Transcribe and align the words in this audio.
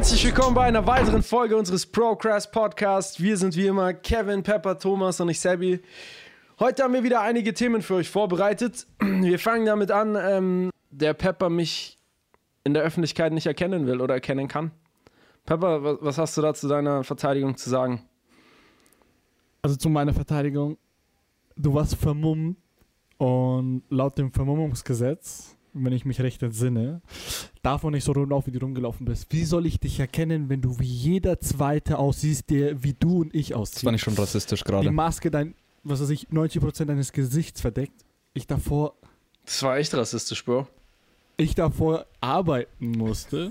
Herzlich 0.00 0.24
willkommen 0.24 0.54
bei 0.54 0.64
einer 0.64 0.86
weiteren 0.86 1.22
Folge 1.22 1.58
unseres 1.58 1.84
Procrast 1.84 2.52
Podcasts. 2.52 3.20
Wir 3.20 3.36
sind 3.36 3.54
wie 3.54 3.66
immer 3.66 3.92
Kevin, 3.92 4.42
Pepper, 4.42 4.78
Thomas 4.78 5.20
und 5.20 5.28
ich, 5.28 5.38
Sebi. 5.38 5.78
Heute 6.58 6.84
haben 6.84 6.94
wir 6.94 7.04
wieder 7.04 7.20
einige 7.20 7.52
Themen 7.52 7.82
für 7.82 7.96
euch 7.96 8.08
vorbereitet. 8.08 8.86
Wir 8.98 9.38
fangen 9.38 9.66
damit 9.66 9.90
an, 9.90 10.16
ähm, 10.18 10.70
der 10.90 11.12
Pepper 11.12 11.50
mich 11.50 11.98
in 12.64 12.72
der 12.72 12.82
Öffentlichkeit 12.82 13.34
nicht 13.34 13.44
erkennen 13.44 13.86
will 13.86 14.00
oder 14.00 14.14
erkennen 14.14 14.48
kann. 14.48 14.70
Pepper, 15.44 16.00
was, 16.00 16.16
hast 16.16 16.34
du 16.34 16.40
da 16.40 16.54
zu 16.54 16.66
deiner 16.66 17.04
Verteidigung 17.04 17.58
zu 17.58 17.68
sagen? 17.68 18.02
Also 19.60 19.76
zu 19.76 19.90
meiner 19.90 20.14
Verteidigung, 20.14 20.78
du 21.56 21.74
warst 21.74 21.96
vermummt 21.96 22.56
und 23.18 23.82
laut 23.90 24.16
dem 24.16 24.32
Vermummungsgesetz, 24.32 25.58
wenn 25.72 25.92
ich 25.92 26.04
mich 26.04 26.20
recht 26.20 26.42
entsinne, 26.42 27.00
darf 27.62 27.82
man 27.82 27.92
nicht 27.92 28.04
so 28.04 28.12
rumlaufen, 28.12 28.52
wie 28.52 28.58
du 28.58 28.64
rumgelaufen 28.64 29.04
bist. 29.06 29.26
Wie 29.30 29.44
soll 29.44 29.66
ich 29.66 29.78
dich 29.80 29.98
erkennen, 30.00 30.48
wenn 30.48 30.60
du 30.60 30.78
wie 30.78 30.84
jeder 30.84 31.40
Zweite 31.40 31.98
aussiehst, 31.98 32.50
der 32.50 32.82
wie 32.82 32.94
du 32.94 33.20
und 33.22 33.34
ich 33.34 33.54
aussehen? 33.54 33.74
Das 33.76 33.84
war 33.84 33.92
nicht 33.92 34.02
schon 34.02 34.14
rassistisch 34.14 34.60
Die 34.64 34.70
gerade. 34.70 34.90
Maske, 34.90 35.30
dein, 35.30 35.54
was 35.84 36.00
weiß 36.00 36.10
ich, 36.10 36.28
90% 36.28 36.84
deines 36.86 37.12
Gesichts 37.12 37.60
verdeckt. 37.60 38.04
Ich 38.34 38.46
davor, 38.46 38.94
Das 39.44 39.62
war 39.62 39.76
echt 39.78 39.92
rassistisch, 39.94 40.44
Bro. 40.44 40.66
ich 41.36 41.54
davor 41.54 42.06
arbeiten 42.20 42.92
musste, 42.92 43.50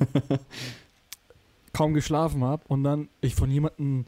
kaum 1.74 1.94
geschlafen 1.94 2.44
habe 2.44 2.64
und 2.68 2.84
dann 2.84 3.10
ich 3.22 3.36
von 3.36 3.50
jemandem 3.52 4.06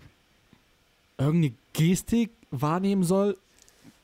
irgendeine 1.18 1.54
Gestik 1.74 2.32
wahrnehmen 2.50 3.04
soll, 3.04 3.38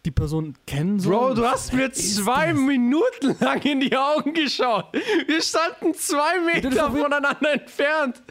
die 0.08 0.11
Person 0.11 0.53
kennen 0.66 1.00
soll. 1.00 1.11
Bro, 1.11 1.33
du 1.36 1.45
hast 1.45 1.73
mir 1.73 1.91
zwei 1.91 2.53
das? 2.53 2.59
Minuten 2.59 3.36
lang 3.39 3.61
in 3.63 3.81
die 3.81 3.95
Augen 3.95 4.33
geschaut. 4.33 4.86
Wir 5.27 5.41
standen 5.41 5.94
zwei 5.94 6.39
Meter 6.39 6.89
voneinander 6.91 7.53
entfernt. 7.53 8.23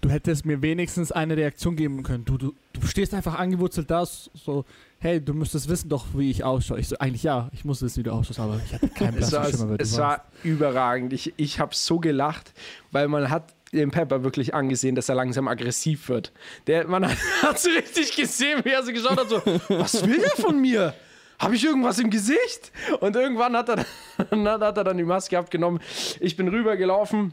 Du 0.00 0.08
hättest 0.10 0.46
mir 0.46 0.62
wenigstens 0.62 1.10
eine 1.10 1.36
Reaktion 1.36 1.74
geben 1.74 2.04
können. 2.04 2.24
Du, 2.24 2.38
du, 2.38 2.54
du 2.72 2.86
stehst 2.86 3.14
einfach 3.14 3.36
angewurzelt 3.36 3.90
da, 3.90 4.06
so, 4.06 4.64
hey, 5.00 5.20
du 5.20 5.34
müsstest 5.34 5.68
wissen 5.68 5.88
doch, 5.88 6.06
wie 6.14 6.30
ich 6.30 6.44
ausschaue. 6.44 6.78
Ich 6.78 6.86
so, 6.86 6.96
eigentlich 6.98 7.24
ja, 7.24 7.48
ich 7.52 7.64
muss 7.64 7.82
wissen, 7.82 7.98
wie 7.98 8.02
du 8.04 8.12
ausschaust, 8.12 8.38
aber 8.38 8.60
ich 8.64 8.72
hatte 8.72 8.88
keinen 8.90 9.18
Es 9.18 9.30
blassen 9.30 9.58
war, 9.58 9.66
Schimmer, 9.66 9.80
es 9.80 9.98
war 9.98 10.24
überragend. 10.44 11.12
Ich, 11.12 11.34
ich 11.36 11.58
habe 11.58 11.74
so 11.74 11.98
gelacht, 11.98 12.54
weil 12.92 13.08
man 13.08 13.28
hat 13.28 13.57
dem 13.72 13.90
Pepper 13.90 14.24
wirklich 14.24 14.54
angesehen, 14.54 14.94
dass 14.94 15.08
er 15.08 15.14
langsam 15.14 15.48
aggressiv 15.48 16.08
wird. 16.08 16.32
Der, 16.66 16.86
man 16.86 17.06
hat, 17.42 17.58
so 17.58 17.70
richtig 17.70 18.14
gesehen, 18.16 18.60
wie 18.64 18.70
er 18.70 18.82
so 18.82 18.92
geschaut 18.92 19.18
hat, 19.18 19.28
so, 19.28 19.42
was 19.68 20.06
will 20.06 20.20
der 20.20 20.42
von 20.42 20.60
mir? 20.60 20.94
Habe 21.38 21.54
ich 21.54 21.64
irgendwas 21.64 21.98
im 21.98 22.10
Gesicht? 22.10 22.72
Und 23.00 23.14
irgendwann 23.14 23.56
hat 23.56 23.68
er, 23.68 23.84
dann, 24.30 24.48
hat 24.48 24.76
er 24.76 24.84
dann 24.84 24.96
die 24.96 25.04
Maske 25.04 25.38
abgenommen. 25.38 25.80
Ich 26.20 26.36
bin 26.36 26.48
rübergelaufen 26.48 27.32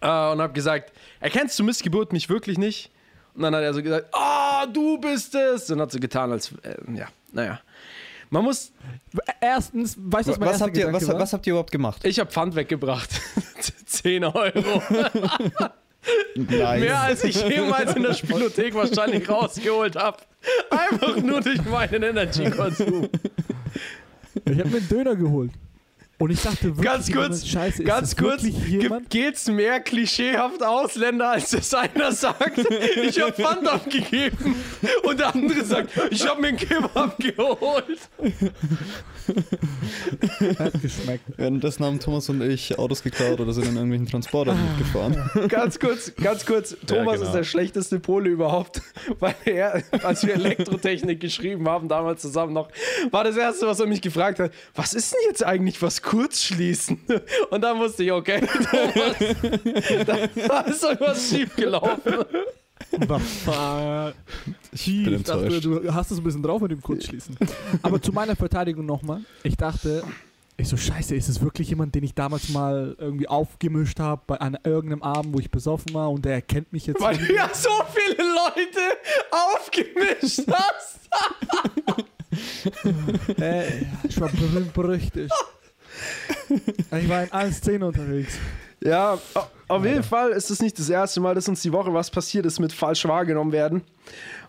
äh, 0.00 0.06
und 0.06 0.40
habe 0.40 0.52
gesagt, 0.52 0.92
erkennst 1.20 1.58
du 1.58 1.64
Missgeburt 1.64 2.12
mich 2.12 2.28
wirklich 2.28 2.56
nicht? 2.56 2.90
Und 3.34 3.42
dann 3.42 3.54
hat 3.54 3.62
er 3.62 3.74
so 3.74 3.82
gesagt, 3.82 4.06
ah, 4.12 4.66
du 4.66 4.98
bist 4.98 5.34
es. 5.34 5.70
Und 5.70 5.80
hat 5.80 5.92
so 5.92 5.98
getan, 5.98 6.32
als, 6.32 6.52
äh, 6.62 6.76
ja, 6.94 7.08
naja. 7.32 7.60
Man 8.30 8.44
muss, 8.44 8.72
Erstens, 9.40 9.96
weißt 9.98 10.28
du, 10.28 10.32
was 10.32 10.38
mein 10.38 10.48
Was 10.50 10.60
habt, 10.60 10.76
ihr, 10.76 10.92
was, 10.92 11.08
was 11.08 11.32
habt 11.32 11.46
ihr 11.46 11.52
überhaupt 11.52 11.72
gemacht? 11.72 12.04
ich 12.04 12.18
habe 12.20 12.30
Pfand 12.30 12.54
weggebracht. 12.54 13.10
10 13.86 14.24
Euro. 14.24 14.82
Nice. 16.34 16.80
Mehr 16.80 17.00
als 17.00 17.24
ich 17.24 17.42
jemals 17.42 17.94
in 17.94 18.02
der 18.02 18.14
Spielothek 18.14 18.74
wahrscheinlich 18.74 19.28
rausgeholt 19.28 19.96
habe. 19.96 20.18
Einfach 20.70 21.16
nur 21.16 21.40
durch 21.40 21.62
meinen 21.64 22.02
Energy-Konsum. 22.02 23.08
Ich 24.44 24.58
habe 24.58 24.68
mir 24.68 24.76
einen 24.76 24.88
Döner 24.88 25.16
geholt. 25.16 25.50
Und 26.20 26.30
ich 26.30 26.42
dachte 26.42 26.64
wirklich, 26.64 26.84
Ganz 26.84 27.10
kurz, 27.10 27.46
Scheiße, 27.46 27.82
Ganz 27.82 28.10
ist 28.10 28.20
das 28.20 28.22
kurz, 28.22 28.42
jemand? 28.42 29.08
gibt, 29.08 29.10
geht's 29.10 29.48
mehr 29.48 29.80
klischeehaft 29.80 30.62
Ausländer, 30.62 31.30
als 31.30 31.52
das 31.52 31.72
einer 31.72 32.12
sagt? 32.20 32.58
Ich 33.02 33.18
habe 33.18 33.32
Pfand 33.32 33.66
abgegeben. 33.66 34.54
Und 35.02 35.18
der 35.18 35.34
andere 35.34 35.64
sagt, 35.64 35.92
ich 36.10 36.28
habe 36.28 36.42
mir 36.42 36.48
einen 36.48 36.58
Kebab 36.58 37.18
geholt. 37.18 38.00
Hat 40.58 40.82
geschmeckt. 40.82 41.24
Währenddessen 41.38 41.84
haben 41.86 41.98
Thomas 42.00 42.28
und 42.28 42.42
ich 42.42 42.78
Autos 42.78 43.02
geklaut 43.02 43.40
oder 43.40 43.54
sind 43.54 43.68
in 43.68 43.76
irgendwelchen 43.76 44.08
Transportern 44.08 44.58
mitgefahren. 44.62 45.48
Ganz 45.48 45.78
kurz, 45.78 46.12
ganz 46.16 46.44
kurz. 46.44 46.76
Thomas 46.86 47.14
genau. 47.14 47.26
ist 47.28 47.32
der 47.32 47.44
schlechteste 47.44 47.98
Pole 47.98 48.28
überhaupt, 48.28 48.82
weil 49.20 49.34
er, 49.46 49.82
als 50.02 50.26
wir 50.26 50.34
Elektrotechnik 50.34 51.18
geschrieben 51.18 51.66
haben, 51.66 51.88
damals 51.88 52.20
zusammen 52.20 52.52
noch, 52.52 52.68
war 53.10 53.24
das 53.24 53.38
erste, 53.38 53.66
was 53.66 53.80
er 53.80 53.86
mich 53.86 54.02
gefragt 54.02 54.38
hat, 54.38 54.52
was 54.74 54.92
ist 54.92 55.12
denn 55.12 55.20
jetzt 55.28 55.44
eigentlich 55.44 55.80
was 55.80 56.02
Kurzschließen? 56.10 56.98
Und 57.50 57.60
dann 57.60 57.78
wusste 57.78 58.02
ich, 58.02 58.10
okay, 58.10 58.40
da 60.06 60.60
ist 60.62 60.82
irgendwas 60.82 61.30
schiefgelaufen. 61.30 62.24
Was? 63.06 63.22
Ich 64.72 65.04
bin 65.04 65.22
dachte, 65.22 65.60
du 65.60 65.94
hast 65.94 66.10
es 66.10 66.18
ein 66.18 66.24
bisschen 66.24 66.42
drauf 66.42 66.60
mit 66.60 66.72
dem 66.72 66.82
Kurzschließen. 66.82 67.36
Aber 67.82 68.02
zu 68.02 68.10
meiner 68.12 68.34
Verteidigung 68.34 68.86
nochmal. 68.86 69.20
Ich 69.44 69.56
dachte, 69.56 70.02
ich 70.56 70.68
so, 70.68 70.76
scheiße, 70.76 71.14
ist 71.14 71.28
es 71.28 71.40
wirklich 71.40 71.68
jemand, 71.68 71.94
den 71.94 72.02
ich 72.02 72.14
damals 72.14 72.48
mal 72.48 72.96
irgendwie 72.98 73.28
aufgemischt 73.28 74.00
habe 74.00 74.40
an 74.40 74.58
irgendeinem 74.64 75.04
Abend, 75.04 75.32
wo 75.32 75.38
ich 75.38 75.52
besoffen 75.52 75.94
war 75.94 76.10
und 76.10 76.24
der 76.24 76.34
erkennt 76.34 76.72
mich 76.72 76.88
jetzt. 76.88 77.00
Weil 77.00 77.18
du 77.18 77.32
ja 77.32 77.48
so 77.52 77.70
viele 77.94 78.28
Leute 78.28 78.80
aufgemischt 79.30 80.42
hast. 80.50 80.98
Äh, 83.40 83.86
ich 84.04 84.20
war 84.20 84.28
berühmt 84.28 84.72
berüchtigt. 84.72 85.32
Ich 86.98 87.08
war 87.08 87.22
in 87.24 87.32
allen 87.32 87.52
Szenen 87.52 87.82
unterwegs. 87.84 88.38
Ja, 88.82 89.18
au- 89.34 89.46
auf 89.68 89.84
jeden 89.84 90.02
Fall 90.02 90.30
ist 90.30 90.50
es 90.50 90.60
nicht 90.60 90.78
das 90.78 90.88
erste 90.88 91.20
Mal, 91.20 91.34
dass 91.34 91.46
uns 91.48 91.62
die 91.62 91.72
Woche 91.72 91.92
was 91.94 92.10
passiert 92.10 92.46
ist 92.46 92.58
mit 92.58 92.72
falsch 92.72 93.04
wahrgenommen 93.06 93.52
werden. 93.52 93.82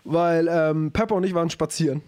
Weil 0.04 0.48
ähm, 0.50 0.90
Pepper 0.92 1.14
und 1.16 1.24
ich 1.24 1.34
waren 1.34 1.50
spazieren. 1.50 2.02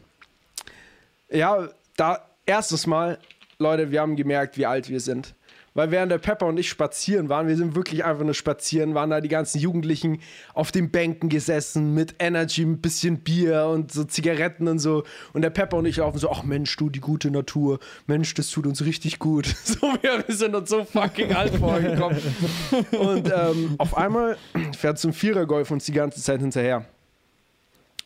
Ja, 1.30 1.68
da 1.96 2.24
erstes 2.46 2.86
Mal, 2.86 3.18
Leute, 3.58 3.90
wir 3.90 4.00
haben 4.00 4.16
gemerkt, 4.16 4.56
wie 4.56 4.66
alt 4.66 4.88
wir 4.88 5.00
sind. 5.00 5.34
Weil 5.76 5.90
während 5.90 6.12
der 6.12 6.18
Pepper 6.18 6.46
und 6.46 6.56
ich 6.56 6.68
spazieren 6.68 7.28
waren, 7.28 7.48
wir 7.48 7.56
sind 7.56 7.74
wirklich 7.74 8.04
einfach 8.04 8.24
nur 8.24 8.34
spazieren, 8.34 8.94
waren 8.94 9.10
da 9.10 9.20
die 9.20 9.28
ganzen 9.28 9.58
Jugendlichen 9.58 10.20
auf 10.54 10.70
den 10.70 10.92
Bänken 10.92 11.28
gesessen 11.28 11.94
mit 11.94 12.14
Energy, 12.20 12.62
ein 12.62 12.80
bisschen 12.80 13.18
Bier 13.18 13.66
und 13.66 13.90
so 13.90 14.04
Zigaretten 14.04 14.68
und 14.68 14.78
so. 14.78 15.02
Und 15.32 15.42
der 15.42 15.50
Pepper 15.50 15.78
und 15.78 15.86
ich 15.86 15.96
laufen 15.96 16.18
so, 16.18 16.30
ach 16.30 16.44
Mensch, 16.44 16.76
du, 16.76 16.90
die 16.90 17.00
gute 17.00 17.32
Natur. 17.32 17.80
Mensch, 18.06 18.34
das 18.34 18.50
tut 18.50 18.66
uns 18.66 18.84
richtig 18.84 19.18
gut. 19.18 19.52
So, 19.64 19.88
wir, 20.02 20.22
wir 20.26 20.36
sind 20.36 20.54
uns 20.54 20.68
so 20.68 20.84
fucking 20.84 21.34
alt 21.34 21.56
vorgekommen. 21.56 22.20
Und 22.92 23.32
ähm, 23.34 23.74
auf 23.78 23.96
einmal 23.96 24.36
fährt 24.76 24.98
so 24.98 25.08
ein 25.08 25.14
Vierergolf 25.14 25.70
uns 25.70 25.86
die 25.86 25.92
ganze 25.92 26.20
Zeit 26.20 26.40
hinterher. 26.40 26.84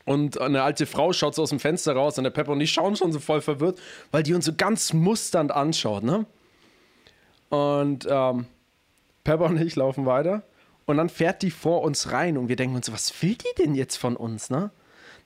Und 0.04 0.40
eine 0.40 0.62
alte 0.62 0.86
Frau 0.86 1.12
schaut 1.12 1.34
so 1.34 1.42
aus 1.42 1.50
dem 1.50 1.58
Fenster 1.58 1.92
raus 1.92 2.16
und 2.16 2.24
der 2.24 2.30
Pepper 2.30 2.52
und 2.52 2.60
ich 2.60 2.70
schauen 2.70 2.96
schon 2.96 3.12
so 3.12 3.18
voll 3.18 3.42
verwirrt, 3.42 3.78
weil 4.12 4.22
die 4.22 4.32
uns 4.32 4.46
so 4.46 4.54
ganz 4.56 4.94
musternd 4.94 5.50
anschaut, 5.50 6.04
ne? 6.04 6.24
Und 7.48 8.06
ähm, 8.10 8.46
Pepper 9.24 9.46
und 9.46 9.60
ich 9.60 9.76
laufen 9.76 10.06
weiter 10.06 10.42
und 10.86 10.96
dann 10.96 11.08
fährt 11.08 11.42
die 11.42 11.50
vor 11.50 11.82
uns 11.82 12.12
rein 12.12 12.38
und 12.38 12.48
wir 12.48 12.56
denken 12.56 12.76
uns 12.76 12.86
so, 12.86 12.92
was 12.92 13.22
will 13.22 13.34
die 13.34 13.62
denn 13.62 13.74
jetzt 13.74 13.96
von 13.96 14.16
uns, 14.16 14.50
ne? 14.50 14.70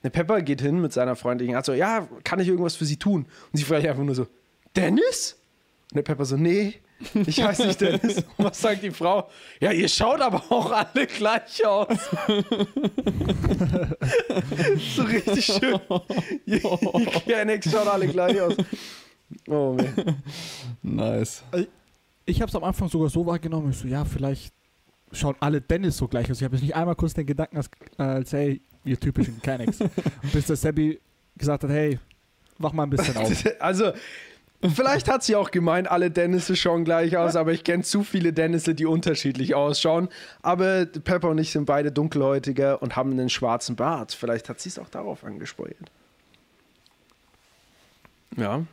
Der 0.03 0.09
Pepper 0.09 0.41
geht 0.41 0.59
hin 0.59 0.81
mit 0.81 0.91
seiner 0.91 1.15
Freundin, 1.15 1.55
also 1.55 1.71
ja, 1.73 2.07
kann 2.25 2.39
ich 2.41 2.49
irgendwas 2.49 2.75
für 2.75 2.83
sie 2.83 2.97
tun? 2.97 3.25
Und 3.51 3.57
sie 3.57 3.63
fragt 3.63 3.87
einfach 3.87 4.03
nur 4.03 4.15
so, 4.15 4.27
Dennis? 4.75 5.37
Und 5.91 5.95
der 5.95 6.03
Pepper 6.03 6.25
so, 6.25 6.35
nee, 6.35 6.81
ich 7.27 7.41
heiße 7.41 7.67
nicht 7.67 7.81
Dennis. 7.81 8.17
Und 8.17 8.25
was 8.45 8.59
sagt 8.59 8.83
die 8.83 8.91
Frau? 8.91 9.29
Ja, 9.59 9.71
ihr 9.71 9.87
schaut 9.87 10.21
aber 10.21 10.43
auch 10.49 10.71
alle 10.71 11.07
gleich 11.07 11.65
aus. 11.65 11.97
so 14.95 15.03
richtig 15.03 15.45
schön. 15.45 15.79
Ihr 16.45 16.61
Kennex 17.25 17.71
schaut 17.71 17.87
alle 17.87 18.07
gleich 18.07 18.39
aus. 18.41 18.55
Oh, 19.47 19.73
man. 19.73 20.21
Nice. 20.81 21.43
Ich 22.25 22.41
habe 22.41 22.49
es 22.49 22.55
am 22.55 22.63
Anfang 22.63 22.89
sogar 22.89 23.09
so 23.09 23.25
wahrgenommen, 23.25 23.71
ich 23.71 23.77
so, 23.77 23.87
ja, 23.87 24.05
vielleicht 24.05 24.53
schauen 25.11 25.35
alle 25.39 25.61
Dennis 25.61 25.97
so 25.97 26.07
gleich 26.07 26.29
aus. 26.31 26.37
Ich 26.37 26.43
habe 26.43 26.55
jetzt 26.55 26.63
nicht 26.63 26.75
einmal 26.75 26.95
kurz 26.95 27.13
den 27.13 27.25
Gedanken, 27.25 27.57
als, 27.57 27.69
als 27.97 28.33
hey, 28.33 28.61
ihr 28.83 28.99
typischen 28.99 29.41
Kennex. 29.41 29.79
Bis 30.33 30.47
der 30.47 30.55
Sebi 30.55 30.99
gesagt 31.37 31.63
hat, 31.63 31.69
hey, 31.69 31.99
wach 32.57 32.73
mal 32.73 32.83
ein 32.83 32.89
bisschen 32.89 33.17
auf. 33.17 33.31
Also, 33.59 33.91
vielleicht 34.61 35.09
hat 35.09 35.23
sie 35.23 35.35
auch 35.35 35.51
gemeint, 35.51 35.89
alle 35.89 36.11
Dennisse 36.11 36.55
schauen 36.55 36.85
gleich 36.85 37.17
aus, 37.17 37.35
aber 37.35 37.51
ich 37.51 37.63
kenne 37.63 37.83
zu 37.83 38.03
viele 38.03 38.33
Dennisse, 38.33 38.75
die 38.75 38.85
unterschiedlich 38.85 39.55
ausschauen. 39.55 40.09
Aber 40.41 40.85
Pepper 40.85 41.29
und 41.29 41.37
ich 41.37 41.51
sind 41.51 41.65
beide 41.65 41.91
dunkelhäutiger 41.91 42.81
und 42.81 42.95
haben 42.95 43.11
einen 43.11 43.29
schwarzen 43.29 43.75
Bart. 43.75 44.13
Vielleicht 44.13 44.49
hat 44.49 44.59
sie 44.59 44.69
es 44.69 44.79
auch 44.79 44.89
darauf 44.89 45.23
angesprochen. 45.23 45.75
Ja. 48.37 48.65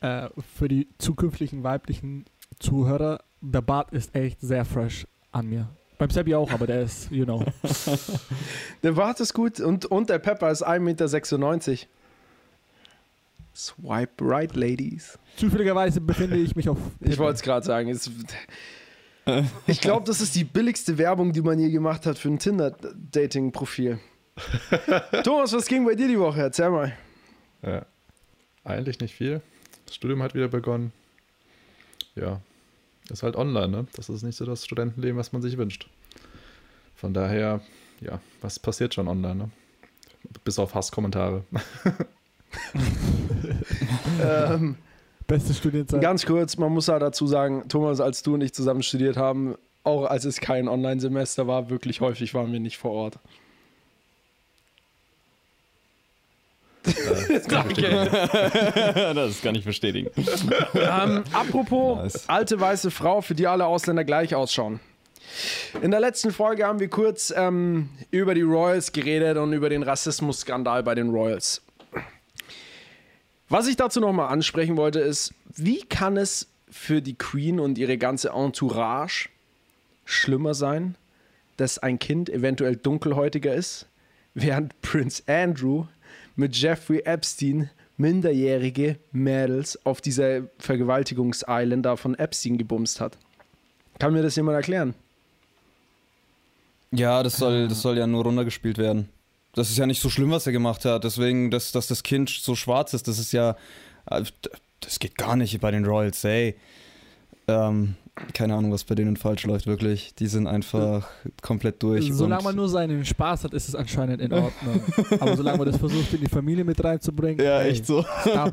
Äh, 0.00 0.28
für 0.56 0.68
die 0.68 0.88
zukünftigen 0.98 1.62
weiblichen 1.62 2.24
Zuhörer, 2.58 3.20
der 3.40 3.60
Bart 3.62 3.92
ist 3.92 4.14
echt 4.14 4.40
sehr 4.40 4.64
fresh 4.64 5.06
an 5.32 5.48
mir. 5.48 5.68
Beim 5.98 6.10
Sebi 6.10 6.34
auch, 6.34 6.50
aber 6.50 6.66
der 6.66 6.82
ist, 6.82 7.10
you 7.10 7.24
know. 7.24 7.44
Der 8.82 8.92
Bart 8.92 9.18
ist 9.20 9.32
gut 9.32 9.60
und, 9.60 9.86
und 9.86 10.10
der 10.10 10.18
Pepper 10.18 10.50
ist 10.50 10.66
1,96 10.66 10.78
Meter. 10.80 11.86
Swipe 13.54 14.12
right, 14.20 14.54
Ladies. 14.54 15.18
Zufälligerweise 15.36 16.02
befinde 16.02 16.36
ich 16.36 16.54
mich 16.54 16.68
auf. 16.68 16.76
Ich 17.00 17.16
wollte 17.16 17.36
es 17.36 17.42
gerade 17.42 17.64
sagen. 17.64 17.88
Es, 17.88 18.10
Ich 19.66 19.80
glaube, 19.80 20.04
das 20.06 20.20
ist 20.20 20.34
die 20.36 20.44
billigste 20.44 20.98
Werbung, 20.98 21.32
die 21.32 21.40
man 21.40 21.58
je 21.58 21.70
gemacht 21.70 22.04
hat 22.06 22.18
für 22.18 22.28
ein 22.28 22.38
Tinder-Dating-Profil. 22.38 23.98
Thomas, 25.24 25.52
was 25.54 25.66
ging 25.66 25.84
bei 25.84 25.94
dir 25.94 26.08
die 26.08 26.20
Woche? 26.20 26.42
Erzähl 26.42 26.70
mal. 26.70 26.92
Ja. 27.62 27.86
Eigentlich 28.62 29.00
nicht 29.00 29.14
viel. 29.14 29.40
Das 29.86 29.94
Studium 29.94 30.22
hat 30.22 30.34
wieder 30.34 30.48
begonnen. 30.48 30.92
Ja, 32.16 32.40
ist 33.10 33.22
halt 33.22 33.36
online, 33.36 33.68
ne? 33.68 33.86
Das 33.94 34.08
ist 34.08 34.22
nicht 34.22 34.36
so 34.36 34.44
das 34.44 34.64
Studentenleben, 34.64 35.16
was 35.16 35.32
man 35.32 35.42
sich 35.42 35.56
wünscht. 35.56 35.88
Von 36.94 37.14
daher, 37.14 37.60
ja, 38.00 38.20
was 38.40 38.58
passiert 38.58 38.94
schon 38.94 39.06
online, 39.06 39.36
ne? 39.36 39.50
Bis 40.44 40.58
auf 40.58 40.74
Hasskommentare. 40.74 41.44
ähm, 44.20 44.76
Beste 45.26 45.54
Studienzeit. 45.54 46.00
ganz 46.00 46.24
kurz, 46.24 46.56
man 46.56 46.72
muss 46.72 46.86
ja 46.86 46.98
dazu 46.98 47.26
sagen, 47.26 47.68
Thomas, 47.68 48.00
als 48.00 48.22
du 48.22 48.34
und 48.34 48.40
ich 48.40 48.54
zusammen 48.54 48.82
studiert 48.82 49.16
haben, 49.16 49.56
auch 49.84 50.04
als 50.04 50.24
es 50.24 50.40
kein 50.40 50.68
Online-Semester 50.68 51.46
war, 51.46 51.70
wirklich 51.70 52.00
häufig 52.00 52.34
waren 52.34 52.52
wir 52.52 52.60
nicht 52.60 52.76
vor 52.76 52.92
Ort. 52.92 53.18
Danke. 57.48 58.08
das 59.14 59.42
kann 59.42 59.54
ich 59.54 59.64
bestätigen. 59.64 60.10
Ähm, 60.74 61.24
apropos 61.32 61.98
Nice. 61.98 62.28
alte 62.28 62.60
weiße 62.60 62.90
Frau, 62.90 63.20
für 63.20 63.34
die 63.34 63.46
alle 63.46 63.66
Ausländer 63.66 64.04
gleich 64.04 64.34
ausschauen. 64.34 64.80
In 65.82 65.90
der 65.90 66.00
letzten 66.00 66.30
Folge 66.32 66.64
haben 66.64 66.80
wir 66.80 66.88
kurz 66.88 67.32
ähm, 67.36 67.90
über 68.10 68.34
die 68.34 68.42
Royals 68.42 68.92
geredet 68.92 69.36
und 69.36 69.52
über 69.52 69.68
den 69.68 69.82
Rassismusskandal 69.82 70.82
bei 70.82 70.94
den 70.94 71.10
Royals. 71.10 71.62
Was 73.48 73.68
ich 73.68 73.76
dazu 73.76 74.00
nochmal 74.00 74.28
ansprechen 74.28 74.76
wollte, 74.76 75.00
ist, 75.00 75.32
wie 75.54 75.80
kann 75.80 76.16
es 76.16 76.48
für 76.68 77.00
die 77.00 77.14
Queen 77.14 77.60
und 77.60 77.78
ihre 77.78 77.96
ganze 77.96 78.30
Entourage 78.30 79.28
schlimmer 80.04 80.54
sein, 80.54 80.96
dass 81.56 81.78
ein 81.78 81.98
Kind 81.98 82.28
eventuell 82.28 82.76
dunkelhäutiger 82.76 83.54
ist, 83.54 83.86
während 84.34 84.80
Prince 84.82 85.22
Andrew 85.26 85.86
mit 86.36 86.56
Jeffrey 86.56 87.00
Epstein 87.04 87.70
minderjährige 87.96 88.98
Mädels 89.12 89.78
auf 89.84 90.00
dieser 90.00 90.42
Vergewaltigungs-Island 90.58 91.84
da 91.84 91.96
von 91.96 92.14
Epstein 92.14 92.58
gebumst 92.58 93.00
hat. 93.00 93.16
Kann 93.98 94.12
mir 94.12 94.22
das 94.22 94.36
jemand 94.36 94.56
erklären? 94.56 94.94
Ja, 96.92 97.22
das 97.22 97.36
soll, 97.38 97.68
das 97.68 97.82
soll 97.82 97.98
ja 97.98 98.06
nur 98.06 98.24
runtergespielt 98.24 98.78
werden. 98.78 99.08
Das 99.54 99.70
ist 99.70 99.78
ja 99.78 99.86
nicht 99.86 100.02
so 100.02 100.10
schlimm, 100.10 100.30
was 100.30 100.46
er 100.46 100.52
gemacht 100.52 100.84
hat. 100.84 101.04
Deswegen, 101.04 101.50
dass, 101.50 101.72
dass 101.72 101.86
das 101.86 102.02
Kind 102.02 102.28
so 102.28 102.54
schwarz 102.54 102.92
ist, 102.94 103.08
das 103.08 103.18
ist 103.18 103.32
ja. 103.32 103.56
äh, 104.10 104.22
Das 104.80 104.98
geht 104.98 105.16
gar 105.16 105.36
nicht 105.36 105.58
bei 105.60 105.70
den 105.70 105.86
Royals, 105.86 106.22
ey. 106.24 106.54
Ähm, 107.48 107.94
keine 108.32 108.54
Ahnung, 108.54 108.72
was 108.72 108.84
bei 108.84 108.94
denen 108.94 109.16
falsch 109.16 109.44
läuft, 109.44 109.66
wirklich. 109.66 110.14
Die 110.14 110.26
sind 110.26 110.46
einfach 110.46 111.06
komplett 111.42 111.82
durch. 111.82 112.10
Solange 112.12 112.42
man 112.44 112.56
nur 112.56 112.68
seinen 112.68 113.04
Spaß 113.04 113.44
hat, 113.44 113.52
ist 113.52 113.68
es 113.68 113.74
anscheinend 113.74 114.22
in 114.22 114.32
Ordnung. 114.32 114.80
Aber 115.20 115.36
solange 115.36 115.58
man 115.58 115.66
das 115.66 115.76
versucht, 115.76 116.14
in 116.14 116.20
die 116.20 116.28
Familie 116.28 116.64
mit 116.64 116.82
reinzubringen. 116.82 117.44
Ja, 117.44 117.60
ey, 117.60 117.72
echt 117.72 117.86
so. 117.86 118.04
Stop. 118.22 118.52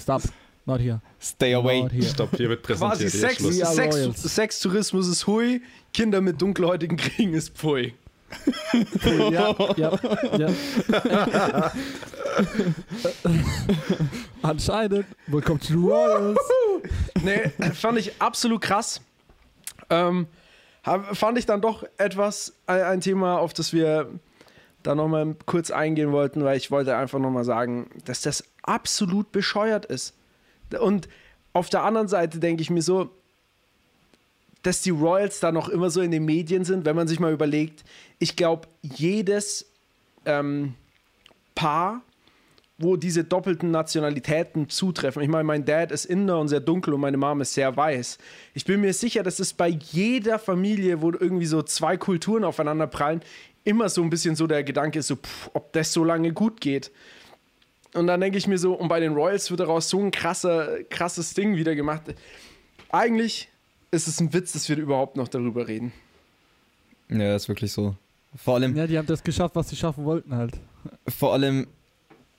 Stop. 0.00 0.22
Not 0.66 0.80
here. 0.80 1.00
Stay 1.20 1.54
away. 1.54 1.82
Not 1.82 1.92
here. 1.92 2.02
Stopp, 2.02 2.36
hier 2.36 2.48
wird 2.48 2.62
Quasi 2.62 3.04
präsentiert. 3.04 3.38
Sex. 3.38 3.42
We 3.42 3.64
are 3.64 3.74
Sex, 3.74 3.96
Royals. 3.96 4.22
Sextourismus 4.22 5.08
ist 5.08 5.26
hui, 5.26 5.62
Kinder 5.94 6.20
mit 6.20 6.42
dunkelhäutigen 6.42 6.98
Kriegen 6.98 7.32
ist 7.34 7.56
pfui. 7.56 7.94
Ja, 9.30 9.54
ja, 9.76 9.98
ja. 10.38 11.72
Anscheinend. 14.42 15.06
Willkommen 15.26 15.60
zu 15.60 15.74
Royals. 15.74 16.38
Nee, 17.22 17.50
fand 17.74 17.98
ich 17.98 18.20
absolut 18.20 18.60
krass. 18.60 19.00
Ähm, 19.90 20.26
fand 21.12 21.38
ich 21.38 21.46
dann 21.46 21.60
doch 21.60 21.84
etwas 21.96 22.52
ein, 22.66 22.82
ein 22.82 23.00
Thema, 23.00 23.38
auf 23.38 23.54
das 23.54 23.72
wir 23.72 24.08
da 24.82 24.94
nochmal 24.94 25.34
kurz 25.46 25.70
eingehen 25.70 26.12
wollten, 26.12 26.44
weil 26.44 26.56
ich 26.56 26.70
wollte 26.70 26.96
einfach 26.96 27.18
nochmal 27.18 27.44
sagen, 27.44 27.90
dass 28.04 28.20
das 28.22 28.44
absolut 28.62 29.32
bescheuert 29.32 29.86
ist. 29.86 30.14
Und 30.78 31.08
auf 31.52 31.68
der 31.68 31.82
anderen 31.82 32.08
Seite 32.08 32.38
denke 32.38 32.62
ich 32.62 32.70
mir 32.70 32.82
so, 32.82 33.10
dass 34.62 34.82
die 34.82 34.90
Royals 34.90 35.40
da 35.40 35.52
noch 35.52 35.68
immer 35.68 35.90
so 35.90 36.00
in 36.00 36.10
den 36.10 36.24
Medien 36.24 36.64
sind, 36.64 36.84
wenn 36.84 36.96
man 36.96 37.08
sich 37.08 37.20
mal 37.20 37.32
überlegt, 37.32 37.84
ich 38.18 38.36
glaube, 38.36 38.68
jedes 38.82 39.66
ähm, 40.24 40.74
Paar, 41.54 42.02
wo 42.78 42.96
diese 42.96 43.24
doppelten 43.24 43.72
Nationalitäten 43.72 44.68
zutreffen. 44.68 45.22
Ich 45.22 45.28
meine, 45.28 45.44
mein 45.44 45.64
Dad 45.64 45.90
ist 45.90 46.04
Inder 46.04 46.38
und 46.38 46.48
sehr 46.48 46.60
dunkel 46.60 46.94
und 46.94 47.00
meine 47.00 47.16
Mom 47.16 47.40
ist 47.40 47.54
sehr 47.54 47.76
weiß. 47.76 48.18
Ich 48.54 48.64
bin 48.64 48.80
mir 48.80 48.92
sicher, 48.92 49.24
dass 49.24 49.40
es 49.40 49.52
bei 49.52 49.68
jeder 49.68 50.38
Familie, 50.38 51.02
wo 51.02 51.10
irgendwie 51.10 51.46
so 51.46 51.62
zwei 51.62 51.96
Kulturen 51.96 52.44
aufeinander 52.44 52.86
prallen, 52.86 53.20
immer 53.64 53.88
so 53.88 54.02
ein 54.02 54.10
bisschen 54.10 54.36
so 54.36 54.46
der 54.46 54.62
Gedanke 54.62 55.00
ist, 55.00 55.08
so, 55.08 55.16
pff, 55.16 55.50
ob 55.54 55.72
das 55.72 55.92
so 55.92 56.04
lange 56.04 56.32
gut 56.32 56.60
geht. 56.60 56.92
Und 57.94 58.06
dann 58.06 58.20
denke 58.20 58.38
ich 58.38 58.46
mir 58.46 58.58
so, 58.58 58.74
und 58.74 58.88
bei 58.88 59.00
den 59.00 59.14
Royals 59.14 59.50
wird 59.50 59.60
daraus 59.60 59.88
so 59.88 59.98
ein 59.98 60.12
krasser, 60.12 60.84
krasses 60.84 61.34
Ding 61.34 61.56
wieder 61.56 61.74
gemacht. 61.74 62.14
Eigentlich 62.90 63.48
ist 63.90 64.06
es 64.06 64.20
ein 64.20 64.32
Witz, 64.32 64.52
dass 64.52 64.68
wir 64.68 64.76
überhaupt 64.76 65.16
noch 65.16 65.28
darüber 65.28 65.66
reden. 65.66 65.92
Ja, 67.08 67.34
ist 67.34 67.48
wirklich 67.48 67.72
so. 67.72 67.96
Vor 68.36 68.54
allem, 68.54 68.76
Ja, 68.76 68.86
die 68.86 68.98
haben 68.98 69.06
das 69.06 69.22
geschafft, 69.22 69.56
was 69.56 69.68
sie 69.68 69.76
schaffen 69.76 70.04
wollten 70.04 70.34
halt. 70.34 70.52
vor 71.08 71.32
allem, 71.32 71.66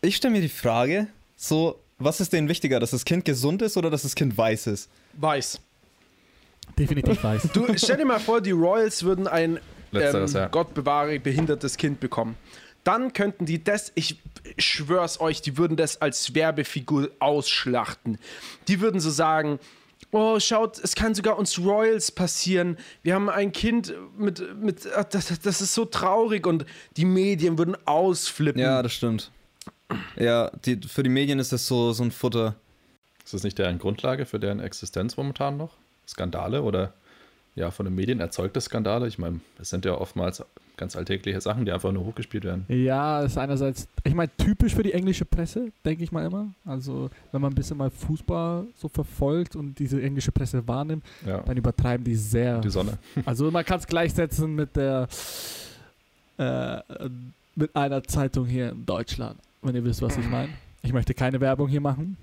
ich 0.01 0.15
stelle 0.15 0.33
mir 0.33 0.41
die 0.41 0.49
Frage, 0.49 1.07
so, 1.35 1.79
was 1.97 2.21
ist 2.21 2.31
denen 2.33 2.47
wichtiger, 2.47 2.79
dass 2.79 2.91
das 2.91 3.05
Kind 3.05 3.25
gesund 3.25 3.61
ist 3.61 3.75
oder 3.77 3.89
dass 3.89 4.03
das 4.03 4.15
Kind 4.15 4.37
weiß 4.37 4.67
ist? 4.67 4.89
Weiß. 5.13 5.59
Definitiv 6.77 7.23
weiß. 7.23 7.49
Du 7.53 7.65
stell 7.77 7.97
dir 7.97 8.05
mal 8.05 8.19
vor, 8.19 8.41
die 8.41 8.51
Royals 8.51 9.03
würden 9.03 9.27
ein 9.27 9.59
ähm, 9.93 10.27
ja. 10.27 10.47
Gott 10.47 10.73
bewahre 10.73 11.19
behindertes 11.19 11.77
Kind 11.77 11.99
bekommen. 11.99 12.35
Dann 12.83 13.11
könnten 13.11 13.45
die 13.45 13.61
das, 13.63 13.91
ich 13.95 14.19
schwör's 14.57 15.19
euch, 15.19 15.41
die 15.41 15.57
würden 15.57 15.75
das 15.75 16.01
als 16.01 16.33
Werbefigur 16.33 17.09
ausschlachten. 17.19 18.17
Die 18.67 18.79
würden 18.79 19.01
so 19.01 19.09
sagen, 19.09 19.59
oh, 20.11 20.39
schaut, 20.39 20.79
es 20.79 20.95
kann 20.95 21.15
sogar 21.15 21.37
uns 21.37 21.59
Royals 21.59 22.11
passieren. 22.11 22.77
Wir 23.03 23.15
haben 23.15 23.29
ein 23.29 23.51
Kind 23.51 23.93
mit, 24.17 24.43
mit 24.61 24.85
das, 24.85 25.39
das 25.39 25.61
ist 25.61 25.73
so 25.73 25.85
traurig 25.85 26.47
und 26.47 26.65
die 26.97 27.05
Medien 27.05 27.57
würden 27.57 27.77
ausflippen. 27.85 28.61
Ja, 28.61 28.81
das 28.81 28.93
stimmt. 28.93 29.31
Ja, 30.15 30.51
die, 30.65 30.79
für 30.87 31.03
die 31.03 31.09
Medien 31.09 31.39
ist 31.39 31.51
das 31.51 31.67
so, 31.67 31.93
so 31.93 32.03
ein 32.03 32.11
Futter. 32.11 32.55
Ist 33.23 33.33
das 33.33 33.43
nicht 33.43 33.57
deren 33.57 33.79
Grundlage 33.79 34.25
für 34.25 34.39
deren 34.39 34.59
Existenz 34.59 35.17
momentan 35.17 35.57
noch? 35.57 35.73
Skandale 36.07 36.63
oder 36.63 36.93
ja, 37.55 37.71
von 37.71 37.85
den 37.85 37.95
Medien 37.95 38.19
erzeugte 38.19 38.61
Skandale? 38.61 39.07
Ich 39.07 39.19
meine, 39.19 39.41
es 39.59 39.69
sind 39.69 39.85
ja 39.85 39.95
oftmals 39.95 40.43
ganz 40.79 40.95
alltägliche 40.95 41.39
Sachen, 41.41 41.65
die 41.65 41.71
einfach 41.71 41.91
nur 41.91 42.05
hochgespielt 42.05 42.43
werden. 42.45 42.65
Ja, 42.69 43.21
ist 43.21 43.37
einerseits, 43.37 43.87
ich 44.03 44.15
meine, 44.15 44.31
typisch 44.37 44.73
für 44.73 44.81
die 44.81 44.93
englische 44.93 45.25
Presse, 45.25 45.71
denke 45.85 46.03
ich 46.03 46.11
mal 46.11 46.25
immer. 46.25 46.47
Also, 46.65 47.09
wenn 47.31 47.41
man 47.41 47.51
ein 47.51 47.55
bisschen 47.55 47.77
mal 47.77 47.91
Fußball 47.91 48.65
so 48.75 48.87
verfolgt 48.87 49.55
und 49.55 49.77
diese 49.77 50.01
englische 50.01 50.31
Presse 50.31 50.67
wahrnimmt, 50.67 51.03
Ja, 51.25 51.41
dann 51.41 51.57
übertreiben 51.57 52.03
die 52.03 52.15
sehr. 52.15 52.59
die 52.61 52.69
Sonne. 52.69 52.97
Also, 53.25 53.51
man 53.51 53.63
kann 53.65 53.79
es 53.79 53.85
gleichsetzen 53.87 54.55
mit 54.55 54.75
der, 54.75 55.07
äh, 56.37 56.77
mit 57.55 57.75
einer 57.75 58.03
Zeitung 58.03 58.45
hier 58.47 58.69
in 58.71 58.85
Deutschland, 58.85 59.37
wenn 59.61 59.75
ihr 59.75 59.83
wisst, 59.83 60.01
was 60.01 60.17
ich 60.17 60.27
meine. 60.29 60.49
Ich 60.81 60.93
möchte 60.93 61.13
keine 61.13 61.41
Werbung 61.41 61.67
hier 61.67 61.81
machen. 61.81 62.15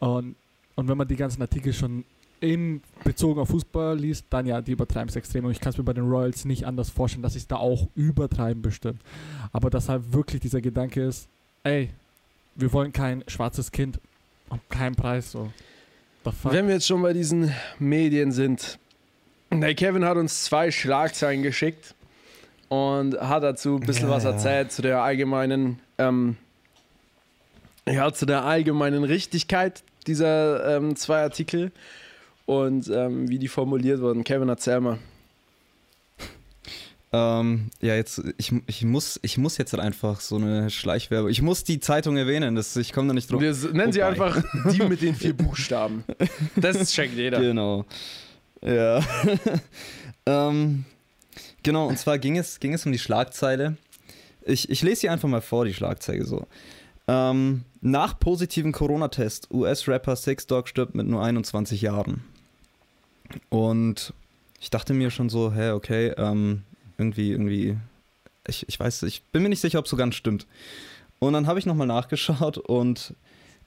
Und, 0.00 0.34
und 0.74 0.88
wenn 0.88 0.98
man 0.98 1.06
die 1.06 1.16
ganzen 1.16 1.40
Artikel 1.42 1.72
schon 1.72 2.04
in 2.40 2.82
bezogen 3.04 3.40
auf 3.40 3.48
Fußball 3.48 3.98
liest, 3.98 4.26
dann 4.30 4.46
ja, 4.46 4.60
die 4.60 4.72
übertreiben 4.72 5.08
es 5.08 5.16
extrem. 5.16 5.44
Und 5.44 5.52
ich 5.52 5.60
kann 5.60 5.72
es 5.72 5.78
mir 5.78 5.84
bei 5.84 5.92
den 5.92 6.08
Royals 6.08 6.44
nicht 6.44 6.66
anders 6.66 6.90
vorstellen, 6.90 7.22
dass 7.22 7.32
sie 7.32 7.38
es 7.38 7.46
da 7.46 7.56
auch 7.56 7.88
übertreiben 7.94 8.62
bestimmt. 8.62 9.00
Aber 9.52 9.70
dass 9.70 9.88
halt 9.88 10.12
wirklich 10.12 10.40
dieser 10.40 10.60
Gedanke 10.60 11.02
ist, 11.04 11.28
ey, 11.64 11.90
wir 12.54 12.72
wollen 12.72 12.92
kein 12.92 13.24
schwarzes 13.26 13.72
Kind 13.72 14.00
um 14.48 14.60
keinen 14.68 14.94
Preis 14.94 15.32
so. 15.32 15.50
Wenn 16.42 16.66
wir 16.66 16.74
jetzt 16.74 16.86
schon 16.86 17.02
bei 17.02 17.12
diesen 17.12 17.52
Medien 17.78 18.32
sind, 18.32 18.78
der 19.52 19.74
Kevin 19.74 20.04
hat 20.04 20.16
uns 20.16 20.44
zwei 20.44 20.70
Schlagzeilen 20.70 21.42
geschickt 21.42 21.94
und 22.68 23.18
hat 23.20 23.44
dazu 23.44 23.76
ein 23.76 23.86
bisschen 23.86 24.08
Ja, 24.08 24.14
was 24.14 24.24
ja. 24.24 24.30
erzählt 24.30 24.72
zu 24.72 24.82
der 24.82 25.02
allgemeinen, 25.02 25.78
ähm, 25.98 26.36
ja, 27.88 28.12
zu 28.12 28.26
der 28.26 28.44
allgemeinen 28.44 29.04
Richtigkeit 29.04 29.84
dieser 30.06 30.76
ähm, 30.76 30.96
zwei 30.96 31.22
Artikel 31.22 31.70
und 32.46 32.88
ähm, 32.88 33.28
wie 33.28 33.38
die 33.38 33.48
formuliert 33.48 34.00
wurden. 34.00 34.24
Kevin, 34.24 34.48
erzähl 34.48 34.80
mal. 34.80 34.98
Ähm, 37.12 37.70
ja, 37.80 37.94
jetzt, 37.94 38.20
ich, 38.36 38.52
ich, 38.66 38.84
muss, 38.84 39.18
ich 39.22 39.38
muss 39.38 39.58
jetzt 39.58 39.72
halt 39.72 39.82
einfach 39.82 40.20
so 40.20 40.36
eine 40.36 40.70
Schleichwerbung. 40.70 41.30
Ich 41.30 41.40
muss 41.40 41.64
die 41.64 41.80
Zeitung 41.80 42.16
erwähnen, 42.16 42.56
das, 42.56 42.76
ich 42.76 42.92
komme 42.92 43.08
da 43.08 43.14
nicht 43.14 43.30
drauf. 43.30 43.40
Wir 43.40 43.54
nennen 43.72 43.92
sie 43.92 44.00
Wobei. 44.00 44.08
einfach 44.08 44.42
die 44.72 44.82
mit 44.82 45.02
den 45.02 45.14
vier 45.14 45.32
Buchstaben. 45.36 46.04
Das 46.56 46.90
checkt 46.90 47.14
jeder. 47.14 47.40
Genau. 47.40 47.84
Ja. 48.60 49.00
ähm, 50.26 50.84
genau, 51.62 51.86
und 51.86 51.98
zwar 51.98 52.18
ging 52.18 52.36
es, 52.36 52.60
ging 52.60 52.74
es 52.74 52.84
um 52.84 52.92
die 52.92 52.98
Schlagzeile. 52.98 53.76
Ich, 54.44 54.68
ich 54.68 54.82
lese 54.82 55.02
sie 55.02 55.08
einfach 55.08 55.28
mal 55.28 55.40
vor, 55.40 55.64
die 55.64 55.74
Schlagzeile 55.74 56.24
so. 56.24 56.46
Ähm, 57.08 57.62
nach 57.80 58.18
positiven 58.18 58.72
Corona-Test, 58.72 59.48
US-Rapper 59.52 60.16
Six 60.16 60.48
Dog 60.48 60.68
stirbt 60.68 60.94
mit 60.96 61.06
nur 61.06 61.22
21 61.22 61.80
Jahren. 61.82 62.24
Und 63.48 64.12
ich 64.60 64.70
dachte 64.70 64.94
mir 64.94 65.10
schon 65.10 65.28
so, 65.28 65.52
hä, 65.52 65.70
okay, 65.70 66.12
ähm, 66.16 66.62
irgendwie, 66.98 67.30
irgendwie, 67.32 67.76
ich, 68.46 68.68
ich 68.68 68.78
weiß, 68.78 69.02
ich 69.04 69.22
bin 69.24 69.42
mir 69.42 69.48
nicht 69.48 69.60
sicher, 69.60 69.78
ob 69.78 69.84
es 69.84 69.90
so 69.90 69.96
ganz 69.96 70.14
stimmt. 70.14 70.46
Und 71.18 71.32
dann 71.32 71.46
habe 71.46 71.58
ich 71.58 71.66
nochmal 71.66 71.86
nachgeschaut 71.86 72.58
und 72.58 73.14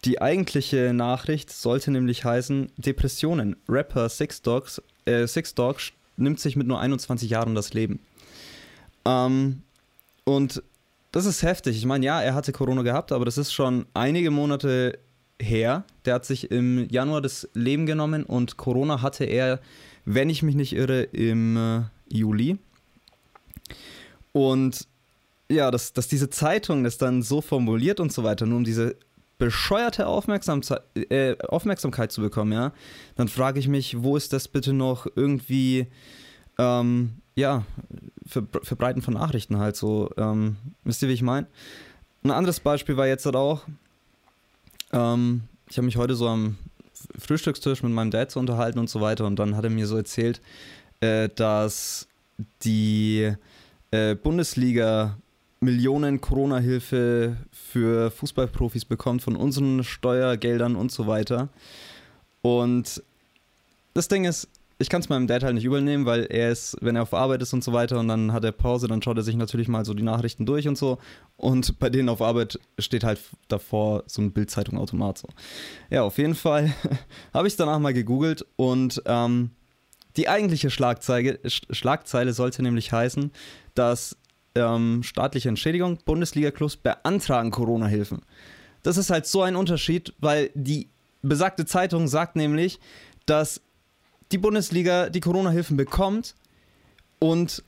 die 0.06 0.22
eigentliche 0.22 0.94
Nachricht 0.94 1.52
sollte 1.52 1.92
nämlich 1.92 2.24
heißen: 2.24 2.72
Depressionen. 2.78 3.56
Rapper 3.68 4.08
Six 4.10 4.42
Dogs, 4.42 4.82
äh, 5.06 5.28
Six 5.28 5.56
Dogs 5.56 5.92
nimmt 6.18 6.40
sich 6.40 6.56
mit 6.56 6.68
nur 6.68 6.80
21 6.80 7.30
Jahren 7.30 7.56
das 7.56 7.74
Leben. 7.74 8.00
Ähm, 9.06 9.64
und 10.24 10.62
das 11.12 11.26
ist 11.26 11.44
heftig. 11.44 11.78
Ich 11.78 11.86
meine, 11.86 12.06
ja, 12.06 12.22
er 12.22 12.34
hatte 12.34 12.52
Corona 12.52 12.84
gehabt, 12.84 13.12
aber 13.12 13.26
das 13.26 13.38
ist 13.38 13.52
schon 13.52 13.86
einige 13.94 14.32
Monate 14.32 15.00
her. 15.42 15.84
Der 16.06 16.16
hat 16.16 16.26
sich 16.26 16.52
im 16.52 16.88
Januar 16.90 17.22
das 17.22 17.50
Leben 17.54 17.86
genommen 17.86 18.24
und 18.24 18.58
Corona 18.58 19.02
hatte 19.02 19.26
er, 19.26 19.60
wenn 20.06 20.30
ich 20.30 20.44
mich 20.44 20.56
nicht 20.56 20.74
irre, 20.74 21.04
im 21.04 21.58
äh, 21.58 21.82
Juli. 22.10 22.58
Und 24.32 24.88
ja, 25.50 25.72
dass, 25.72 25.94
dass 25.94 26.08
diese 26.08 26.30
Zeitung 26.30 26.84
das 26.84 26.98
dann 26.98 27.22
so 27.22 27.42
formuliert 27.42 28.00
und 28.00 28.12
so 28.12 28.24
weiter, 28.24 28.46
nur 28.46 28.58
um 28.58 28.64
diese 28.64 28.96
bescheuerte 29.38 30.06
Aufmerksam 30.06 30.62
äh, 30.96 31.36
Aufmerksamkeit 31.48 32.12
zu 32.12 32.22
bekommen, 32.22 32.52
ja, 32.52 32.74
dann 33.16 33.28
frage 33.30 33.60
ich 33.60 33.68
mich, 33.68 34.04
wo 34.04 34.18
ist 34.18 34.34
das 34.34 34.48
bitte 34.48 34.74
noch 34.74 35.08
irgendwie, 35.16 35.88
ähm, 36.58 37.14
ja, 37.36 37.64
für 38.28 38.46
Verbreiten 38.62 39.02
von 39.02 39.14
Nachrichten 39.16 39.58
halt 39.58 39.76
so. 39.76 40.12
Ähm, 40.18 40.58
wisst 40.84 41.02
ihr, 41.02 41.10
wie 41.10 41.14
ich 41.14 41.22
meine? 41.22 41.48
Ein 42.24 42.32
anderes 42.32 42.60
Beispiel 42.60 42.98
war 42.98 43.08
jetzt 43.08 43.26
halt 43.26 43.38
auch, 43.38 43.62
ähm, 44.92 45.44
ich 45.70 45.78
habe 45.78 45.86
mich 45.86 45.98
heute 45.98 46.16
so 46.16 46.28
am 46.28 46.58
Frühstückstisch 47.18 47.84
mit 47.84 47.92
meinem 47.92 48.12
Dad 48.12 48.32
so 48.32 48.40
unterhalten 48.40 48.80
und 48.80 48.90
so 48.90 49.02
weiter 49.02 49.26
und 49.26 49.38
dann 49.38 49.56
hat 49.56 49.64
er 49.64 49.70
mir 49.70 49.88
so 49.88 49.98
erzählt, 49.98 50.42
äh, 51.00 51.30
dass 51.30 52.08
die 52.64 53.34
äh, 53.92 54.16
Bundesliga 54.16 55.18
Millionen 55.62 56.22
Corona-Hilfe 56.22 57.36
für 57.52 58.12
Fußballprofis 58.12 58.86
bekommt 58.86 59.22
von 59.22 59.36
unseren 59.36 59.84
Steuergeldern 59.84 60.76
und 60.76 60.92
so 60.92 61.06
weiter. 61.06 61.50
Und 62.42 63.04
das 63.94 64.08
Ding 64.08 64.24
ist, 64.24 64.48
ich 64.82 64.90
kann 64.90 65.02
es 65.02 65.10
meinem 65.10 65.28
Dad 65.28 65.44
halt 65.44 65.56
nicht 65.56 65.66
übernehmen, 65.66 66.06
weil 66.06 66.26
er 66.30 66.52
ist, 66.52 66.78
wenn 66.80 66.96
er 66.96 67.04
auf 67.04 67.14
Arbeit 67.14 67.42
ist 67.42 67.52
und 67.52 67.64
so 67.64 67.74
weiter 67.74 68.00
und 68.00 68.08
dann 68.08 68.32
hat 68.32 68.46
er 68.46 68.54
Pause, 68.54 68.88
dann 68.88 69.02
schaut 69.02 69.18
er 69.18 69.24
sich 69.24 69.36
natürlich 69.36 69.68
mal 69.68 69.84
so 69.84 69.94
die 69.94 70.04
Nachrichten 70.04 70.46
durch 70.46 70.70
und 70.70 70.78
so. 70.78 71.00
Und 71.36 71.80
bei 71.80 71.90
denen 71.90 72.08
auf 72.08 72.22
Arbeit 72.22 72.58
steht 72.80 73.04
halt 73.04 73.20
davor 73.50 74.04
so 74.08 74.22
ein 74.22 74.32
Bildzeitung-Automat 74.32 75.18
so. 75.18 75.28
Ja, 75.90 76.04
auf 76.04 76.18
jeden 76.18 76.34
Fall 76.34 76.74
habe 77.34 77.48
ich 77.48 77.54
es 77.54 77.58
danach 77.58 77.80
mal 77.80 77.94
gegoogelt 77.94 78.46
und 78.56 79.02
ähm, 79.06 79.52
die 80.16 80.30
eigentliche 80.30 80.70
Schlagzeile, 80.70 81.40
Schlagzeile 81.46 82.32
sollte 82.32 82.64
nämlich 82.64 82.94
heißen, 82.94 83.32
dass 83.76 84.16
ähm, 84.56 85.04
staatliche 85.04 85.50
Entschädigung, 85.50 86.00
Bundesliga-Clubs 86.06 86.78
beantragen 86.78 87.52
Corona-Hilfen. 87.52 88.22
Das 88.82 88.96
ist 88.96 89.10
halt 89.10 89.28
so 89.28 89.42
ein 89.42 89.58
Unterschied, 89.58 90.14
weil 90.20 90.52
die 90.54 90.90
besagte 91.22 91.66
Zeitung 91.66 92.08
sagt 92.08 92.38
nämlich, 92.38 92.80
dass 93.26 93.62
die 94.32 94.38
Bundesliga 94.38 95.10
die 95.10 95.20
Corona-Hilfen 95.20 95.78
bekommt 95.78 96.36
und 97.20 97.64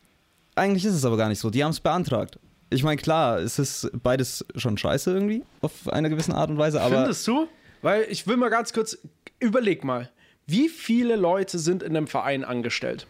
eigentlich 0.55 0.85
ist 0.85 0.93
es 0.93 1.05
aber 1.05 1.17
gar 1.17 1.29
nicht 1.29 1.39
so. 1.39 1.49
Die 1.49 1.63
haben 1.63 1.71
es 1.71 1.79
beantragt. 1.79 2.37
Ich 2.69 2.83
meine, 2.83 2.97
klar, 3.01 3.39
es 3.39 3.59
ist 3.59 3.89
beides 4.03 4.45
schon 4.55 4.77
scheiße 4.77 5.11
irgendwie, 5.11 5.43
auf 5.61 5.87
eine 5.89 6.09
gewisse 6.09 6.33
Art 6.33 6.49
und 6.49 6.57
Weise, 6.57 6.81
aber. 6.81 6.97
Findest 6.97 7.27
du? 7.27 7.47
Weil 7.81 8.05
ich 8.09 8.27
will 8.27 8.37
mal 8.37 8.49
ganz 8.49 8.73
kurz, 8.73 8.97
überleg 9.39 9.83
mal, 9.83 10.09
wie 10.45 10.69
viele 10.69 11.15
Leute 11.15 11.57
sind 11.59 11.83
in 11.83 11.95
einem 11.97 12.07
Verein 12.07 12.43
angestellt? 12.45 13.07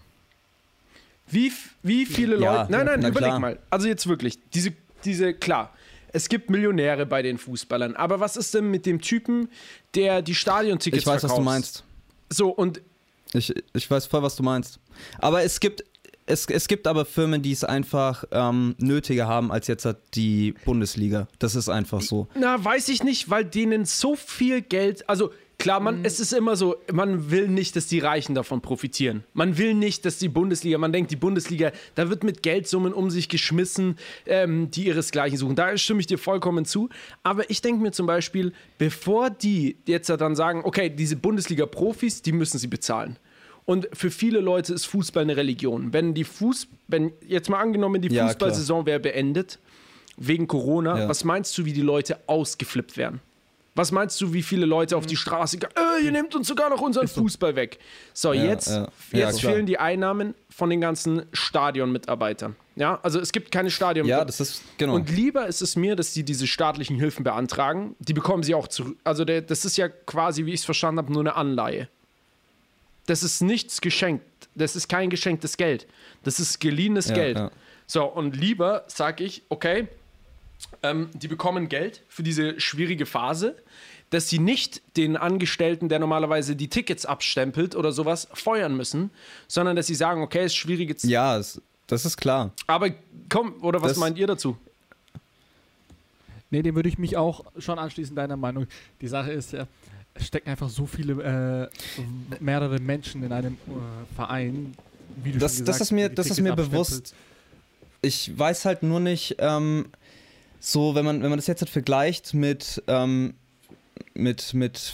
Wie, 1.27 1.51
wie 1.84 2.05
viele 2.05 2.39
Ja, 2.39 2.62
Leute. 2.62 2.72
Nein, 2.72 2.86
nein, 2.86 3.00
überleg 3.00 3.29
klar. 3.29 3.39
mal. 3.39 3.60
Also 3.70 3.88
jetzt 3.88 4.08
wirklich, 4.08 4.39
diese, 4.53 4.74
diese, 5.03 5.34
klar. 5.34 5.74
Es 6.13 6.27
gibt 6.27 6.50
Millionäre 6.50 7.05
bei 7.05 7.22
den 7.22 7.38
Fußballern, 7.38 7.96
aber 7.96 8.20
was 8.20 8.36
ist 8.36 8.53
denn 8.53 8.70
mit 8.70 8.86
dem 8.86 9.00
Typen, 9.00 9.48
der 9.96 10.22
die 10.22 10.36
Stadiontickets 10.36 11.03
Ich 11.03 11.08
weiß, 11.08 11.15
was 11.15 11.22
verkauft? 11.22 11.39
du 11.39 11.43
meinst. 11.46 11.84
So, 12.29 12.50
und 12.50 12.81
Ich, 13.34 13.54
ich 13.74 13.90
weiß 13.90 14.06
voll, 14.08 14.24
was 14.24 14.36
du 14.36 14.44
meinst. 14.44 14.80
Aber 15.20 15.44
es 15.44 15.60
gibt, 15.60 15.84
es, 16.26 16.46
es 16.46 16.68
gibt 16.68 16.88
aber 16.88 17.06
Firmen, 17.06 17.42
die 17.42 17.52
es 17.52 17.64
einfach 17.64 18.24
ähm, 18.32 18.76
nötiger 18.78 19.28
haben 19.28 19.52
als 19.52 19.68
jetzt 19.68 19.88
die 20.14 20.54
Bundesliga. 20.66 21.28
Das 21.40 21.56
ist 21.56 21.70
einfach 21.70 22.02
so. 22.02 22.28
Na, 22.36 22.64
weiß 22.64 22.90
ich 22.90 23.04
nicht, 23.04 23.30
weil 23.30 23.46
denen 23.46 23.86
so 23.86 24.16
viel 24.16 24.62
Geld, 24.62 25.08
also 25.10 25.32
klar, 25.62 25.80
man, 25.80 26.00
Mhm. 26.00 26.06
es 26.06 26.20
ist 26.20 26.34
immer 26.34 26.56
so, 26.56 26.75
man 26.91 27.32
will 27.32 27.48
nicht, 27.48 27.75
dass 27.75 27.88
die 27.88 28.00
Reichen 28.00 28.36
davon 28.36 28.60
profitieren. 28.62 29.24
Man 29.34 29.58
will 29.58 29.74
nicht, 29.74 30.03
dass 30.06 30.18
die 30.18 30.27
Bundesliga, 30.27 30.77
man 30.77 30.91
denkt, 30.91 31.10
die 31.12 31.15
Bundesliga, 31.15 31.72
da 31.96 32.10
wird 32.10 32.24
mit 32.24 32.44
Geldsummen 32.44 32.91
um 32.94 33.10
sich 33.10 33.30
geschmissen, 33.30 33.98
ähm, 34.25 34.70
die 34.72 34.88
ihresgleichen 34.88 35.38
suchen. 35.38 35.56
Da 35.56 35.77
stimme 35.77 36.01
ich 36.01 36.08
dir 36.08 36.18
vollkommen 36.18 36.65
zu. 36.65 36.89
Aber 37.24 37.50
ich 37.50 37.62
denke 37.62 37.82
mir 37.82 37.91
zum 37.91 38.06
Beispiel, 38.08 38.51
bevor 38.77 39.30
die 39.30 39.77
jetzt 39.88 40.10
dann 40.10 40.36
sagen, 40.36 40.62
okay, 40.65 40.89
diese 40.89 41.15
Bundesliga-Profis, 41.15 42.22
die 42.22 42.32
müssen 42.34 42.58
sie 42.58 42.68
bezahlen. 42.68 43.18
Und 43.65 43.88
für 43.94 44.10
viele 44.12 44.39
Leute 44.41 44.74
ist 44.74 44.86
Fußball 44.86 45.24
eine 45.24 45.38
Religion. 45.38 45.94
Wenn 45.94 46.13
die 46.13 46.24
Fuß, 46.24 46.68
wenn 46.88 47.13
jetzt 47.25 47.50
mal 47.50 47.60
angenommen, 47.62 48.01
die. 48.01 48.10
Fußballsaison 48.10 48.86
wäre 48.86 49.00
beendet, 49.00 49.60
wegen 50.18 50.48
Corona, 50.48 50.98
Ja. 51.00 51.08
was 51.10 51.24
meinst 51.24 51.58
du, 51.58 51.65
wie 51.65 51.74
die 51.74 51.82
Leute 51.82 52.20
ausgeflippt 52.27 52.98
werden? 52.98 53.22
Was 53.74 53.92
meinst 53.94 54.20
du, 54.20 54.34
wie 54.34 54.44
viele 54.44 54.66
Leute 54.66 54.98
auf 54.98 55.06
die 55.06 55.16
Straße 55.16 55.58
gehen? 55.58 55.70
Äh, 55.78 56.04
ihr 56.04 56.12
nehmt 56.12 56.36
uns 56.36 56.48
sogar 56.48 56.70
noch 56.70 56.82
unseren 56.82 57.08
Fußball 57.08 57.56
weg. 57.56 57.80
So, 58.13 58.34
Ja, 58.34 58.44
jetzt, 58.44 58.68
ja. 58.68 58.88
Ja, 59.13 59.20
jetzt 59.30 59.40
klar. 59.40 59.54
fehlen 59.54 59.66
die 59.66 59.78
Einnahmen 59.80 60.34
von 60.50 60.70
den 60.70 60.82
ganzen 60.82 61.24
Stadionmitarbeitern. 61.32 62.56
Ja, 62.75 63.00
also 63.04 63.20
es 63.20 63.32
gibt 63.32 63.50
keine 63.51 63.72
Stadion. 63.72 64.06
Ja, 64.08 64.25
das 64.25 64.40
ist, 64.42 64.62
genau. 64.78 64.96
Und 64.96 65.10
lieber 65.10 65.48
ist 65.48 65.62
es 65.62 65.75
mir, 65.78 65.96
dass 65.96 66.12
die 66.13 66.24
diese 66.24 66.48
staatlichen 66.48 66.98
Hilfen 66.98 67.24
beantragen. 67.24 67.96
Die 68.00 68.13
bekommen 68.13 68.44
sie 68.44 68.56
auch 68.56 68.68
zurück. 68.68 68.98
Also 69.06 69.24
der, 69.24 69.42
das 69.42 69.63
ist 69.63 69.78
ja 69.78 69.88
quasi, 69.88 70.46
wie 70.46 70.51
ich 70.54 70.60
es 70.62 70.66
verstanden 70.66 70.98
habe, 71.00 71.12
nur 71.13 71.22
eine 71.22 71.36
Anleihe. 71.36 71.88
Das 73.08 73.24
ist 73.24 73.42
nichts 73.42 73.82
geschenkt. 73.82 74.25
Das 74.56 74.75
ist 74.75 74.90
kein 74.90 75.10
geschenktes 75.10 75.56
Geld. 75.58 75.88
Das 76.24 76.40
ist 76.40 76.60
geliehenes 76.60 77.08
Ja, 77.08 77.16
Geld. 77.16 77.38
ja. 77.38 77.51
So, 77.88 78.04
und 78.06 78.36
lieber 78.36 78.84
sage 78.88 79.24
ich, 79.24 79.44
okay, 79.50 79.88
ähm, 80.84 81.10
die 81.13 81.27
bekommen 81.27 81.70
Geld 81.70 82.01
für 82.08 82.24
diese 82.24 82.60
schwierige 82.60 83.06
Phase, 83.06 83.56
dass 84.10 84.27
sie 84.30 84.39
nicht 84.39 84.82
den 84.98 85.15
Angestellten, 85.15 85.88
der 85.89 86.00
normalerweise 86.00 86.56
die 86.56 86.68
Tickets 86.68 87.06
abstempelt 87.06 87.75
oder 87.75 87.91
sowas, 87.91 88.27
feuern 88.34 88.75
müssen, 88.75 89.10
sondern 89.48 89.75
dass 89.75 89.88
sie 89.88 89.96
sagen, 89.96 90.22
okay, 90.22 90.39
es 90.39 90.46
ist 90.48 90.56
schwierige 90.58 90.96
Zeit. 90.96 91.10
ja, 91.12 91.38
es, 91.38 91.62
das 91.88 92.06
ist 92.06 92.18
klar. 92.18 92.51
Aber 92.68 92.89
komm, 93.30 93.56
oder 93.62 93.82
was 93.82 93.91
Das- 93.91 93.98
meint 93.98 94.18
ihr 94.18 94.27
dazu? 94.27 94.58
Nee, 96.50 96.62
dem 96.62 96.75
würde 96.75 96.89
ich 96.89 96.98
mich 96.98 97.15
auch 97.15 97.46
schon 97.58 97.80
anschließen, 97.80 98.15
deiner 98.15 98.36
Meinung. 98.36 98.68
Die 99.00 99.08
Sache 99.08 99.32
ist 99.32 99.53
ja, 99.53 99.65
es 100.13 100.27
stecken 100.27 100.50
einfach 100.50 100.70
so 100.70 100.86
viele, 100.86 101.70
äh, 101.72 102.03
mehrere 102.44 102.80
Menschen 102.80 103.24
in 103.24 103.32
einem 103.32 103.53
äh, 103.53 104.15
Verein. 104.15 104.74
Wie 105.24 105.32
du 105.32 105.39
Das, 105.39 105.56
schon 105.58 105.65
das 105.65 105.75
gesagt 105.77 105.82
ist 105.82 105.91
mir, 105.91 106.10
das 106.10 106.27
ist 106.30 106.41
mir 106.41 106.53
bewusst. 106.56 107.13
Ich 108.01 108.38
weiß 108.38 108.65
halt 108.65 108.84
nur 108.84 109.00
nicht, 109.00 109.36
ähm, 109.39 109.86
so, 110.63 110.94
wenn 110.94 111.03
man, 111.03 111.24
wenn 111.24 111.30
man 111.30 111.39
das 111.39 111.48
jetzt 111.48 111.62
halt 111.62 111.72
vergleicht 111.72 112.36
mit, 112.36 112.84
ähm, 112.88 113.34
mit, 114.13 114.53
mit, 114.53 114.94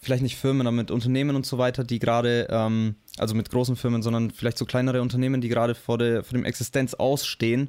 vielleicht 0.00 0.22
nicht 0.22 0.36
Firmen, 0.36 0.66
aber 0.66 0.74
mit 0.74 0.90
Unternehmen 0.90 1.36
und 1.36 1.44
so 1.44 1.58
weiter, 1.58 1.84
die 1.84 1.98
gerade, 1.98 2.48
ähm, 2.50 2.94
also 3.18 3.34
mit 3.34 3.50
großen 3.50 3.76
Firmen, 3.76 4.02
sondern 4.02 4.30
vielleicht 4.30 4.56
so 4.56 4.64
kleinere 4.64 5.02
Unternehmen, 5.02 5.42
die 5.42 5.48
gerade 5.48 5.74
vor, 5.74 5.98
vor 5.98 6.32
dem 6.32 6.46
Existenz 6.46 6.94
ausstehen. 6.94 7.68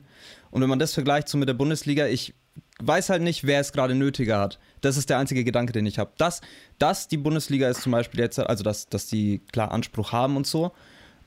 Und 0.49 0.61
wenn 0.61 0.69
man 0.69 0.79
das 0.79 0.93
vergleicht 0.93 1.27
so 1.27 1.37
mit 1.37 1.49
der 1.49 1.55
Bundesliga, 1.55 2.07
ich 2.07 2.33
weiß 2.81 3.09
halt 3.09 3.21
nicht, 3.21 3.45
wer 3.45 3.59
es 3.59 3.73
gerade 3.73 3.95
nötiger 3.95 4.39
hat. 4.39 4.57
Das 4.79 4.95
ist 4.95 5.09
der 5.09 5.17
einzige 5.17 5.43
Gedanke, 5.43 5.73
den 5.73 5.85
ich 5.85 5.99
habe. 5.99 6.11
Dass, 6.17 6.39
dass 6.77 7.09
die 7.09 7.17
Bundesliga 7.17 7.69
ist 7.69 7.81
zum 7.81 7.91
Beispiel 7.91 8.21
jetzt, 8.21 8.39
also 8.39 8.63
dass, 8.63 8.87
dass 8.87 9.07
die 9.07 9.39
klar 9.51 9.71
Anspruch 9.71 10.13
haben 10.13 10.37
und 10.37 10.47
so, 10.47 10.71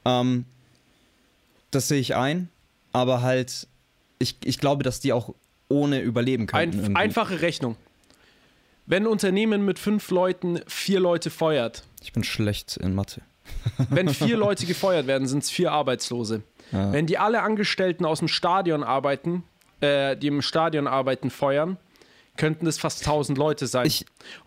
ähm, 0.06 0.46
das 1.70 1.88
sehe 1.88 2.00
ich 2.00 2.16
ein, 2.16 2.48
aber 2.92 3.20
halt, 3.20 3.68
ich, 4.18 4.36
ich 4.44 4.58
glaube, 4.58 4.84
dass 4.84 5.00
die 5.00 5.12
auch 5.12 5.34
ohne 5.72 6.00
überleben 6.00 6.46
könnten. 6.46 6.84
Ein, 6.84 6.96
einfache 6.96 7.40
Rechnung. 7.40 7.76
Wenn 8.86 9.04
ein 9.04 9.06
Unternehmen 9.06 9.64
mit 9.64 9.78
fünf 9.78 10.10
Leuten 10.10 10.60
vier 10.66 11.00
Leute 11.00 11.30
feuert, 11.30 11.84
Ich 12.02 12.12
bin 12.12 12.24
schlecht 12.24 12.76
in 12.76 12.94
Mathe. 12.94 13.22
wenn 13.90 14.08
vier 14.08 14.36
Leute 14.46 14.66
gefeuert 14.66 15.06
werden, 15.06 15.26
sind 15.26 15.42
es 15.42 15.50
vier 15.50 15.72
Arbeitslose. 15.72 16.42
Ja. 16.72 16.92
Wenn 16.92 17.06
die 17.06 17.18
alle 17.18 17.42
Angestellten 17.42 18.04
aus 18.04 18.20
dem 18.20 18.28
Stadion 18.28 18.82
arbeiten, 18.82 19.44
äh, 19.80 20.16
die 20.16 20.28
im 20.28 20.42
Stadion 20.42 20.86
arbeiten, 20.86 21.30
feuern, 21.30 21.76
könnten 22.36 22.66
es 22.66 22.78
fast 22.78 23.00
1000 23.00 23.36
Leute 23.36 23.66
sein. 23.66 23.86
Ich, 23.86 24.06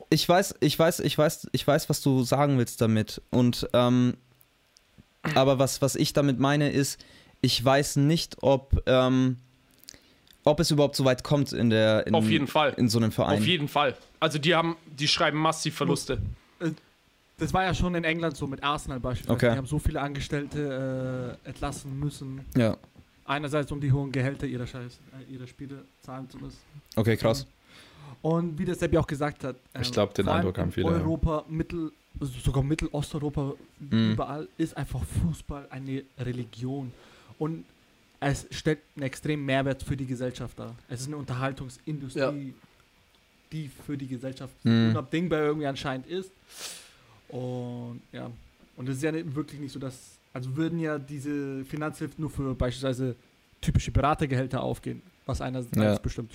ich 0.10 0.27
weiß, 0.27 0.55
ich 0.60 0.77
weiß, 0.77 1.01
ich 1.01 1.17
weiß, 1.17 1.50
ich 1.51 1.67
weiß, 1.67 1.89
was 1.89 2.01
du 2.01 2.24
sagen 2.24 2.58
willst 2.58 2.82
damit. 2.82 3.22
Und 3.29 3.70
ähm, 3.74 4.17
aber 5.34 5.60
was, 5.60 5.82
was 5.82 5.96
ich 5.96 6.13
damit 6.13 6.39
meine, 6.39 6.72
ist, 6.72 7.03
ich 7.41 7.63
weiß 7.63 7.98
nicht, 7.98 8.38
ob, 8.41 8.84
ähm, 8.86 9.38
ob 10.45 10.59
es 10.59 10.71
überhaupt 10.71 10.95
so 10.95 11.03
weit 11.05 11.23
kommt 11.23 11.51
in 11.51 11.69
der 11.69 12.07
in, 12.07 12.15
Auf 12.15 12.29
jeden 12.29 12.47
Fall. 12.47 12.73
in 12.77 12.87
so 12.87 12.99
einem 12.99 13.11
Verein. 13.11 13.39
Auf 13.39 13.45
jeden 13.45 13.67
Fall. 13.67 13.95
Also 14.19 14.37
die 14.39 14.55
haben, 14.55 14.77
die 14.85 15.07
schreiben 15.07 15.37
massiv 15.39 15.75
Verluste. 15.75 16.19
Das 17.37 17.53
war 17.53 17.63
ja 17.63 17.73
schon 17.73 17.95
in 17.95 18.05
England 18.05 18.37
so 18.37 18.47
mit 18.47 18.63
Arsenal 18.63 18.99
beispielsweise. 19.01 19.35
Okay. 19.35 19.51
Die 19.51 19.57
haben 19.57 19.65
so 19.67 19.77
viele 19.77 19.99
Angestellte 19.99 21.37
äh, 21.43 21.47
entlassen 21.49 21.99
müssen. 21.99 22.41
Ja. 22.55 22.77
Einerseits, 23.25 23.71
um 23.71 23.81
die 23.81 23.91
hohen 23.91 24.11
Gehälter 24.11 24.45
ihrer, 24.45 24.65
Scheiß, 24.65 24.99
äh, 25.29 25.33
ihrer 25.33 25.47
Spieler 25.47 25.77
zahlen 26.01 26.29
zu 26.29 26.37
müssen. 26.37 26.57
Okay, 26.95 27.17
krass. 27.17 27.45
Und 28.21 28.57
wie 28.57 28.63
der 28.65 28.75
Sepp 28.75 28.93
ja 28.93 29.01
auch 29.01 29.07
gesagt 29.07 29.43
hat, 29.43 29.57
ähm, 29.73 29.81
Ich 29.81 29.91
glaub, 29.91 30.13
den 30.13 30.29
Eindruck 30.29 30.57
haben 30.57 30.67
in 30.67 30.71
viele, 30.71 30.91
ja. 30.91 30.93
Europa, 30.93 31.43
Mittel, 31.49 31.91
also 32.21 32.31
sogar 32.39 32.63
Mittelosteuropa, 32.63 33.53
Mhm. 33.79 34.13
überall 34.13 34.47
ist 34.57 34.77
einfach 34.77 35.01
Fußball 35.23 35.67
eine 35.71 36.03
Religion. 36.17 36.93
Und 37.37 37.65
es 38.32 38.48
stellt 38.51 38.79
einen 38.96 39.03
extremen 39.03 39.46
Mehrwert 39.46 39.84
für 39.84 39.96
die 39.96 40.05
Gesellschaft 40.05 40.58
dar. 40.58 40.75
Es 40.89 41.01
ist 41.01 41.08
eine 41.08 41.17
Unterhaltungsindustrie, 41.17 42.20
Ja. 42.20 42.53
die 43.51 43.70
für 43.86 43.98
die 43.98 44.08
Gesellschaft 44.08 44.53
Mhm. 44.63 44.89
unabdingbar 44.91 45.39
irgendwie 45.41 45.67
anscheinend 45.67 46.08
ist. 46.08 46.32
Und 47.29 48.01
ja, 48.12 48.32
und 48.77 48.89
es 48.89 48.98
ist 48.98 49.03
ja 49.03 49.12
nicht- 49.12 49.36
wirklich 49.36 49.60
nicht 49.60 49.72
so, 49.72 49.79
dass, 49.79 50.17
also 50.34 50.55
würden 50.55 50.79
ja 50.79 50.98
diese 50.98 51.63
Finanzhilfen 51.65 52.15
nur 52.22 52.29
für 52.29 52.53
beispielsweise 52.55 53.15
typische 53.62 53.91
Beratergehälter 53.91 54.62
aufgehen, 54.62 55.01
was 55.25 55.41
einerseits 55.41 55.75
Ja. 55.77 55.98
bestimmt 55.98 56.32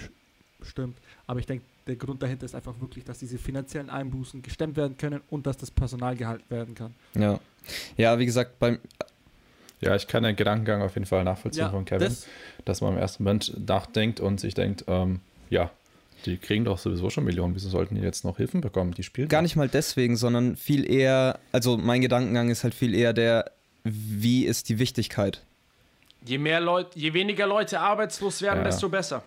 stimmt. 0.63 0.97
Aber 1.27 1.41
ich 1.41 1.47
denke, 1.47 1.65
der 1.87 1.97
Grund 1.97 2.23
dahinter 2.23 2.45
ist 2.45 2.55
einfach 2.55 2.79
wirklich, 2.81 3.03
dass 3.05 3.19
diese 3.19 3.39
finanziellen 3.39 3.89
Einbußen 3.89 4.43
gestemmt 4.43 4.77
werden 4.77 4.97
können 4.99 5.21
und 5.31 5.47
dass 5.47 5.57
das 5.57 5.71
Personal 5.71 6.15
gehalten 6.17 6.45
werden 6.51 6.75
kann. 6.75 6.95
Ja. 7.15 7.41
Ja, 7.97 8.19
wie 8.19 8.27
gesagt, 8.27 8.59
beim. 8.59 8.79
Ja, 9.81 9.95
ich 9.97 10.07
kann 10.07 10.23
den 10.23 10.37
Gedankengang 10.37 10.83
auf 10.83 10.95
jeden 10.95 11.07
Fall 11.07 11.25
nachvollziehen 11.25 11.71
von 11.71 11.85
Kevin, 11.85 12.09
das, 12.09 12.27
dass 12.65 12.81
man 12.81 12.93
im 12.93 12.99
ersten 12.99 13.25
Moment 13.25 13.67
nachdenkt 13.69 14.21
und 14.21 14.39
sich 14.41 14.55
denkt, 14.55 14.85
ähm, 14.89 15.21
ja, 15.49 15.71
die 16.27 16.37
kriegen 16.37 16.67
doch 16.67 16.79
sowieso 16.79 17.09
schon 17.09 17.25
Millionen, 17.25 17.55
wieso 17.55 17.71
sollten 17.71 17.95
die 17.95 18.03
jetzt 18.03 18.25
noch 18.25 18.37
Hilfen 18.37 18.61
bekommen? 18.61 18.93
Die 18.93 19.03
spielen 19.03 19.29
Gar 19.29 19.41
nicht 19.43 19.57
mal 19.57 19.69
deswegen, 19.69 20.17
sondern 20.17 20.57
viel 20.57 20.89
eher. 20.91 21.39
Also, 21.53 21.79
mein 21.79 22.03
Gedankengang 22.03 22.51
ist 22.51 22.63
halt 22.63 22.75
viel 22.75 22.95
eher 22.95 23.15
der, 23.15 23.53
wie 23.85 24.45
ist 24.45 24.69
die 24.69 24.79
Wichtigkeit? 24.79 25.43
Je 26.27 26.37
mehr 26.37 26.61
Leute, 26.61 26.99
je 26.99 27.15
weniger 27.15 27.47
Leute 27.47 27.81
arbeitslos 27.81 28.43
werden, 28.43 28.59
Ja. 28.59 28.65
desto 28.65 28.91
besser. 28.91 29.23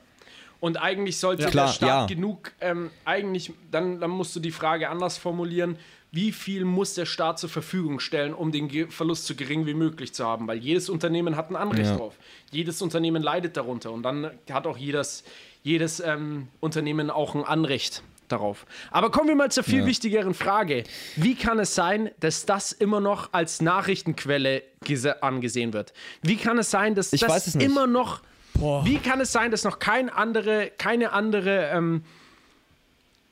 Und 0.59 0.77
eigentlich 0.77 1.17
sollte 1.17 1.43
Ja. 1.43 1.49
Klar, 1.49 1.65
der 1.65 1.73
Staat 1.73 2.09
ja. 2.11 2.15
genug, 2.15 2.51
ähm, 2.61 2.91
eigentlich, 3.05 3.51
dann, 3.71 3.99
dann 3.99 4.11
musst 4.11 4.35
du 4.35 4.39
die 4.39 4.51
Frage 4.51 4.87
anders 4.89 5.17
formulieren, 5.17 5.77
wie 6.13 6.31
viel 6.31 6.63
muss 6.63 6.93
der 6.93 7.05
Staat 7.07 7.39
zur 7.39 7.49
Verfügung 7.49 7.99
stellen, 7.99 8.33
um 8.35 8.51
den 8.51 8.89
Verlust 8.91 9.25
so 9.25 9.33
gering 9.35 9.65
wie 9.65 9.73
möglich 9.73 10.13
zu 10.13 10.23
haben? 10.25 10.47
Weil 10.47 10.59
jedes 10.59 10.87
Unternehmen 10.87 11.35
hat 11.35 11.49
ein 11.49 11.55
Anrecht 11.55 11.89
Ja. 11.89 11.97
drauf. 11.97 12.13
Jedes 12.51 12.81
Unternehmen 12.83 13.23
leidet 13.23 13.57
darunter. 13.57 13.91
Und 13.91 14.03
dann 14.03 14.29
hat 14.51 14.67
auch 14.67 14.77
jedes, 14.77 15.23
jedes 15.63 15.99
ähm, 15.99 16.47
Unternehmen 16.59 17.09
auch 17.09 17.33
ein 17.33 17.43
Anrecht 17.43 18.03
darauf. 18.27 18.67
Aber 18.91 19.09
kommen 19.09 19.27
wir 19.27 19.35
mal 19.35 19.51
zur 19.51 19.63
viel 19.63 19.79
Ja. 19.79 19.85
wichtigeren 19.87 20.35
Frage. 20.35 20.83
Wie 21.15 21.33
kann 21.33 21.57
es 21.57 21.73
sein, 21.73 22.11
dass 22.19 22.45
das 22.45 22.71
immer 22.71 22.99
noch 22.99 23.33
als 23.33 23.59
Nachrichtenquelle 23.61 24.61
gese- 24.85 25.19
angesehen 25.21 25.73
wird? 25.73 25.93
Wie 26.21 26.35
kann 26.37 26.59
es 26.59 26.69
sein, 26.69 26.93
dass 26.93 27.11
Ich 27.11 27.21
das 27.21 27.29
weiß 27.31 27.47
es 27.47 27.55
nicht. 27.55 27.65
immer 27.65 27.87
noch 27.87 28.21
boah, 28.53 28.85
wie 28.85 28.99
kann 28.99 29.19
es 29.19 29.31
sein, 29.31 29.49
dass 29.49 29.63
noch 29.63 29.79
kein 29.79 30.11
andere, 30.11 30.71
keine 30.77 31.11
andere, 31.11 31.69
ähm, 31.73 32.03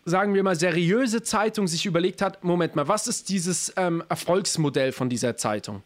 sagen 0.06 0.34
wir 0.34 0.44
mal, 0.44 0.56
seriöse 0.56 1.22
Zeitung 1.22 1.68
sich 1.68 1.86
überlegt 1.86 2.22
hat, 2.22 2.44
Moment 2.44 2.76
mal, 2.76 2.88
was 2.88 3.08
ist 3.08 3.30
dieses 3.30 3.74
ähm, 3.78 4.04
Erfolgsmodell 4.10 4.92
von 4.92 5.10
dieser 5.10 5.38
Zeitung? 5.38 5.84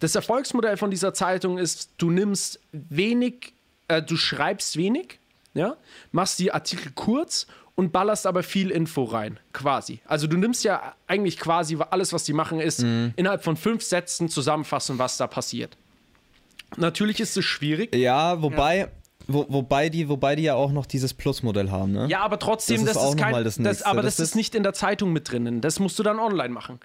Das 0.00 0.14
Erfolgsmodell 0.14 0.76
von 0.76 0.90
dieser 0.90 1.14
Zeitung 1.14 1.58
ist, 1.58 1.90
du 1.98 2.10
nimmst 2.10 2.60
wenig, 2.72 3.52
äh, 3.88 4.02
du 4.02 4.16
schreibst 4.16 4.76
wenig, 4.76 5.18
ja, 5.54 5.76
machst 6.12 6.38
die 6.38 6.52
Artikel 6.52 6.92
kurz 6.94 7.46
und 7.74 7.92
ballerst 7.92 8.26
aber 8.26 8.42
viel 8.42 8.70
Info 8.70 9.04
rein, 9.04 9.38
quasi. 9.52 10.00
Also 10.06 10.26
du 10.26 10.36
nimmst 10.36 10.64
ja 10.64 10.94
eigentlich 11.06 11.38
quasi 11.38 11.78
alles, 11.90 12.12
was 12.12 12.24
die 12.24 12.32
machen, 12.32 12.60
ist 12.60 12.80
innerhalb 12.82 13.44
von 13.44 13.56
fünf 13.56 13.84
Sätzen 13.84 14.28
zusammenfassen, 14.28 14.98
was 14.98 15.16
da 15.16 15.26
passiert. 15.28 15.76
Natürlich 16.76 17.20
ist 17.20 17.36
es 17.36 17.44
schwierig. 17.44 17.94
Ja, 17.94 18.42
wobei. 18.42 18.90
Wo, 19.30 19.44
wobei, 19.50 19.90
die, 19.90 20.08
wobei 20.08 20.36
die 20.36 20.44
ja 20.44 20.54
auch 20.54 20.72
noch 20.72 20.86
dieses 20.86 21.12
Plus-Modell 21.12 21.70
haben, 21.70 21.92
ne? 21.92 22.06
Ja, 22.08 22.20
aber 22.20 22.38
trotzdem, 22.38 22.84
Das 22.86 22.94
das 22.94 23.10
ist 23.10 23.18
kein, 23.18 23.32
mal 23.32 23.44
das 23.44 23.56
das, 23.58 23.82
aber 23.82 24.00
Das 24.02 24.18
ist- 24.18 24.34
nicht 24.34 24.54
in 24.54 24.62
der 24.62 24.72
Zeitung 24.72 25.12
mit 25.12 25.30
drinnen. 25.30 25.60
Das 25.60 25.78
musst 25.80 25.98
du 25.98 26.02
dann 26.02 26.18
online 26.18 26.48
machen. 26.48 26.80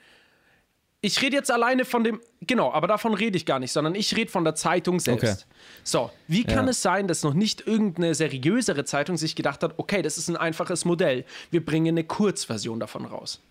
Ich 1.06 1.22
rede 1.22 1.36
jetzt 1.36 1.52
alleine 1.52 1.84
von 1.84 2.04
dem, 2.06 2.22
genau, 2.42 2.72
aber 2.72 2.88
davon 2.88 3.14
rede 3.14 3.36
ich 3.36 3.46
gar 3.46 3.60
nicht, 3.60 3.74
sondern 3.74 3.94
ich 3.94 4.16
rede 4.16 4.32
von 4.32 4.46
der 4.46 4.56
Zeitung 4.56 5.02
selbst. 5.02 5.24
Okay. 5.24 5.44
So, 5.84 6.12
wie 6.30 6.46
kann 6.46 6.66
Ja. 6.66 6.72
es 6.72 6.82
sein, 6.82 7.10
dass 7.10 7.24
noch 7.24 7.34
nicht 7.34 7.68
irgendeine 7.68 8.16
seriösere 8.16 8.86
Zeitung 8.86 9.18
sich 9.18 9.36
gedacht 9.36 9.64
hat, 9.64 9.74
okay, 9.78 10.02
das 10.02 10.18
ist 10.18 10.30
ein 10.30 10.38
einfaches 10.38 10.86
Modell, 10.86 11.26
wir 11.52 11.64
bringen 11.66 11.90
eine 11.96 12.06
Kurzversion 12.06 12.80
davon 12.80 13.04
raus. 13.06 13.42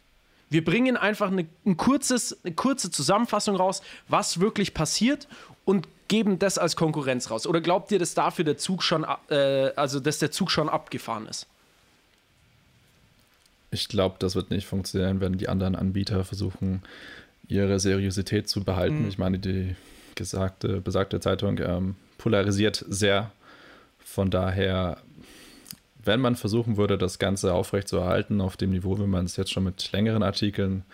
Wir 0.48 0.64
bringen 0.64 0.96
einfach 0.98 1.30
eine, 1.30 1.46
ein 1.66 1.76
kurzes, 1.78 2.38
eine 2.44 2.54
kurze 2.54 2.90
Zusammenfassung 2.90 3.56
raus, 3.56 3.82
was 4.08 4.40
wirklich 4.40 4.72
passiert 4.74 5.28
und 5.64 5.88
geben 6.08 6.38
das 6.38 6.58
als 6.58 6.76
Konkurrenz 6.76 7.30
raus. 7.30 7.46
Oder 7.46 7.60
glaubt 7.60 7.90
ihr, 7.90 7.98
dass 7.98 8.14
dafür 8.14 8.44
der 8.44 8.58
Zug 8.58 8.82
schon, 8.82 9.06
äh, 9.30 9.70
also 9.76 10.00
dass 10.00 10.18
der 10.18 10.30
Zug 10.30 10.50
schon 10.50 10.68
abgefahren 10.68 11.26
ist? 11.26 11.46
Ich 13.70 13.88
glaube, 13.88 14.16
das 14.18 14.34
wird 14.34 14.50
nicht 14.50 14.66
funktionieren, 14.66 15.20
wenn 15.20 15.38
die 15.38 15.48
anderen 15.48 15.74
Anbieter 15.74 16.24
versuchen, 16.24 16.82
ihre 17.48 17.80
Seriosität 17.80 18.48
zu 18.48 18.62
behalten. 18.62 19.08
Ich 19.08 19.16
meine, 19.18 19.38
die 19.38 19.74
gesagte, 20.14 20.80
besagte 20.80 21.20
Zeitung 21.20 21.58
ähm, 21.58 21.96
polarisiert 22.18 22.84
sehr. 22.88 23.32
Von 24.04 24.30
daher, 24.30 24.98
wenn 26.04 26.20
man 26.20 26.36
versuchen 26.36 26.76
würde, 26.76 26.98
das 26.98 27.18
Ganze 27.18 27.54
aufrechtzuerhalten 27.54 28.40
auf 28.40 28.58
dem 28.58 28.70
Niveau, 28.70 28.98
wie 28.98 29.06
man 29.06 29.24
es 29.24 29.36
jetzt 29.36 29.52
schon 29.52 29.64
mit 29.64 29.90
längeren 29.92 30.22
Artikeln 30.22 30.84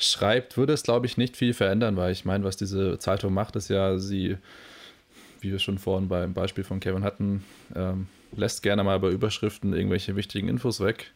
schreibt, 0.00 0.56
würde 0.56 0.72
es, 0.72 0.82
glaube 0.82 1.06
ich, 1.06 1.16
nicht 1.16 1.36
viel 1.36 1.54
verändern, 1.54 1.96
weil 1.96 2.12
ich 2.12 2.24
meine, 2.24 2.44
was 2.44 2.56
diese 2.56 2.98
Zeitung 2.98 3.32
macht, 3.32 3.54
ist 3.56 3.68
ja, 3.68 3.98
sie, 3.98 4.36
wie 5.40 5.52
wir 5.52 5.58
schon 5.58 5.78
vorhin 5.78 6.08
beim 6.08 6.34
Beispiel 6.34 6.64
von 6.64 6.80
Kevin 6.80 7.04
hatten, 7.04 7.44
ähm, 7.74 8.08
lässt 8.36 8.62
gerne 8.62 8.82
mal 8.82 8.98
bei 8.98 9.10
Überschriften 9.10 9.72
irgendwelche 9.72 10.16
wichtigen 10.16 10.48
Infos 10.48 10.80
weg 10.80 11.12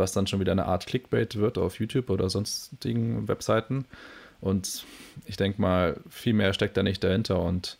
was 0.00 0.12
dann 0.12 0.26
schon 0.26 0.40
wieder 0.40 0.50
eine 0.50 0.66
Art 0.66 0.86
Clickbait 0.86 1.36
wird 1.36 1.58
auf 1.58 1.78
YouTube 1.78 2.10
oder 2.10 2.28
sonstigen 2.28 3.28
Webseiten. 3.28 3.84
Und 4.40 4.84
ich 5.26 5.36
denke 5.36 5.60
mal, 5.60 6.00
viel 6.08 6.32
mehr 6.32 6.52
steckt 6.54 6.76
da 6.76 6.82
nicht 6.82 7.04
dahinter 7.04 7.40
und 7.40 7.78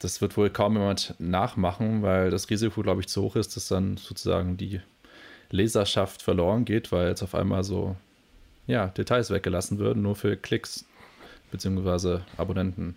das 0.00 0.20
wird 0.20 0.36
wohl 0.36 0.50
kaum 0.50 0.74
jemand 0.74 1.14
nachmachen, 1.18 2.02
weil 2.02 2.30
das 2.30 2.50
Risiko, 2.50 2.82
glaube 2.82 3.00
ich, 3.00 3.08
zu 3.08 3.22
hoch 3.22 3.36
ist, 3.36 3.56
dass 3.56 3.68
dann 3.68 3.96
sozusagen 3.96 4.58
die 4.58 4.80
Leserschaft 5.50 6.20
verloren 6.20 6.66
geht, 6.66 6.92
weil 6.92 7.08
jetzt 7.08 7.22
auf 7.22 7.34
einmal 7.34 7.64
so 7.64 7.96
ja, 8.66 8.88
Details 8.88 9.30
weggelassen 9.30 9.78
würden, 9.78 10.02
nur 10.02 10.16
für 10.16 10.36
Klicks 10.36 10.84
bzw. 11.50 12.20
Abonnenten. 12.36 12.96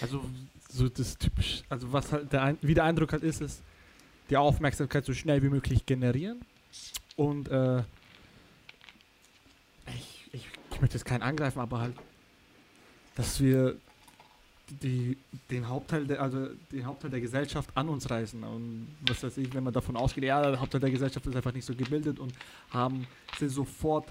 also 0.00 0.24
so 0.70 0.88
das 0.88 1.16
typisch, 1.18 1.62
also 1.68 1.92
was 1.92 2.12
halt 2.12 2.32
der 2.32 2.56
wie 2.60 2.74
der 2.74 2.84
Eindruck 2.84 3.12
halt 3.12 3.22
ist, 3.22 3.40
ist 3.40 3.62
die 4.30 4.36
Aufmerksamkeit 4.36 5.04
so 5.04 5.14
schnell 5.14 5.42
wie 5.42 5.48
möglich 5.48 5.86
generieren 5.86 6.40
und 7.16 7.48
äh, 7.48 7.78
ich, 9.88 10.28
ich, 10.32 10.48
ich 10.70 10.80
möchte 10.80 10.96
jetzt 10.96 11.04
keinen 11.04 11.22
angreifen, 11.22 11.60
aber 11.60 11.80
halt, 11.80 11.94
dass 13.14 13.40
wir 13.40 13.76
die, 14.70 15.16
den 15.50 15.68
Hauptteil 15.68 16.06
der, 16.06 16.20
also 16.20 16.46
den 16.72 16.86
Hauptteil 16.86 17.10
der 17.10 17.20
Gesellschaft 17.20 17.70
an 17.74 17.88
uns 17.88 18.10
reißen. 18.10 18.42
Und 18.44 18.88
was 19.06 19.22
weiß 19.22 19.38
ich, 19.38 19.52
wenn 19.54 19.64
man 19.64 19.72
davon 19.72 19.96
ausgeht, 19.96 20.24
ja, 20.24 20.50
der 20.50 20.60
Hauptteil 20.60 20.80
der 20.80 20.90
Gesellschaft 20.90 21.26
ist 21.26 21.36
einfach 21.36 21.52
nicht 21.52 21.64
so 21.64 21.74
gebildet 21.74 22.18
und 22.18 22.32
haben, 22.70 23.06
sind 23.38 23.50
sofort 23.50 24.08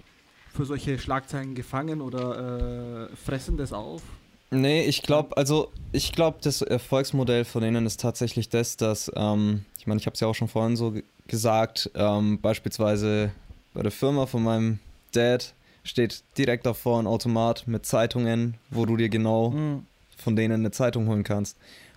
für 0.53 0.65
solche 0.65 0.97
Schlagzeilen 0.97 1.55
gefangen 1.55 2.01
oder 2.01 3.09
äh, 3.11 3.15
fressen 3.15 3.57
das 3.57 3.73
auf. 3.73 4.01
Nee, 4.49 4.85
ich 4.85 5.01
glaube, 5.01 5.35
also 5.35 5.71
ich 5.91 6.13
glaube, 6.13 6.37
das 6.41 6.61
Erfolgsmodell 6.61 7.43
von 7.43 7.61
denen 7.61 7.85
ist 7.85 7.99
tatsächlich 7.99 8.47
das, 8.49 8.77
dass, 8.77 9.11
ähm, 9.15 9.65
ich 9.77 9.87
meine, 9.87 9.99
ich 9.99 10.05
habe 10.05 10.13
es 10.13 10.21
ja 10.21 10.27
auch 10.27 10.35
schon 10.35 10.47
vorhin 10.47 10.77
so 10.77 10.91
ge- 10.91 11.03
gesagt, 11.27 11.91
ähm, 11.95 12.39
beispielsweise 12.39 13.31
bei 13.73 13.83
der 13.83 13.91
Firma 13.91 14.25
von 14.25 14.43
meinem 14.43 14.79
Dad 15.11 15.53
steht 15.83 16.23
direkt 16.37 16.65
davor 16.65 16.99
ein 16.99 17.07
Automat 17.07 17.67
mit 17.67 17.85
Zeitungen, 17.85 18.55
wo 18.69 18.85
du 18.85 18.95
dir 18.95 19.09
genau 19.09 19.53
von 20.27 20.35
denen 20.35 20.55
eine 20.55 20.71
Zeitung 20.71 21.07
holen 21.07 21.23
kannst. 21.23 21.55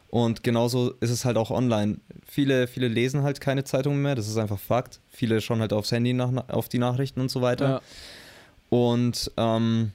Und 0.08 0.44
genauso 0.44 0.92
ist 1.00 1.10
es 1.10 1.24
halt 1.24 1.36
auch 1.36 1.50
online. 1.50 1.96
Viele, 2.28 2.68
viele 2.68 2.86
lesen 2.86 3.24
halt 3.24 3.40
keine 3.40 3.64
Zeitungen 3.64 4.00
mehr, 4.00 4.14
das 4.14 4.28
ist 4.28 4.36
einfach 4.36 4.60
Fakt. 4.60 5.00
Viele 5.10 5.40
schauen 5.40 5.58
halt 5.58 5.72
aufs 5.72 5.90
Handy 5.90 6.12
nach, 6.12 6.30
auf 6.46 6.68
die 6.68 6.78
Nachrichten 6.78 7.20
und 7.20 7.28
so 7.28 7.42
weiter. 7.42 7.82
Und 8.68 9.32
ähm, 9.36 9.90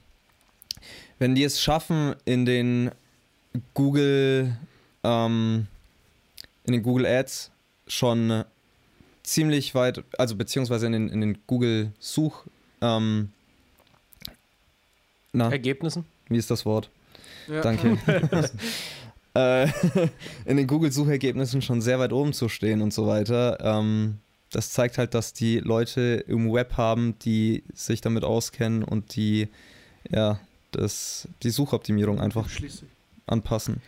wenn 1.18 1.34
die 1.34 1.44
es 1.44 1.62
schaffen, 1.62 2.14
in 2.26 2.44
den 2.44 2.90
Google, 3.72 4.54
ähm, 5.02 5.66
in 6.64 6.74
den 6.74 6.82
Google 6.82 7.06
Ads 7.06 7.50
schon 7.86 8.44
ziemlich 9.22 9.74
weit, 9.74 10.04
also 10.18 10.36
beziehungsweise 10.36 10.84
in 10.84 10.92
den, 10.92 11.08
in 11.08 11.22
den 11.22 11.38
Google 11.46 11.90
Such, 12.00 12.44
ähm, 12.82 13.32
na, 15.32 15.50
Ergebnissen? 15.50 16.04
wie 16.28 16.36
ist 16.36 16.50
das 16.50 16.66
Wort? 16.66 16.90
Ja. 17.48 17.60
Danke. 17.62 17.98
äh, 19.34 19.68
in 20.44 20.56
den 20.56 20.66
Google-Suchergebnissen 20.66 21.62
schon 21.62 21.80
sehr 21.80 21.98
weit 21.98 22.12
oben 22.12 22.32
zu 22.32 22.48
stehen 22.48 22.82
und 22.82 22.92
so 22.92 23.06
weiter, 23.06 23.58
ähm, 23.60 24.18
das 24.50 24.70
zeigt 24.70 24.96
halt, 24.98 25.14
dass 25.14 25.32
die 25.32 25.58
Leute 25.58 26.24
im 26.28 26.52
Web 26.52 26.76
haben, 26.76 27.18
die 27.20 27.64
sich 27.74 28.00
damit 28.00 28.24
auskennen 28.24 28.84
und 28.84 29.16
die 29.16 29.48
ja 30.10 30.40
das, 30.70 31.28
die 31.42 31.50
Suchoptimierung 31.50 32.20
einfach 32.20 32.48
anpassen. 33.26 33.82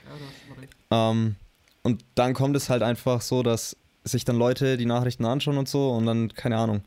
Ja. 0.90 1.10
Ähm, 1.10 1.36
und 1.82 2.04
dann 2.14 2.34
kommt 2.34 2.56
es 2.56 2.68
halt 2.70 2.82
einfach 2.82 3.20
so, 3.20 3.42
dass 3.42 3.76
sich 4.04 4.24
dann 4.24 4.36
Leute 4.36 4.76
die 4.76 4.86
Nachrichten 4.86 5.24
anschauen 5.24 5.58
und 5.58 5.68
so 5.68 5.90
und 5.90 6.06
dann, 6.06 6.34
keine 6.34 6.56
Ahnung, 6.56 6.82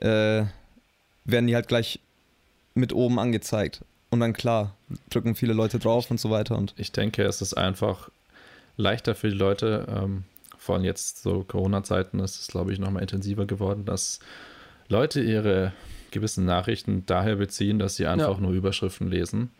äh, 0.00 0.44
werden 1.24 1.46
die 1.46 1.54
halt 1.54 1.68
gleich 1.68 2.00
mit 2.74 2.92
oben 2.92 3.18
angezeigt. 3.18 3.82
Und 4.14 4.20
dann 4.20 4.32
klar, 4.32 4.74
drücken 5.10 5.34
viele 5.34 5.52
Leute 5.54 5.78
drauf 5.80 6.08
und 6.10 6.20
so 6.20 6.30
weiter 6.30 6.56
und 6.56 6.72
Ich 6.76 6.92
denke, 6.92 7.24
es 7.24 7.42
ist 7.42 7.54
einfach 7.54 8.10
leichter 8.76 9.14
für 9.16 9.28
die 9.28 9.36
Leute, 9.36 9.86
ähm, 9.88 10.22
vor 10.56 10.76
allem 10.76 10.84
jetzt 10.84 11.22
so 11.22 11.42
Corona-Zeiten 11.42 12.20
ist 12.20 12.40
es, 12.40 12.46
glaube 12.46 12.72
ich, 12.72 12.78
nochmal 12.78 13.02
intensiver 13.02 13.44
geworden, 13.44 13.84
dass 13.84 14.20
Leute 14.88 15.20
ihre 15.20 15.72
gewissen 16.12 16.44
Nachrichten 16.44 17.04
daher 17.06 17.36
beziehen, 17.36 17.78
dass 17.80 17.96
sie 17.96 18.06
einfach 18.06 18.36
Ja. 18.36 18.40
nur 18.40 18.52
Überschriften 18.52 19.10
lesen. 19.10 19.50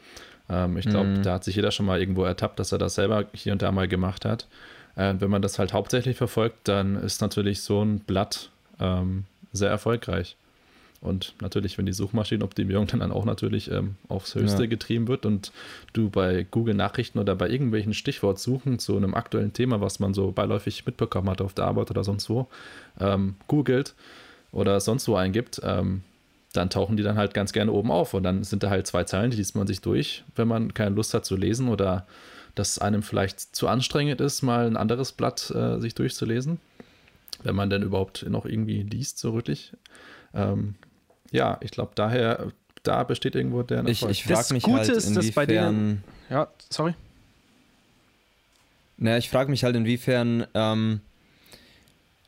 Ähm, 0.49 0.77
ich 0.77 0.87
glaube, 0.89 1.09
Mhm. 1.09 1.23
da 1.25 1.35
hat 1.35 1.45
sich 1.45 1.57
jeder 1.57 1.73
schon 1.73 1.87
mal 1.87 1.99
irgendwo 1.99 2.23
ertappt, 2.25 2.59
dass 2.61 2.71
er 2.71 2.79
das 2.79 2.95
selber 2.95 3.25
hier 3.35 3.53
und 3.53 3.61
da 3.63 3.73
mal 3.73 3.89
gemacht 3.89 4.25
hat. 4.25 4.47
Äh, 4.95 5.15
wenn 5.19 5.31
man 5.31 5.43
das 5.43 5.59
halt 5.59 5.73
hauptsächlich 5.73 6.17
verfolgt, 6.17 6.69
dann 6.69 6.95
ist 6.95 7.21
natürlich 7.21 7.63
so 7.63 7.83
ein 7.85 7.99
Blatt 7.99 8.51
ähm, 8.79 9.25
sehr 9.53 9.71
erfolgreich. 9.71 10.37
Und 11.05 11.35
natürlich, 11.41 11.77
wenn 11.77 11.85
die 11.87 11.93
Suchmaschinenoptimierung 11.93 12.87
dann 12.87 13.13
auch 13.13 13.27
natürlich 13.27 13.71
ähm, 13.71 13.97
aufs 14.09 14.35
Höchste 14.35 14.63
Ja. 14.65 14.69
getrieben 14.69 15.07
wird 15.07 15.27
und 15.27 15.53
du 15.93 16.09
bei 16.09 16.47
Google 16.51 16.75
Nachrichten 16.75 17.19
oder 17.19 17.37
bei 17.37 17.49
irgendwelchen 17.49 17.93
Stichwortsuchen 17.93 18.79
zu 18.79 18.97
einem 18.97 19.15
aktuellen 19.15 19.53
Thema, 19.53 19.83
was 19.83 20.01
man 20.01 20.15
so 20.15 20.33
beiläufig 20.33 20.87
mitbekommen 20.87 21.29
hat 21.29 21.43
auf 21.43 21.53
der 21.53 21.67
Arbeit 21.67 21.91
oder 21.91 22.05
sonst 22.05 22.29
wo, 22.31 22.49
ähm, 22.99 23.37
googelt 23.49 23.95
oder 24.51 24.81
sonst 24.81 25.07
wo 25.07 25.15
eingibt, 25.15 25.61
ähm, 25.63 26.03
dann 26.55 26.71
tauchen 26.71 26.97
die 26.97 27.03
dann 27.03 27.17
halt 27.17 27.35
ganz 27.35 27.53
gerne 27.53 27.71
oben 27.73 27.91
auf 27.91 28.15
und 28.15 28.23
dann 28.23 28.43
sind 28.43 28.63
da 28.63 28.71
halt 28.71 28.87
zwei 28.87 29.05
Zeilen, 29.05 29.31
die 29.31 29.37
liest 29.37 29.57
man 29.57 29.67
sich 29.67 29.81
durch, 29.83 30.25
wenn 30.37 30.49
man 30.49 30.73
keine 30.73 30.95
Lust 30.95 31.13
hat 31.13 31.27
zu 31.27 31.37
lesen 31.37 31.69
oder 31.69 32.07
dass 32.55 32.79
einem 32.79 33.03
vielleicht 33.03 33.55
zu 33.55 33.69
anstrengend 33.69 34.21
ist, 34.21 34.41
mal 34.43 34.67
ein 34.67 34.77
anderes 34.77 35.13
Blatt 35.13 35.51
äh, 35.51 35.81
sich 35.81 35.95
durchzulesen, 35.95 36.61
wenn 37.43 37.57
man 37.57 37.69
denn 37.69 37.83
überhaupt 37.83 38.25
noch 38.29 38.47
irgendwie 38.47 38.83
liest, 38.85 39.19
so 39.19 39.35
wirklich. 39.35 39.73
Ähm, 40.33 40.77
ja, 41.35 41.59
ich 41.61 41.71
glaube, 41.73 41.93
daher, 41.95 42.53
da 42.85 43.03
besteht 43.03 43.35
irgendwo 43.35 43.63
der 43.63 43.85
ich, 43.87 44.01
Erfolg. 44.03 44.13
ich 44.13 44.25
Das 44.25 44.39
frage 44.41 44.55
mich 44.55 44.63
Gute 44.63 44.77
halt, 44.79 44.89
ist, 44.91 45.17
dass 45.17 45.31
bei 45.33 45.47
denen- 45.47 45.69
inwiefern 45.69 46.05
Ja, 46.31 46.49
sorry. 46.71 46.95
Naja, 48.97 49.19
ich 49.19 49.29
frage 49.29 49.51
mich 49.51 49.65
halt, 49.65 49.75
inwiefern, 49.77 50.47
ähm, 50.55 51.01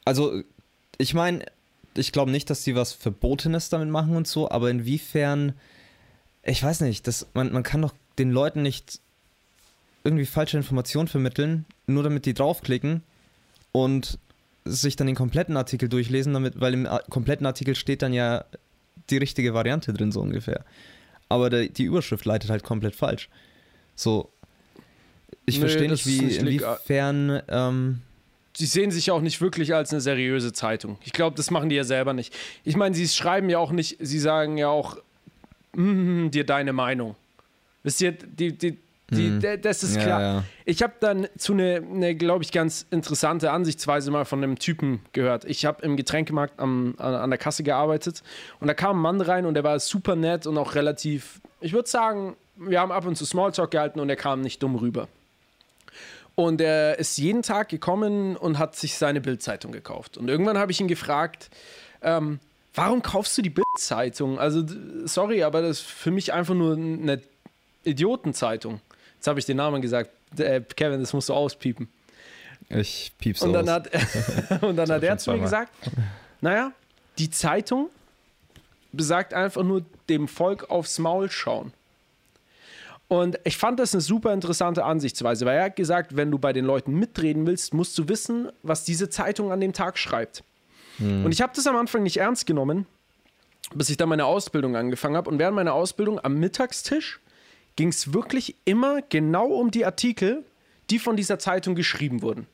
also 0.05 0.43
ich 0.99 1.15
meine, 1.15 1.45
ich 1.95 2.11
glaube 2.13 2.31
nicht, 2.31 2.51
dass 2.51 2.65
die 2.65 2.75
was 2.75 2.93
Verbotenes 2.93 3.69
damit 3.69 3.89
machen 3.89 4.17
und 4.17 4.27
so, 4.27 4.51
aber 4.51 4.71
inwiefern, 4.71 5.53
ich 6.43 6.63
weiß 6.63 6.81
nicht, 6.81 7.07
das, 7.07 7.27
man, 7.35 7.53
man 7.53 7.63
kann 7.63 7.83
doch 7.83 7.95
den 8.19 8.31
Leuten 8.33 8.63
nicht 8.63 9.01
irgendwie 10.05 10.27
falsche 10.27 10.57
Informationen 10.57 11.09
vermitteln, 11.09 11.65
nur 11.87 12.03
damit 12.03 12.27
die 12.27 12.35
draufklicken 12.35 13.03
und 13.73 14.19
sich 14.65 14.97
dann 14.97 15.07
den 15.07 15.17
kompletten 15.17 15.57
Artikel 15.57 15.89
durchlesen, 15.89 16.33
damit, 16.35 16.61
weil 16.61 16.75
im 16.75 16.87
A- 16.87 17.03
kompletten 17.09 17.47
Artikel 17.47 17.77
steht 17.77 18.03
dann 18.03 18.13
ja 18.13 18.45
die 19.11 19.19
richtige 19.19 19.55
Variante 19.55 19.93
drin, 19.93 20.13
so 20.13 20.21
ungefähr. 20.21 20.65
Aber 21.29 21.51
der, 21.51 21.69
die 21.69 21.85
Überschrift 21.85 22.25
leitet 22.25 22.51
halt 22.51 22.63
komplett 22.63 22.95
falsch. 22.95 23.29
So, 23.95 24.31
ich 25.45 25.57
Nee, 25.57 25.61
verstehe 25.61 25.91
nicht, 25.91 26.07
wie, 26.07 26.37
inwiefern, 26.37 27.43
ähm, 27.49 28.03
Sie 28.57 28.67
sehen 28.67 28.91
sich 28.91 29.07
ja 29.07 29.15
auch 29.15 29.21
nicht 29.21 29.43
wirklich 29.43 29.75
als 29.75 29.93
eine 29.93 30.01
seriöse 30.01 30.51
Zeitung. 30.51 30.97
Ich 31.05 31.13
glaube, 31.13 31.37
das 31.37 31.51
machen 31.51 31.69
die 31.69 31.77
ja 31.77 31.85
selber 31.85 32.15
nicht. 32.15 32.35
Ich 32.65 32.75
meine, 32.75 32.95
sie 32.95 33.07
schreiben 33.07 33.51
ja 33.51 33.59
auch 33.59 33.71
nicht, 33.71 33.99
sie 34.01 34.19
sagen 34.19 34.57
ja 34.57 34.69
auch 34.69 34.97
mm, 35.75 36.31
dir 36.31 36.45
deine 36.45 36.73
Meinung. 36.73 37.17
Wisst 37.83 38.01
ihr, 38.01 38.13
die, 38.13 38.57
die, 38.57 38.79
die, 39.11 39.31
Mhm. 39.31 39.63
das 39.63 39.83
ist 39.85 39.97
ja, 39.97 40.03
klar. 40.03 40.21
ja. 40.21 40.45
Ich 40.65 40.83
habe 40.83 40.95
dann 40.99 41.29
zu 41.39 41.53
eine, 41.53 41.77
eine 41.77 42.15
glaube 42.17 42.43
ich, 42.43 42.51
ganz 42.51 42.87
interessante 42.91 43.53
Ansichtsweise 43.53 44.11
mal 44.11 44.25
von 44.25 44.43
einem 44.43 44.59
Typen 44.59 45.01
gehört. 45.13 45.45
Ich 45.45 45.65
habe 45.65 45.83
im 45.85 45.97
Getränkemarkt 45.97 46.59
am, 46.59 46.95
an, 46.99 47.15
an 47.15 47.31
der 47.31 47.39
Kasse 47.39 47.63
gearbeitet 47.63 48.23
und 48.59 48.67
da 48.67 48.75
kam 48.75 48.99
ein 48.99 49.03
Mann 49.03 49.21
rein 49.21 49.47
und 49.47 49.55
der 49.55 49.63
war 49.65 49.79
super 49.79 50.17
nett 50.17 50.47
und 50.47 50.59
auch 50.59 50.75
relativ, 50.75 51.41
ich 51.61 51.73
würde 51.73 51.89
sagen, 51.89 52.37
wir 52.57 52.81
haben 52.81 52.91
ab 52.91 53.07
und 53.07 53.17
zu 53.17 53.25
Smalltalk 53.27 53.71
gehalten 53.71 54.01
und 54.01 54.09
er 54.09 54.17
kam 54.17 54.41
nicht 54.41 54.63
dumm 54.63 54.75
rüber. 54.77 55.09
Und 56.35 56.61
er 56.61 56.99
ist 56.99 57.17
jeden 57.17 57.43
Tag 57.43 57.69
gekommen 57.71 58.37
und 58.37 58.59
hat 58.59 58.77
sich 58.77 58.99
seine 58.99 59.21
Bildzeitung 59.23 59.73
gekauft. 59.73 60.19
Und 60.19 60.29
irgendwann 60.29 60.59
habe 60.59 60.71
ich 60.71 60.81
ihn 60.81 60.89
gefragt, 60.89 61.49
ähm, 62.03 62.41
warum 62.75 63.03
kaufst 63.03 63.39
du 63.39 63.43
die 63.43 63.51
Bildzeitung? 63.51 64.39
Also, 64.39 64.63
sorry, 65.05 65.45
aber 65.45 65.63
das 65.63 65.79
ist 65.79 65.87
für 65.87 66.11
mich 66.11 66.35
einfach 66.35 66.55
nur 66.55 66.75
eine 66.77 67.23
Idiotenzeitung. 67.85 68.81
Jetzt 69.27 69.31
habe 69.31 69.41
ich 69.41 69.47
den 69.47 69.57
Namen 69.57 69.83
gesagt. 69.83 70.11
Äh, 70.39 70.61
Kevin, 70.77 71.01
das 71.01 71.13
musst 71.13 71.31
du 71.31 71.35
auspiepen. 71.35 71.89
Ich 72.69 73.11
piep's 73.19 73.43
Und 73.43 73.55
dann 73.55 73.69
aus. 73.69 73.75
hat, 73.75 73.91
und 74.63 74.77
dann 74.77 74.89
hat 74.89 75.03
er 75.03 75.19
zu 75.19 75.33
mir 75.33 75.41
gesagt, 75.41 75.73
naja, 76.41 76.71
die 77.19 77.29
Zeitung 77.29 77.89
besagt 78.93 79.35
einfach 79.35 79.65
nur 79.65 79.85
dem 80.09 80.29
Volk 80.29 80.71
aufs 80.71 81.01
Maul 81.01 81.29
schauen. 81.29 81.73
Und 83.09 83.37
ich 83.43 83.57
fand 83.57 83.81
das 83.81 83.95
eine 83.95 84.01
super 84.01 84.33
interessante 84.33 84.85
Ansichtsweise, 84.85 85.45
weil 85.45 85.59
er 85.59 85.65
hat 85.65 85.77
gesagt, 85.77 86.15
wenn 86.15 86.31
du 86.31 86.39
bei 86.39 86.53
den 86.53 86.65
Leuten 86.65 86.93
mitreden 86.93 87.49
willst, 87.49 87.75
musst 87.75 87.99
du 87.99 88.09
wissen, 88.09 88.53
was 88.63 88.85
diese 88.85 89.11
Zeitung 89.11 89.51
an 89.51 89.61
dem 89.61 89.73
Tag 89.73 89.99
schreibt. 89.99 90.45
Und 91.01 91.33
ich 91.33 91.43
habe 91.43 91.53
das 91.53 91.67
am 91.67 91.75
Anfang 91.75 92.05
nicht 92.05 92.19
ernst 92.19 92.47
genommen, 92.47 92.87
bis 93.75 93.91
ich 93.91 93.97
dann 93.97 94.09
meine 94.09 94.25
Ausbildung 94.25 94.77
angefangen 94.77 95.17
habe. 95.17 95.29
Und 95.29 95.41
während 95.41 95.57
meiner 95.57 95.75
Ausbildung 95.75 96.21
am 96.23 96.39
Mittagstisch 96.39 97.19
ging 97.77 97.89
es 97.89 98.13
wirklich 98.13 98.57
immer 98.65 99.03
genau 99.03 99.47
um 99.47 99.71
die 99.71 99.85
Artikel, 99.85 100.45
die 100.91 100.99
von 100.99 101.17
dieser 101.17 101.39
Zeitung 101.39 101.75
geschrieben 101.75 102.23
wurden. 102.23 102.47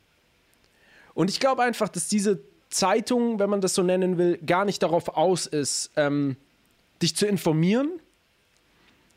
Und 1.14 1.30
ich 1.30 1.40
glaube 1.40 1.62
einfach, 1.62 1.88
dass 1.88 2.08
diese 2.08 2.40
Zeitung, 2.70 3.38
wenn 3.38 3.50
man 3.50 3.60
das 3.60 3.74
so 3.74 3.82
nennen 3.82 4.18
will, 4.18 4.38
gar 4.38 4.64
nicht 4.64 4.82
darauf 4.82 5.16
aus 5.16 5.46
ist, 5.46 5.90
ähm, 5.96 6.36
dich 7.02 7.14
zu 7.16 7.26
informieren, 7.26 7.90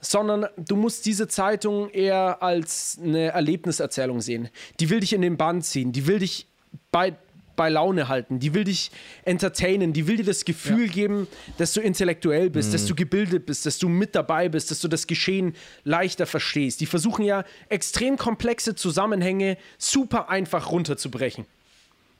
sondern 0.01 0.47
du 0.57 0.75
musst 0.75 1.05
diese 1.05 1.27
Zeitung 1.27 1.89
eher 1.89 2.43
als 2.43 2.99
eine 3.01 3.27
Erlebniserzählung 3.27 4.21
sehen. 4.21 4.49
Die 4.79 4.89
will 4.89 4.99
dich 4.99 5.13
in 5.13 5.21
den 5.21 5.37
Bann 5.37 5.61
ziehen, 5.61 5.91
die 5.91 6.05
will 6.05 6.19
dich 6.19 6.47
bei, 6.91 7.15
bei 7.55 7.69
Laune 7.69 8.07
halten, 8.07 8.39
die 8.39 8.53
will 8.53 8.63
dich 8.63 8.91
entertainen, 9.23 9.93
die 9.93 10.07
will 10.07 10.17
dir 10.17 10.25
das 10.25 10.45
Gefühl 10.45 10.87
geben, 10.87 11.27
dass 11.57 11.73
du 11.73 11.81
intellektuell 11.81 12.49
bist, 12.49 12.73
dass 12.73 12.85
du 12.85 12.95
gebildet 12.95 13.45
bist, 13.45 13.65
dass 13.65 13.77
du 13.77 13.89
mit 13.89 14.15
dabei 14.15 14.49
bist, 14.49 14.71
dass 14.71 14.79
du 14.79 14.87
das 14.87 15.07
Geschehen 15.07 15.55
leichter 15.83 16.25
verstehst. 16.25 16.81
Die 16.81 16.85
versuchen 16.85 17.25
ja 17.25 17.43
extrem 17.69 18.17
komplexe 18.17 18.75
Zusammenhänge 18.75 19.57
super 19.77 20.29
einfach 20.29 20.71
runterzubrechen. 20.71 21.45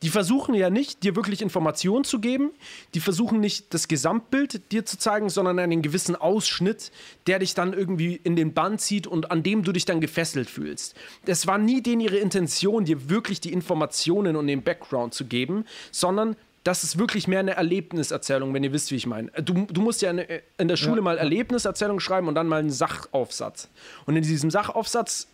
Die 0.02 0.10
versuchen 0.10 0.54
ja 0.54 0.70
nicht, 0.70 1.04
dir 1.04 1.16
wirklich 1.16 1.42
Informationen 1.42 2.04
zu 2.04 2.20
geben. 2.20 2.52
Die 2.94 3.00
versuchen 3.00 3.40
nicht, 3.40 3.74
das 3.74 3.88
Gesamtbild 3.88 4.72
dir 4.72 4.86
zu 4.86 4.98
zeigen, 4.98 5.30
sondern 5.30 5.58
einen 5.58 5.82
gewissen 5.82 6.16
Ausschnitt, 6.16 6.92
der 7.28 7.40
dich 7.40 7.54
dann 7.54 7.74
irgendwie 7.74 8.20
in 8.24 8.36
den 8.36 8.54
Bann 8.54 8.78
zieht 8.78 9.08
und 9.08 9.32
an 9.32 9.42
dem 9.42 9.64
du 9.64 9.72
dich 9.72 9.86
dann 9.86 10.02
gefesselt 10.02 10.50
fühlst. 10.50 10.96
Es 11.26 11.48
war 11.48 11.58
nie 11.58 11.82
denen 11.82 12.02
ihre 12.02 12.18
Intention, 12.18 12.86
dir 12.86 13.10
wirklich 13.10 13.40
die 13.40 13.54
Informationen 13.54 14.36
und 14.36 14.48
den 14.48 14.64
Background 14.64 15.14
zu 15.14 15.26
geben, 15.26 15.66
sondern 15.92 16.36
das 16.66 16.84
ist 16.84 16.98
wirklich 16.98 17.28
mehr 17.28 17.40
eine 17.40 17.56
Erlebniserzählung, 17.56 18.54
wenn 18.54 18.64
ihr 18.64 18.74
wisst, 18.74 18.90
wie 18.92 18.96
ich 18.96 19.06
meine. 19.06 19.32
Du, 19.44 19.68
du 19.70 19.82
musst 19.82 20.02
ja 20.02 20.12
in 20.12 20.68
der 20.68 20.78
Schule 20.78 21.02
mal 21.02 21.18
Erlebniserzählung 21.18 22.00
schreiben 22.00 22.28
und 22.28 22.34
dann 22.36 22.48
mal 22.48 22.60
einen 22.60 22.72
Sachaufsatz. 22.72 23.70
Und 24.06 24.16
in 24.16 24.24
diesem 24.24 24.50
Sachaufsatz 24.50 25.28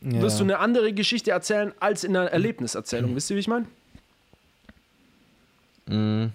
wirst 0.00 0.38
du 0.38 0.44
eine 0.44 0.58
andere 0.58 0.92
Geschichte 0.92 1.30
erzählen 1.30 1.72
als 1.80 2.04
in 2.04 2.14
einer 2.14 2.28
Erlebniserzählung. 2.28 3.16
Wisst 3.16 3.30
ihr, 3.30 3.36
wie 3.36 3.40
ich 3.40 3.48
meine? 3.48 3.66
Mhm. 5.88 6.32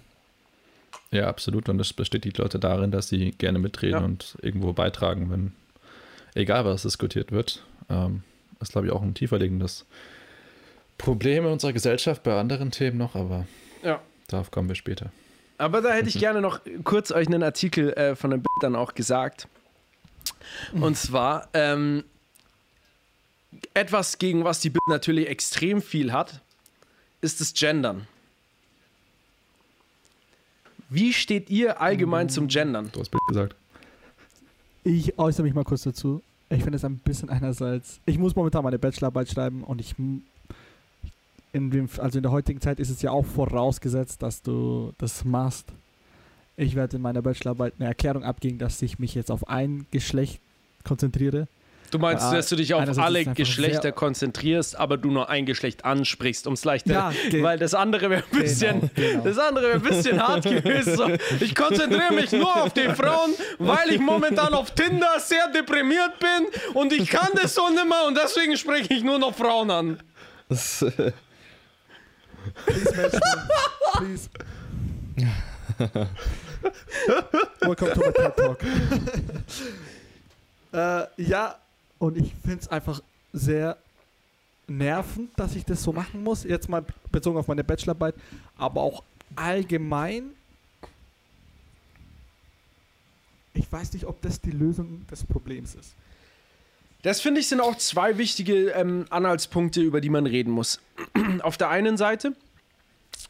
Ja, 1.10 1.28
absolut. 1.28 1.68
Und 1.68 1.78
das 1.78 1.92
bestätigt 1.92 2.36
die 2.38 2.42
Leute 2.42 2.58
darin, 2.58 2.90
dass 2.90 3.08
sie 3.08 3.30
gerne 3.32 3.58
mitreden 3.58 3.98
Ja. 4.00 4.04
und 4.04 4.36
irgendwo 4.42 4.72
beitragen, 4.72 5.30
wenn, 5.30 5.52
egal 6.34 6.64
was 6.64 6.82
diskutiert 6.82 7.30
wird. 7.30 7.62
Ähm, 7.88 8.22
das 8.58 8.68
ist, 8.68 8.72
glaube 8.72 8.88
ich, 8.88 8.92
auch 8.92 9.02
ein 9.02 9.14
tiefer 9.14 9.38
liegendes 9.38 9.84
Problem 10.98 11.44
in 11.46 11.52
unserer 11.52 11.72
Gesellschaft 11.72 12.22
bei 12.22 12.38
anderen 12.38 12.70
Themen 12.70 12.98
noch, 12.98 13.14
aber 13.14 13.46
Ja. 13.82 14.00
darauf 14.28 14.50
kommen 14.50 14.68
wir 14.68 14.74
später. 14.74 15.12
Aber 15.58 15.80
da 15.82 15.92
hätte 15.92 16.08
ich 16.08 16.18
gerne 16.18 16.40
noch 16.40 16.60
kurz 16.82 17.12
euch 17.12 17.26
einen 17.28 17.42
Artikel 17.42 17.92
äh, 17.92 18.16
von 18.16 18.30
Bild 18.30 18.46
dann 18.60 18.74
auch 18.74 18.94
gesagt. 18.94 19.46
Und 20.72 20.96
zwar 20.96 21.48
ähm, 21.54 22.04
etwas, 23.72 24.18
gegen 24.18 24.44
was 24.44 24.60
die 24.60 24.70
Bild 24.70 24.82
natürlich 24.88 25.28
extrem 25.28 25.80
viel 25.82 26.12
hat, 26.12 26.40
ist 27.20 27.40
das 27.40 27.54
Gendern. 27.54 28.06
Wie 30.94 31.12
steht 31.12 31.50
ihr 31.50 31.80
allgemein 31.80 32.28
zum 32.28 32.46
Gendern? 32.46 32.88
Du 32.92 33.00
hast 33.00 33.10
Bild 33.10 33.22
gesagt. 33.26 33.56
Ich 34.84 35.18
äußere 35.18 35.42
mich 35.42 35.52
mal 35.52 35.64
kurz 35.64 35.82
dazu. 35.82 36.22
Ich 36.50 36.62
finde 36.62 36.76
es 36.76 36.84
ein 36.84 36.98
bisschen 36.98 37.30
einerseits. 37.30 37.98
Ich 38.06 38.16
muss 38.16 38.36
momentan 38.36 38.62
meine 38.62 38.78
Bachelorarbeit 38.78 39.28
schreiben 39.28 39.64
und 39.64 39.80
ich. 39.80 39.96
in 41.52 41.70
dem, 41.70 41.88
also 41.98 42.18
in 42.18 42.22
der 42.22 42.30
heutigen 42.30 42.60
Zeit 42.60 42.78
ist 42.78 42.90
es 42.90 43.02
ja 43.02 43.10
auch 43.10 43.26
vorausgesetzt, 43.26 44.22
dass 44.22 44.40
du 44.42 44.92
das 44.98 45.24
machst. 45.24 45.66
Ich 46.56 46.76
werde 46.76 46.96
in 46.96 47.02
meiner 47.02 47.22
Bachelorarbeit 47.22 47.74
eine 47.78 47.88
Erklärung 47.88 48.22
abgeben, 48.22 48.58
dass 48.58 48.80
ich 48.80 49.00
mich 49.00 49.16
jetzt 49.16 49.32
auf 49.32 49.48
ein 49.48 49.86
Geschlecht 49.90 50.40
konzentriere. 50.84 51.48
Du 51.94 52.00
meinst, 52.00 52.32
dass 52.32 52.48
du 52.48 52.56
dich 52.56 52.74
auf 52.74 52.80
einerseits 52.80 53.06
alle 53.06 53.24
Geschlechter 53.24 53.92
konzentrierst, 53.92 54.76
aber 54.76 54.96
du 54.96 55.12
nur 55.12 55.30
ein 55.30 55.46
Geschlecht 55.46 55.84
ansprichst, 55.84 56.48
um 56.48 56.54
es 56.54 56.64
leichter. 56.64 56.92
Ja, 56.92 57.12
weil 57.40 57.56
das 57.56 57.72
andere 57.72 58.10
wäre 58.10 58.24
ein 58.32 58.36
bisschen. 58.40 58.90
Genau, 58.96 59.10
genau. 59.12 59.22
Das 59.22 59.38
andere 59.38 59.64
wäre 59.66 59.74
ein 59.76 59.82
bisschen 59.82 60.20
hart 60.20 60.42
gewesen. 60.64 60.96
So, 60.96 61.08
Ich 61.38 61.54
konzentriere 61.54 62.12
mich 62.12 62.32
nur 62.32 62.52
auf 62.64 62.72
die 62.72 62.88
Frauen, 62.88 63.30
weil 63.60 63.92
ich 63.92 64.00
momentan 64.00 64.54
auf 64.54 64.72
Tinder 64.72 65.20
sehr 65.20 65.46
deprimiert 65.52 66.18
bin 66.18 66.48
und 66.74 66.92
ich 66.92 67.08
kann 67.08 67.28
das 67.40 67.54
so 67.54 67.68
nicht 67.68 67.88
mehr 67.88 68.06
und 68.08 68.18
deswegen 68.18 68.56
spreche 68.56 68.92
ich 68.92 69.04
nur 69.04 69.20
noch 69.20 69.32
Frauen 69.36 69.70
an. 69.70 70.02
Äh, 70.50 71.12
Please, 72.66 72.96
Menschen, 72.96 73.20
please. 73.98 74.28
Welcome 77.60 77.92
to 77.94 78.00
my 78.00 78.12
TED 78.12 78.36
Talk. 78.36 78.58
äh, 80.72 81.22
ja, 81.22 81.54
und 81.98 82.16
ich 82.16 82.34
finde 82.44 82.60
es 82.60 82.68
einfach 82.68 83.02
sehr 83.32 83.78
nervend, 84.66 85.30
dass 85.36 85.54
ich 85.54 85.64
das 85.64 85.82
so 85.82 85.92
machen 85.92 86.22
muss. 86.22 86.44
Jetzt 86.44 86.68
mal 86.68 86.84
bezogen 87.10 87.38
auf 87.38 87.48
meine 87.48 87.64
Bachelorarbeit, 87.64 88.14
aber 88.56 88.80
auch 88.82 89.02
allgemein. 89.36 90.30
Ich 93.52 93.70
weiß 93.70 93.92
nicht, 93.92 94.04
ob 94.06 94.20
das 94.22 94.40
die 94.40 94.50
Lösung 94.50 95.06
des 95.10 95.24
Problems 95.24 95.74
ist. 95.74 95.94
Das 97.02 97.20
finde 97.20 97.40
ich 97.40 97.48
sind 97.48 97.60
auch 97.60 97.76
zwei 97.76 98.16
wichtige 98.16 98.70
ähm, 98.70 99.04
Anhaltspunkte, 99.10 99.82
über 99.82 100.00
die 100.00 100.08
man 100.08 100.26
reden 100.26 100.50
muss. 100.50 100.80
Auf 101.42 101.58
der 101.58 101.68
einen 101.68 101.98
Seite 101.98 102.34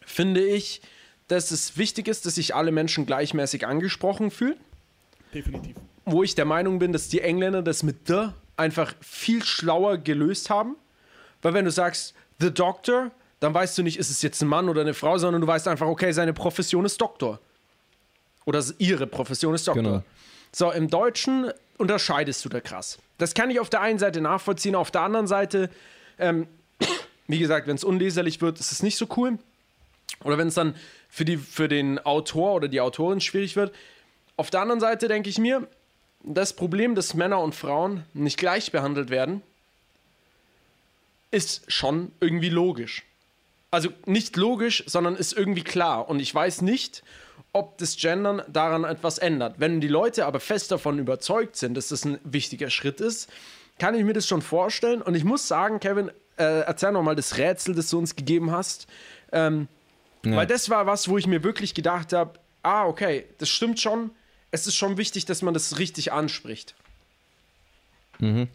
finde 0.07 0.44
ich, 0.44 0.81
dass 1.27 1.50
es 1.50 1.77
wichtig 1.77 2.07
ist, 2.07 2.24
dass 2.24 2.37
sich 2.37 2.55
alle 2.55 2.70
Menschen 2.70 3.05
gleichmäßig 3.05 3.66
angesprochen 3.66 4.31
fühlen. 4.31 4.59
Definitiv. 5.33 5.74
Wo 6.05 6.22
ich 6.22 6.35
der 6.35 6.44
Meinung 6.44 6.79
bin, 6.79 6.92
dass 6.92 7.09
die 7.09 7.20
Engländer 7.20 7.62
das 7.62 7.83
mit 7.83 8.07
The 8.07 8.29
einfach 8.57 8.95
viel 9.01 9.45
schlauer 9.45 9.99
gelöst 9.99 10.51
haben. 10.51 10.77
Weil 11.43 11.55
wenn 11.55 11.64
du 11.64 11.71
sagst, 11.71 12.14
The 12.40 12.53
Doctor, 12.53 13.11
dann 13.40 13.53
weißt 13.53 13.77
du 13.79 13.83
nicht, 13.83 13.99
ist 13.99 14.11
es 14.11 14.23
jetzt 14.23 14.40
ein 14.43 14.49
Mann 14.49 14.69
oder 14.69 14.81
eine 14.81 14.95
Frau, 14.95 15.19
sondern 15.19 15.40
du 15.40 15.47
weißt 15.47 15.69
einfach, 15.69 15.87
okay, 15.87 16.12
seine 16.12 16.33
Profession 16.33 16.85
ist 16.85 17.01
Doktor. 17.01 17.40
Oder 18.45 18.62
ihre 18.79 19.07
Profession 19.07 19.55
ist 19.55 19.67
Doktor. 19.67 19.83
Genau. 19.83 20.03
So, 20.53 20.71
im 20.71 20.88
Deutschen 20.88 21.51
unterscheidest 21.79 22.45
du 22.45 22.49
da 22.49 22.61
krass. 22.61 22.99
Das 23.19 23.35
kann 23.35 23.51
ich 23.51 23.61
auf 23.61 23.71
der 23.71 23.81
einen 23.81 23.99
Seite 23.99 24.21
nachvollziehen, 24.21 24.75
auf 24.75 24.90
der 24.90 25.03
anderen 25.03 25.27
Seite, 25.27 25.71
ähm, 26.19 26.47
wie 27.27 27.38
gesagt, 27.38 27.67
wenn 27.67 27.77
es 27.77 27.85
unleserlich 27.85 28.40
wird, 28.40 28.61
ist 28.61 28.73
es 28.73 28.83
nicht 28.83 28.97
so 28.97 29.07
cool. 29.17 29.38
Oder 30.23 30.38
wenn 30.38 30.49
es 30.49 30.55
dann 30.55 30.75
für, 31.09 31.25
die, 31.25 31.37
für 31.37 31.69
den 31.69 31.99
Autor 31.99 32.55
oder 32.55 32.69
die 32.69 32.81
Autorin 32.81 33.21
schwierig 33.21 33.57
wird. 33.57 33.75
Auf 34.37 34.51
der 34.51 34.61
anderen 34.61 34.81
Seite 34.81 35.09
denke 35.09 35.29
ich 35.29 35.38
mir, 35.38 35.69
das 36.24 36.54
Problem, 36.54 36.94
dass 36.94 37.14
Männer 37.14 37.40
und 37.40 37.54
Frauen 37.54 38.04
nicht 38.14 38.38
gleich 38.38 38.72
behandelt 38.72 39.10
werden, 39.10 39.42
ist 41.30 41.70
schon 41.70 42.12
irgendwie 42.20 42.48
logisch. 42.48 43.04
Also 43.70 43.90
nicht 44.06 44.37
logisch, 44.37 44.84
sondern 44.87 45.16
ist 45.16 45.32
irgendwie 45.32 45.64
klar. 45.64 46.08
Und 46.08 46.20
ich 46.20 46.34
weiß 46.34 46.62
nicht, 46.62 47.02
ob 47.52 47.76
das 47.78 47.96
Gendern 47.96 48.42
daran 48.48 48.84
etwas 48.84 49.18
ändert. 49.18 49.56
Wenn 49.58 49.80
die 49.80 49.88
Leute 49.88 50.26
aber 50.26 50.40
fest 50.40 50.70
davon 50.70 50.98
überzeugt 50.98 51.56
sind, 51.56 51.74
dass 51.74 51.88
das 51.88 52.04
ein 52.04 52.18
wichtiger 52.24 52.70
Schritt 52.70 53.00
ist, 53.00 53.28
kann 53.78 53.94
ich 53.94 54.04
mir 54.04 54.12
das 54.12 54.26
schon 54.26 54.42
vorstellen. 54.42 55.02
Und 55.02 55.14
ich 55.14 55.24
muss 55.24 55.48
sagen, 55.48 55.80
Kevin, 55.80 56.10
äh, 56.37 56.60
erzähl 56.60 56.92
nochmal 56.92 57.16
das 57.16 57.37
Rätsel, 57.37 57.74
das 57.74 57.90
du 57.90 57.98
uns 57.98 58.16
gegeben 58.16 58.50
hast. 58.52 58.87
Ähm, 59.32 59.68
ja. 60.24 60.37
Weil 60.37 60.46
das 60.46 60.70
war 60.70 60.87
was, 60.87 61.08
wo 61.08 61.18
ich 61.18 61.26
mir 61.26 61.42
wirklich 61.42 61.74
gedacht 61.74 62.12
habe, 62.12 62.38
ah, 62.62 62.87
okay, 62.87 63.26
das 63.38 63.48
stimmt 63.48 63.80
schon. 63.80 64.10
Es 64.55 64.69
ist 64.69 64.77
schon 64.77 64.99
wichtig, 64.99 65.25
dass 65.25 65.43
man 65.43 65.53
das 65.53 65.81
richtig 65.81 66.12
anspricht. 66.12 66.77
Mhm. 68.21 68.47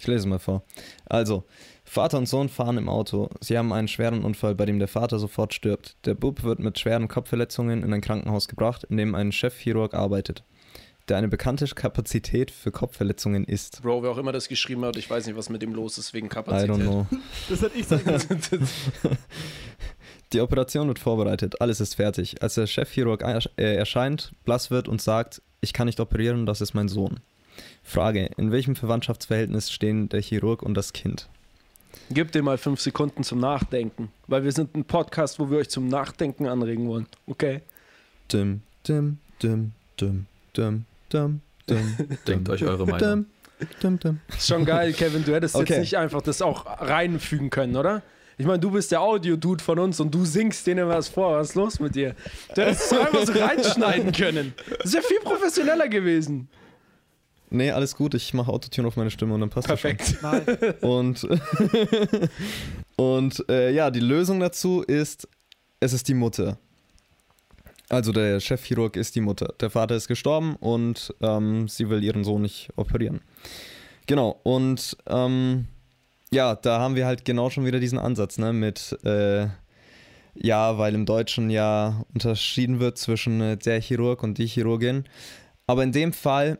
Ich 0.00 0.04
lese 0.08 0.26
mal 0.26 0.40
vor. 0.40 0.64
Also, 1.06 1.44
Vater 1.84 2.18
und 2.18 2.26
Sohn 2.26 2.48
fahren 2.48 2.76
im 2.76 2.88
Auto. 2.88 3.30
Sie 3.40 3.56
haben 3.56 3.72
einen 3.72 3.86
schweren 3.86 4.24
Unfall, 4.24 4.56
bei 4.56 4.66
dem 4.66 4.80
der 4.80 4.88
Vater 4.88 5.20
sofort 5.20 5.54
stirbt. 5.54 5.94
Der 6.06 6.14
Bub 6.14 6.42
wird 6.42 6.58
mit 6.58 6.80
schweren 6.80 7.06
Kopfverletzungen 7.06 7.84
in 7.84 7.92
ein 7.92 8.00
Krankenhaus 8.00 8.48
gebracht, 8.48 8.82
in 8.90 8.96
dem 8.96 9.14
ein 9.14 9.30
Chefchirurg 9.30 9.94
arbeitet, 9.94 10.42
der 11.08 11.18
eine 11.18 11.28
bekannte 11.28 11.68
Kapazität 11.68 12.50
für 12.50 12.72
Kopfverletzungen 12.72 13.44
ist. 13.44 13.80
Bro, 13.80 14.02
wer 14.02 14.10
auch 14.10 14.18
immer 14.18 14.32
das 14.32 14.48
geschrieben 14.48 14.84
hat, 14.84 14.96
ich 14.96 15.08
weiß 15.08 15.24
nicht, 15.24 15.36
was 15.36 15.50
mit 15.50 15.62
dem 15.62 15.72
los 15.72 15.98
ist 15.98 16.14
wegen 16.14 16.26
I 16.26 16.30
Kapazität. 16.30 16.68
don't 16.68 16.82
know. 16.82 17.06
Das 17.48 17.62
hätte 17.62 17.78
ich 17.78 17.86
sagen. 17.86 18.02
Die 20.34 20.40
Operation 20.40 20.88
wird 20.88 20.98
vorbereitet, 20.98 21.60
alles 21.60 21.80
ist 21.80 21.94
fertig. 21.94 22.42
Als 22.42 22.56
der 22.56 22.66
Chefchirurg 22.66 23.22
äh, 23.22 23.76
erscheint, 23.76 24.32
blass 24.44 24.68
wird 24.68 24.88
und 24.88 25.00
sagt, 25.00 25.40
ich 25.60 25.72
kann 25.72 25.86
nicht 25.86 26.00
operieren, 26.00 26.44
das 26.44 26.60
ist 26.60 26.74
mein 26.74 26.88
Sohn. 26.88 27.20
Frage, 27.84 28.28
in 28.36 28.50
welchem 28.50 28.74
Verwandtschaftsverhältnis 28.74 29.70
stehen 29.70 30.08
der 30.08 30.20
Chirurg 30.20 30.64
und 30.64 30.74
das 30.74 30.92
Kind? 30.92 31.28
Gib 32.10 32.32
dir 32.32 32.42
mal 32.42 32.58
fünf 32.58 32.80
Sekunden 32.80 33.22
zum 33.22 33.38
Nachdenken, 33.38 34.10
weil 34.26 34.42
wir 34.42 34.50
sind 34.50 34.74
ein 34.74 34.84
Podcast, 34.84 35.38
wo 35.38 35.50
wir 35.52 35.58
euch 35.58 35.70
zum 35.70 35.86
Nachdenken 35.86 36.48
anregen 36.48 36.88
wollen. 36.88 37.06
Okay? 37.28 37.60
Dim, 38.32 38.62
dim, 38.88 39.18
dim, 39.40 39.70
dim, 40.00 40.26
dim, 40.56 40.84
dim, 41.12 41.40
dim, 41.70 41.96
Denkt 42.26 42.48
euch 42.48 42.64
eure 42.64 42.84
Meinung. 42.86 43.26
dim, 43.60 43.68
dim, 43.80 44.00
dim. 44.00 44.20
Ist 44.36 44.48
schon 44.48 44.64
geil, 44.64 44.94
Kevin. 44.94 45.24
Du 45.24 45.32
hättest 45.32 45.54
Okay. 45.54 45.74
jetzt 45.74 45.80
nicht 45.80 45.96
einfach 45.96 46.22
das 46.22 46.42
auch 46.42 46.66
reinfügen 46.80 47.50
können, 47.50 47.76
oder? 47.76 48.02
Ich 48.36 48.46
meine, 48.46 48.58
du 48.58 48.70
bist 48.70 48.90
der 48.90 49.00
Audio-Dude 49.00 49.62
von 49.62 49.78
uns 49.78 50.00
und 50.00 50.14
du 50.14 50.24
singst 50.24 50.66
denen 50.66 50.88
was 50.88 51.08
vor. 51.08 51.38
Was 51.38 51.50
ist 51.50 51.54
los 51.54 51.80
mit 51.80 51.94
dir? 51.94 52.14
Du 52.54 52.62
hättest 52.62 52.82
es 52.82 52.88
doch 52.90 53.06
einfach 53.06 53.26
so 53.26 53.32
reinschneiden 53.40 54.12
können. 54.12 54.54
Das 54.82 54.92
wäre 54.92 55.04
viel 55.04 55.20
professioneller 55.20 55.88
gewesen. 55.88 56.48
Nee, 57.50 57.70
alles 57.70 57.94
gut, 57.94 58.14
ich 58.14 58.34
mache 58.34 58.50
Autotune 58.50 58.88
auf 58.88 58.96
meine 58.96 59.10
Stimme 59.10 59.34
und 59.34 59.40
dann 59.40 59.50
passt 59.50 59.68
Perfekt. 59.68 60.16
Das 60.20 60.44
schon. 60.80 60.90
Und, 60.90 61.28
und 62.96 63.48
äh, 63.48 63.70
ja, 63.70 63.90
die 63.92 64.00
Lösung 64.00 64.40
dazu 64.40 64.82
ist, 64.82 65.28
es 65.78 65.92
ist 65.92 66.08
die 66.08 66.14
Mutter. 66.14 66.58
Also 67.88 68.10
der 68.10 68.40
Chefchirurg 68.40 68.96
ist 68.96 69.14
die 69.14 69.20
Mutter. 69.20 69.54
Der 69.60 69.70
Vater 69.70 69.94
ist 69.94 70.08
gestorben 70.08 70.56
und 70.56 71.14
ähm, 71.20 71.68
sie 71.68 71.88
will 71.90 72.02
ihren 72.02 72.24
Sohn 72.24 72.42
nicht 72.42 72.70
operieren. 72.74 73.20
Genau, 74.06 74.40
und 74.42 74.96
ähm, 75.06 75.66
ja, 76.34 76.54
da 76.56 76.80
haben 76.80 76.96
wir 76.96 77.06
halt 77.06 77.24
genau 77.24 77.48
schon 77.48 77.64
wieder 77.64 77.80
diesen 77.80 77.98
Ansatz, 77.98 78.38
ne, 78.38 78.52
mit, 78.52 78.98
äh, 79.04 79.46
ja, 80.34 80.78
weil 80.78 80.94
im 80.94 81.06
Deutschen 81.06 81.48
ja 81.48 82.04
unterschieden 82.12 82.80
wird 82.80 82.98
zwischen 82.98 83.40
äh, 83.40 83.56
der 83.56 83.80
Chirurg 83.80 84.22
und 84.22 84.36
die 84.38 84.46
Chirurgin. 84.46 85.04
Aber 85.66 85.82
in 85.82 85.92
dem 85.92 86.12
Fall, 86.12 86.58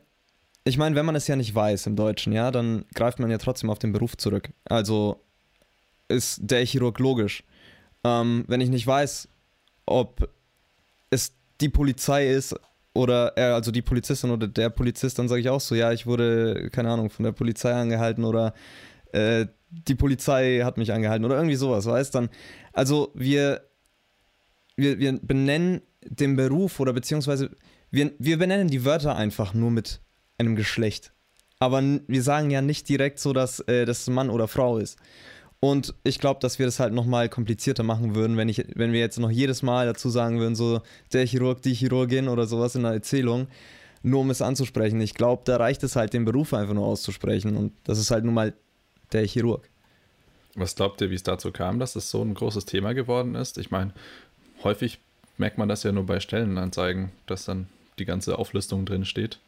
ich 0.65 0.79
meine, 0.79 0.97
wenn 0.97 1.05
man 1.05 1.17
es 1.17 1.27
ja 1.27 1.37
nicht 1.37 1.55
weiß 1.55 1.87
im 1.87 1.97
Deutschen, 1.97 2.33
ja, 2.33 2.51
dann 2.51 2.85
greift 2.95 3.19
man 3.19 3.31
ja 3.31 3.39
trotzdem 3.39 3.69
auf 3.69 3.79
den 3.79 3.93
Beruf 3.93 4.17
zurück. 4.17 4.51
Also 4.65 5.21
ist 6.09 6.39
der 6.43 6.65
Chirurg 6.65 6.99
logisch. 6.99 7.43
Ähm, 8.05 8.45
wenn 8.47 8.61
ich 8.61 8.71
nicht 8.71 8.87
weiß, 8.87 9.29
ob 9.87 10.29
es 11.11 11.35
die 11.61 11.69
Polizei 11.69 12.31
ist 12.31 12.55
oder 12.95 13.37
er, 13.37 13.55
also 13.55 13.71
die 13.71 13.83
Polizistin 13.83 14.31
oder 14.31 14.47
der 14.47 14.71
Polizist, 14.71 15.19
dann 15.19 15.29
sage 15.29 15.41
ich 15.41 15.49
auch 15.49 15.61
so, 15.61 15.75
ja, 15.75 15.93
ich 15.93 16.07
wurde, 16.07 16.71
keine 16.71 16.91
Ahnung, 16.91 17.11
von 17.11 17.25
der 17.25 17.33
Polizei 17.33 17.73
angehalten 17.73 18.25
oder 18.25 18.55
äh, 19.15 19.47
die 19.71 19.95
Polizei 19.95 20.61
hat 20.63 20.77
mich 20.77 20.93
angehalten 20.93 21.25
oder 21.25 21.37
irgendwie 21.37 21.57
sowas, 21.57 21.87
weißt 21.87 22.15
dann. 22.15 22.29
Also 22.73 23.13
wir, 23.15 23.63
wir, 24.77 24.99
wir 24.99 25.19
benennen 25.21 25.83
den 26.05 26.37
Beruf 26.37 26.81
oder 26.81 26.93
beziehungsweise 26.93 27.51
wir, 27.91 28.13
wir 28.19 28.39
benennen 28.39 28.69
die 28.69 28.85
Wörter 28.85 29.17
einfach 29.17 29.55
nur 29.55 29.71
mit 29.71 30.01
einem 30.39 30.57
Geschlecht. 30.57 31.13
Aber 31.61 31.83
wir 31.83 32.23
sagen 32.23 32.51
ja 32.51 32.61
nicht 32.61 32.89
direkt 32.89 33.19
so, 33.21 33.33
dass 33.33 33.61
äh, 33.61 33.85
das 33.85 34.09
Mann 34.09 34.31
oder 34.31 34.49
Frau 34.49 34.79
ist. 34.79 34.99
Und 35.61 35.95
ich 36.05 36.19
glaube, 36.19 36.41
dass 36.41 36.59
wir 36.59 36.67
das 36.67 36.79
halt 36.79 36.93
nochmal 36.93 37.29
komplizierter 37.29 37.85
machen 37.85 38.15
würden, 38.15 38.37
wenn, 38.37 38.51
ich, 38.51 38.65
wenn 38.75 38.93
wir 38.93 39.01
jetzt 39.01 39.19
noch 39.19 39.31
jedes 39.31 39.63
Mal 39.63 39.87
dazu 39.87 40.11
sagen 40.11 40.39
würden, 40.39 40.57
so 40.57 40.83
der 41.13 41.25
Chirurg, 41.25 41.63
die 41.63 41.73
Chirurgin 41.73 42.29
oder 42.29 42.47
sowas 42.47 42.75
in 42.75 42.83
der 42.83 42.93
Erzählung, 42.93 43.47
nur 44.03 44.21
um 44.21 44.31
es 44.31 44.43
anzusprechen. 44.43 45.01
Ich 45.01 45.15
glaube, 45.15 45.43
da 45.47 45.57
reicht 45.57 45.83
es 45.83 45.97
halt, 45.97 46.13
den 46.13 46.27
Beruf 46.27 46.53
einfach 46.53 46.75
nur 46.75 46.85
auszusprechen. 46.85 47.57
Und 47.57 47.73
das 47.85 47.99
ist 47.99 48.11
halt 48.11 48.25
nun 48.25 48.35
mal 48.35 48.53
der 49.15 49.27
Chirurg. 49.27 49.69
Was 50.55 50.77
glaubt 50.77 51.01
ihr, 51.01 51.11
wie 51.11 51.15
es 51.17 51.23
dazu 51.23 51.51
kam, 51.51 51.79
dass 51.79 51.95
das 51.95 52.11
so 52.11 52.23
ein 52.23 52.35
großes 52.35 52.65
Thema 52.65 52.93
geworden 52.95 53.35
ist? 53.35 53.59
Ich 53.59 53.71
meine, 53.71 53.93
häufig 54.63 54.99
merkt 55.37 55.59
man 55.59 55.69
das 55.69 55.83
ja 55.83 55.91
nur 55.93 56.07
bei 56.07 56.21
Stellenanzeigen, 56.21 57.11
dass 57.27 57.45
dann 57.45 57.67
die 57.99 58.05
ganze 58.05 58.39
Auflistung 58.39 58.87
drin 58.87 59.05
steht. 59.05 59.41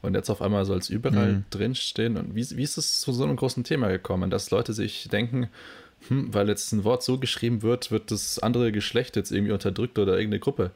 Und 0.00 0.14
jetzt 0.14 0.30
auf 0.30 0.40
einmal 0.42 0.64
soll 0.64 0.78
es 0.78 0.90
überall 0.90 1.32
Mhm. 1.32 1.44
drinstehen. 1.50 2.16
Und 2.16 2.34
wie, 2.34 2.46
wie 2.56 2.62
ist 2.62 2.76
es 2.78 3.00
zu 3.00 3.12
so 3.12 3.24
einem 3.24 3.36
großen 3.36 3.64
Thema 3.64 3.88
gekommen, 3.88 4.30
dass 4.30 4.50
Leute 4.50 4.72
sich 4.72 5.08
denken, 5.10 5.48
hm, 6.08 6.32
weil 6.34 6.48
jetzt 6.48 6.72
ein 6.72 6.84
Wort 6.84 7.02
so 7.02 7.18
geschrieben 7.18 7.62
wird, 7.62 7.90
wird 7.90 8.10
das 8.10 8.38
andere 8.38 8.72
Geschlecht 8.72 9.16
jetzt 9.16 9.32
irgendwie 9.32 9.52
unterdrückt 9.52 9.98
oder 9.98 10.12
irgendeine 10.14 10.40
Gruppe. 10.40 10.70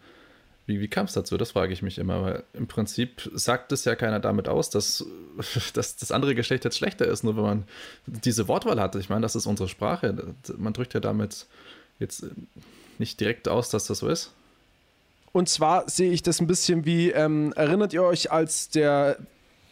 Wie, 0.68 0.80
wie 0.80 0.88
kam 0.88 1.06
es 1.06 1.14
dazu? 1.14 1.38
Das 1.38 1.52
frage 1.52 1.72
ich 1.72 1.80
mich 1.80 1.96
immer, 1.96 2.22
weil 2.22 2.44
im 2.52 2.66
Prinzip 2.66 3.30
sagt 3.32 3.72
es 3.72 3.86
ja 3.86 3.96
keiner 3.96 4.20
damit 4.20 4.50
aus, 4.50 4.68
dass, 4.68 5.02
dass 5.72 5.96
das 5.96 6.12
andere 6.12 6.34
Geschlecht 6.34 6.62
jetzt 6.64 6.76
schlechter 6.76 7.06
ist, 7.06 7.24
nur 7.24 7.36
wenn 7.36 7.42
man 7.42 7.64
diese 8.06 8.48
Wortwahl 8.48 8.78
hat. 8.78 8.94
Ich 8.94 9.08
meine, 9.08 9.22
das 9.22 9.34
ist 9.34 9.46
unsere 9.46 9.70
Sprache. 9.70 10.34
Man 10.58 10.74
drückt 10.74 10.92
ja 10.92 11.00
damit 11.00 11.46
jetzt 11.98 12.26
nicht 12.98 13.18
direkt 13.18 13.48
aus, 13.48 13.70
dass 13.70 13.86
das 13.86 14.00
so 14.00 14.08
ist. 14.08 14.34
Und 15.32 15.48
zwar 15.48 15.88
sehe 15.88 16.12
ich 16.12 16.22
das 16.22 16.38
ein 16.38 16.46
bisschen 16.46 16.84
wie, 16.84 17.12
ähm, 17.12 17.54
erinnert 17.56 17.94
ihr 17.94 18.02
euch, 18.02 18.30
als 18.30 18.68
der 18.68 19.16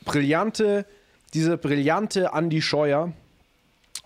brillante, 0.06 0.86
dieser 1.34 1.58
brillante 1.58 2.30
Andy 2.32 2.62
Scheuer 2.62 3.12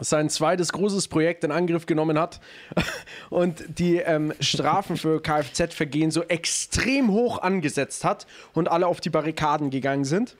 sein 0.00 0.28
zweites 0.30 0.72
großes 0.72 1.08
Projekt 1.08 1.44
in 1.44 1.52
Angriff 1.52 1.86
genommen 1.86 2.18
hat 2.18 2.40
und 3.30 3.62
die 3.78 3.96
ähm, 3.96 4.32
Strafen 4.40 4.96
für 4.96 5.20
Kfz-Vergehen 5.20 6.10
so 6.10 6.22
extrem 6.24 7.10
hoch 7.10 7.38
angesetzt 7.42 8.04
hat 8.04 8.26
und 8.54 8.68
alle 8.68 8.86
auf 8.86 9.00
die 9.00 9.10
Barrikaden 9.10 9.70
gegangen 9.70 10.04
sind. 10.04 10.36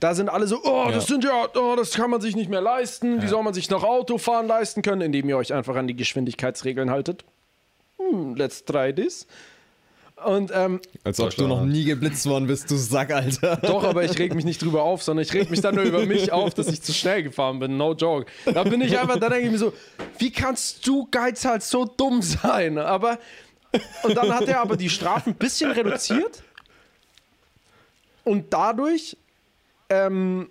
Da 0.00 0.14
sind 0.14 0.28
alle 0.28 0.48
so, 0.48 0.60
oh, 0.64 0.88
das 0.92 1.06
sind 1.06 1.22
ja, 1.22 1.46
oh, 1.54 1.76
das 1.76 1.92
kann 1.92 2.10
man 2.10 2.20
sich 2.20 2.34
nicht 2.34 2.50
mehr 2.50 2.60
leisten. 2.60 3.22
Wie 3.22 3.28
soll 3.28 3.44
man 3.44 3.54
sich 3.54 3.70
noch 3.70 3.84
Autofahren 3.84 4.48
leisten 4.48 4.82
können, 4.82 5.00
indem 5.00 5.28
ihr 5.28 5.36
euch 5.36 5.54
einfach 5.54 5.76
an 5.76 5.86
die 5.86 5.94
Geschwindigkeitsregeln 5.94 6.90
haltet? 6.90 7.24
Hm, 7.98 8.34
let's 8.34 8.64
try 8.64 8.92
this. 8.92 9.28
Und 10.24 10.50
ähm, 10.54 10.80
Als 11.04 11.20
ob 11.20 11.34
du 11.34 11.46
noch 11.46 11.64
nie 11.64 11.84
geblitzt 11.84 12.26
worden 12.26 12.46
bist, 12.46 12.70
du 12.70 12.76
Sack, 12.76 13.12
Alter. 13.12 13.56
doch, 13.56 13.84
aber 13.84 14.04
ich 14.04 14.18
reg 14.18 14.34
mich 14.34 14.44
nicht 14.44 14.62
drüber 14.62 14.82
auf, 14.82 15.02
sondern 15.02 15.24
ich 15.24 15.32
reg 15.32 15.50
mich 15.50 15.60
dann 15.60 15.74
nur 15.74 15.84
über 15.84 16.04
mich 16.06 16.32
auf, 16.32 16.54
dass 16.54 16.68
ich 16.68 16.82
zu 16.82 16.92
schnell 16.92 17.22
gefahren 17.22 17.58
bin. 17.58 17.76
No 17.76 17.94
joke. 17.94 18.26
Da 18.44 18.62
bin 18.64 18.80
ich 18.80 18.98
einfach, 18.98 19.18
da 19.18 19.28
denke 19.28 19.46
ich 19.46 19.52
mir 19.52 19.58
so, 19.58 19.72
wie 20.18 20.30
kannst 20.30 20.86
du 20.86 21.08
Geizhals 21.10 21.70
so 21.70 21.84
dumm 21.84 22.22
sein? 22.22 22.78
Aber 22.78 23.18
und 24.02 24.16
dann 24.16 24.34
hat 24.34 24.48
er 24.48 24.60
aber 24.60 24.76
die 24.76 24.90
Strafen 24.90 25.30
ein 25.30 25.36
bisschen 25.36 25.70
reduziert 25.70 26.42
und 28.24 28.52
dadurch 28.52 29.16
ähm, 29.88 30.50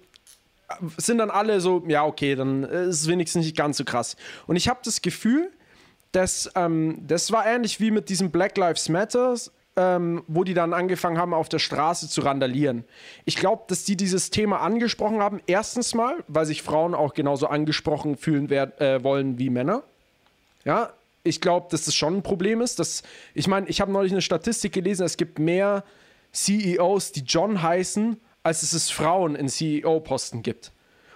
sind 0.98 1.18
dann 1.20 1.30
alle 1.30 1.62
so, 1.62 1.84
ja 1.88 2.06
okay, 2.06 2.36
dann 2.36 2.64
ist 2.64 3.02
es 3.02 3.08
wenigstens 3.08 3.46
nicht 3.46 3.58
ganz 3.58 3.78
so 3.78 3.86
krass. 3.86 4.16
Und 4.48 4.56
ich 4.56 4.68
habe 4.68 4.80
das 4.84 5.02
Gefühl, 5.02 5.52
dass 6.12 6.50
ähm, 6.56 6.98
das 7.08 7.32
war 7.32 7.46
ähnlich 7.46 7.80
wie 7.80 7.92
mit 7.92 8.10
diesem 8.10 8.32
Black 8.32 8.58
Lives 8.58 8.90
Matters, 8.90 9.52
ähm, 9.78 10.24
wo 10.28 10.44
die 10.44 10.54
dann 10.54 10.74
angefangen 10.74 11.18
haben, 11.18 11.34
auf 11.34 11.50
der 11.50 11.60
Straße 11.60 12.10
zu 12.10 12.22
randalieren. 12.22 12.84
Ich 13.26 13.38
glaube, 13.38 13.64
dass 13.68 13.84
die 13.86 13.96
dieses 13.96 14.30
Thema 14.30 14.60
angesprochen 14.60 15.22
haben. 15.22 15.42
Erstens 15.48 15.94
mal, 15.94 16.24
weil 16.28 16.46
sich 16.46 16.62
Frauen 16.62 16.94
auch 16.94 17.14
genauso 17.14 17.48
angesprochen 17.48 18.18
fühlen 18.18 18.52
äh, 18.52 19.04
wollen 19.04 19.38
wie 19.40 19.50
Männer. 19.50 19.84
Ja, 20.66 20.94
ich 21.24 21.40
glaube, 21.40 21.68
dass 21.72 21.86
das 21.86 21.96
schon 21.96 22.18
ein 22.18 22.24
Problem 22.24 22.62
ist. 22.62 22.80
Dass, 22.80 23.04
ich 23.34 23.48
meine, 23.48 23.68
ich 23.70 23.80
habe 23.80 23.92
neulich 23.92 24.12
eine 24.12 24.22
Statistik 24.22 24.74
gelesen, 24.74 25.06
es 25.06 25.18
gibt 25.18 25.40
mehr 25.40 25.84
CEOs, 26.34 27.12
die 27.14 27.22
John 27.22 27.62
heißen, 27.62 28.20
als 28.44 28.64
es 28.64 28.74
es 28.74 28.90
Frauen 28.90 29.36
in 29.36 29.48
CEO-Posten 29.48 30.44
gibt. 30.44 30.72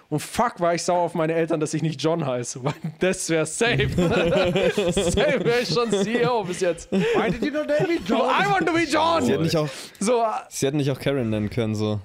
Und 0.08 0.20
fuck, 0.20 0.60
war 0.60 0.74
ich 0.74 0.82
sauer 0.82 1.00
auf 1.00 1.14
meine 1.14 1.34
Eltern, 1.34 1.58
dass 1.58 1.74
ich 1.74 1.82
nicht 1.82 2.00
John 2.00 2.24
heiße, 2.24 2.62
weil 2.62 2.74
das 3.00 3.28
wäre 3.28 3.44
safe. 3.46 3.88
safe 3.90 5.44
wäre 5.44 5.60
ich 5.62 5.68
schon 5.68 5.90
CEO 5.90 6.44
bis 6.44 6.60
jetzt. 6.60 6.90
Why 6.92 7.30
did 7.30 7.42
you 7.42 7.50
not 7.50 7.66
name 7.66 7.88
me 7.88 7.98
I 8.08 8.50
want 8.50 8.66
to 8.66 8.72
be 8.72 8.84
John! 8.84 9.24
Sie 9.24 9.32
hätten 9.32 9.42
nicht 9.42 9.56
auch, 9.56 9.68
So, 9.98 10.22
äh, 10.22 10.26
sie 10.48 10.66
hätten 10.66 10.76
nicht 10.76 10.90
auch 10.90 10.98
Karen 10.98 11.30
nennen 11.30 11.50
können, 11.50 11.74
so. 11.74 12.00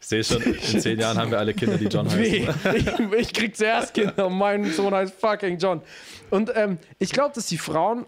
Ich 0.00 0.06
sehe 0.06 0.22
schon, 0.22 0.42
in 0.42 0.80
zehn 0.80 1.00
Jahren 1.00 1.18
haben 1.18 1.30
wir 1.30 1.38
alle 1.38 1.54
Kinder, 1.54 1.76
die 1.76 1.86
John 1.86 2.06
heißen. 2.06 2.22
Weh. 2.22 2.46
Ich, 2.76 3.18
ich 3.18 3.32
krieg 3.32 3.56
zuerst 3.56 3.94
Kinder 3.94 4.26
und 4.26 4.38
mein 4.38 4.70
Sohn 4.72 4.94
heißt 4.94 5.14
fucking 5.18 5.58
John. 5.58 5.80
Und 6.30 6.52
ähm, 6.54 6.78
ich 6.98 7.10
glaube, 7.10 7.34
dass 7.34 7.46
die 7.46 7.58
Frauen 7.58 8.06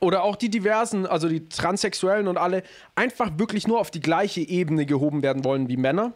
oder 0.00 0.22
auch 0.22 0.36
die 0.36 0.48
diversen, 0.48 1.06
also 1.06 1.28
die 1.28 1.48
Transsexuellen 1.48 2.26
und 2.26 2.38
alle, 2.38 2.62
einfach 2.94 3.30
wirklich 3.36 3.66
nur 3.66 3.78
auf 3.78 3.90
die 3.90 4.00
gleiche 4.00 4.40
Ebene 4.40 4.86
gehoben 4.86 5.22
werden 5.22 5.44
wollen 5.44 5.68
wie 5.68 5.76
Männer. 5.76 6.12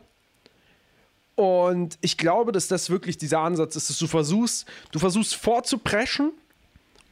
Und 1.35 1.99
ich 2.01 2.19
glaube, 2.19 2.53
dass 2.53 2.69
das 2.69 2.91
wirklich 2.91 3.17
dieser 3.17 3.41
Ansatz 3.41 3.77
ist, 3.77 3.91
dass 3.91 3.99
du 3.99 4.07
versuchst, 4.07 4.67
du 4.91 4.99
versuchst 4.99 5.35
vorzupreschen 5.35 6.33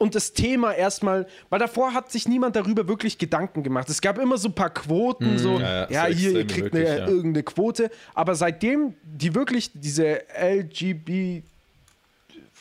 und 0.00 0.14
das 0.14 0.33
Thema 0.33 0.72
erstmal, 0.72 1.26
weil 1.50 1.59
davor 1.59 1.92
hat 1.92 2.11
sich 2.11 2.26
niemand 2.26 2.56
darüber 2.56 2.88
wirklich 2.88 3.18
Gedanken 3.18 3.62
gemacht. 3.62 3.88
Es 3.90 4.00
gab 4.00 4.18
immer 4.18 4.38
so 4.38 4.48
ein 4.48 4.54
paar 4.54 4.70
Quoten, 4.70 5.38
so, 5.38 5.59
ja, 5.59 5.90
ja, 5.90 6.06
hier, 6.06 6.33
ihr 6.33 6.46
kriegt 6.46 6.72
möglich, 6.72 6.88
eine, 6.88 6.98
ja. 7.00 7.06
irgendeine 7.06 7.42
Quote. 7.42 7.90
Aber 8.14 8.35
seitdem 8.35 8.94
die 9.02 9.35
wirklich 9.35 9.72
diese 9.74 10.20
LGB, 10.40 11.42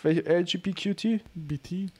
welche 0.03 0.21
LGBTQT? 0.21 1.21
BT? 1.33 1.91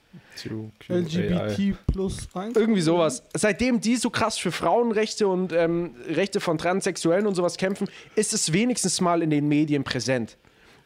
LGBT 0.89 1.75
plus 1.91 2.27
1? 2.33 2.55
Irgendwie 2.55 2.81
sowas. 2.81 3.23
Seitdem 3.33 3.81
die 3.81 3.95
so 3.95 4.09
krass 4.09 4.37
für 4.37 4.51
Frauenrechte 4.51 5.27
und 5.27 5.53
ähm, 5.53 5.95
Rechte 6.07 6.39
von 6.39 6.57
Transsexuellen 6.57 7.27
und 7.27 7.35
sowas 7.35 7.57
kämpfen, 7.57 7.87
ist 8.15 8.33
es 8.33 8.53
wenigstens 8.53 9.01
mal 9.01 9.21
in 9.21 9.29
den 9.29 9.47
Medien 9.47 9.83
präsent. 9.83 10.37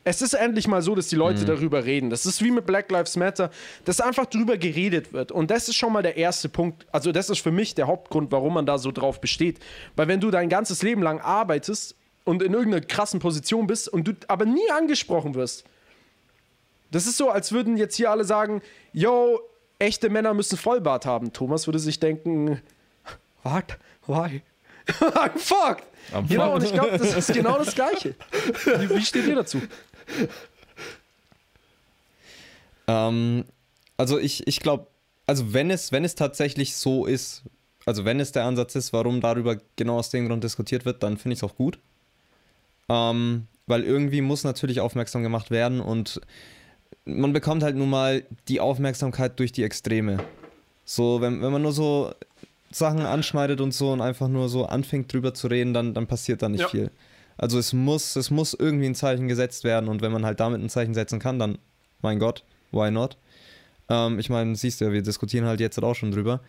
Es 0.05 0.21
ist 0.21 0.33
endlich 0.33 0.67
mal 0.67 0.81
so, 0.81 0.95
dass 0.95 1.07
die 1.07 1.15
Leute 1.15 1.45
darüber 1.45 1.85
reden. 1.85 2.09
Das 2.09 2.25
ist 2.25 2.43
wie 2.43 2.51
mit 2.51 2.65
Black 2.65 2.91
Lives 2.91 3.15
Matter, 3.15 3.51
dass 3.85 4.01
einfach 4.01 4.25
drüber 4.25 4.57
geredet 4.57 5.13
wird. 5.13 5.31
Und 5.31 5.49
das 5.49 5.69
ist 5.69 5.75
schon 5.75 5.93
mal 5.93 6.03
der 6.03 6.17
erste 6.17 6.49
Punkt. 6.49 6.85
Also, 6.91 7.13
das 7.13 7.29
ist 7.29 7.39
für 7.39 7.51
mich 7.51 7.73
der 7.73 7.87
Hauptgrund, 7.87 8.31
warum 8.31 8.53
man 8.55 8.65
da 8.65 8.77
so 8.77 8.91
drauf 8.91 9.21
besteht. 9.21 9.59
Weil, 9.95 10.09
wenn 10.09 10.19
du 10.19 10.29
dein 10.29 10.49
ganzes 10.49 10.83
Leben 10.83 11.01
lang 11.01 11.21
arbeitest 11.21 11.95
und 12.25 12.43
in 12.43 12.53
irgendeiner 12.53 12.85
krassen 12.85 13.21
Position 13.21 13.65
bist 13.65 13.87
und 13.87 14.05
du 14.07 14.13
aber 14.27 14.45
nie 14.45 14.69
angesprochen 14.71 15.35
wirst, 15.35 15.63
das 16.93 17.07
ist 17.07 17.17
so, 17.17 17.29
als 17.29 17.51
würden 17.51 17.75
jetzt 17.75 17.95
hier 17.95 18.11
alle 18.11 18.23
sagen: 18.23 18.61
Yo, 18.93 19.39
echte 19.79 20.09
Männer 20.09 20.33
müssen 20.33 20.57
Vollbart 20.57 21.05
haben. 21.05 21.33
Thomas 21.33 21.67
würde 21.67 21.79
sich 21.79 21.99
denken: 21.99 22.61
What? 23.41 23.77
Why? 24.05 24.41
I'm 24.87 25.37
fucked. 25.37 25.85
I'm 26.13 26.27
genau, 26.27 26.51
fucked. 26.51 26.55
und 26.55 26.63
ich 26.63 26.73
glaube, 26.73 26.97
das 26.97 27.15
ist 27.15 27.33
genau 27.33 27.57
das 27.57 27.73
Gleiche. 27.73 28.15
Wie, 28.65 28.89
wie 28.89 29.01
steht 29.01 29.25
ihr 29.25 29.35
dazu? 29.35 29.61
Ähm, 32.87 33.45
also 33.97 34.19
ich, 34.19 34.45
ich 34.45 34.59
glaube, 34.59 34.87
also 35.25 35.53
wenn 35.53 35.71
es, 35.71 35.91
wenn 35.91 36.03
es 36.03 36.15
tatsächlich 36.15 36.75
so 36.75 37.05
ist, 37.05 37.43
also 37.85 38.05
wenn 38.05 38.19
es 38.19 38.33
der 38.33 38.43
Ansatz 38.43 38.75
ist, 38.75 38.93
warum 38.93 39.21
darüber 39.21 39.57
genau 39.77 39.97
aus 39.97 40.09
dem 40.09 40.27
Grund 40.27 40.43
diskutiert 40.43 40.85
wird, 40.85 41.01
dann 41.01 41.17
finde 41.17 41.33
ich 41.33 41.39
es 41.39 41.43
auch 41.43 41.55
gut. 41.55 41.79
Ähm, 42.89 43.47
weil 43.65 43.83
irgendwie 43.83 44.21
muss 44.21 44.43
natürlich 44.43 44.79
aufmerksam 44.81 45.23
gemacht 45.23 45.49
werden 45.49 45.79
und 45.79 46.19
man 47.05 47.33
bekommt 47.33 47.63
halt 47.63 47.75
nun 47.75 47.89
mal 47.89 48.23
die 48.47 48.59
Aufmerksamkeit 48.59 49.39
durch 49.39 49.51
die 49.51 49.63
Extreme. 49.63 50.23
So, 50.85 51.21
wenn, 51.21 51.41
wenn 51.41 51.51
man 51.51 51.61
nur 51.61 51.71
so 51.73 52.13
Sachen 52.71 53.01
anschneidet 53.01 53.61
und 53.61 53.73
so 53.73 53.91
und 53.91 54.01
einfach 54.01 54.27
nur 54.27 54.49
so 54.49 54.65
anfängt 54.65 55.11
drüber 55.13 55.33
zu 55.33 55.47
reden, 55.47 55.73
dann, 55.73 55.93
dann 55.93 56.07
passiert 56.07 56.41
da 56.41 56.49
nicht 56.49 56.61
Ja. 56.61 56.67
viel. 56.69 56.91
Also 57.37 57.57
es 57.57 57.73
muss, 57.73 58.15
es 58.15 58.29
muss 58.31 58.53
irgendwie 58.53 58.85
ein 58.85 58.95
Zeichen 58.95 59.27
gesetzt 59.27 59.63
werden 59.63 59.89
und 59.89 60.01
wenn 60.01 60.11
man 60.11 60.25
halt 60.25 60.39
damit 60.39 60.61
ein 60.61 60.69
Zeichen 60.69 60.93
setzen 60.93 61.19
kann, 61.19 61.39
dann, 61.39 61.57
mein 62.01 62.19
Gott, 62.19 62.43
why 62.71 62.91
not? 62.91 63.17
Ähm, 63.89 64.19
ich 64.19 64.29
meine, 64.29 64.55
siehst 64.55 64.81
du 64.81 64.85
ja, 64.85 64.91
wir 64.91 65.01
diskutieren 65.01 65.45
halt 65.45 65.59
jetzt 65.59 65.81
auch 65.81 65.95
schon 65.95 66.11
drüber. 66.11 66.41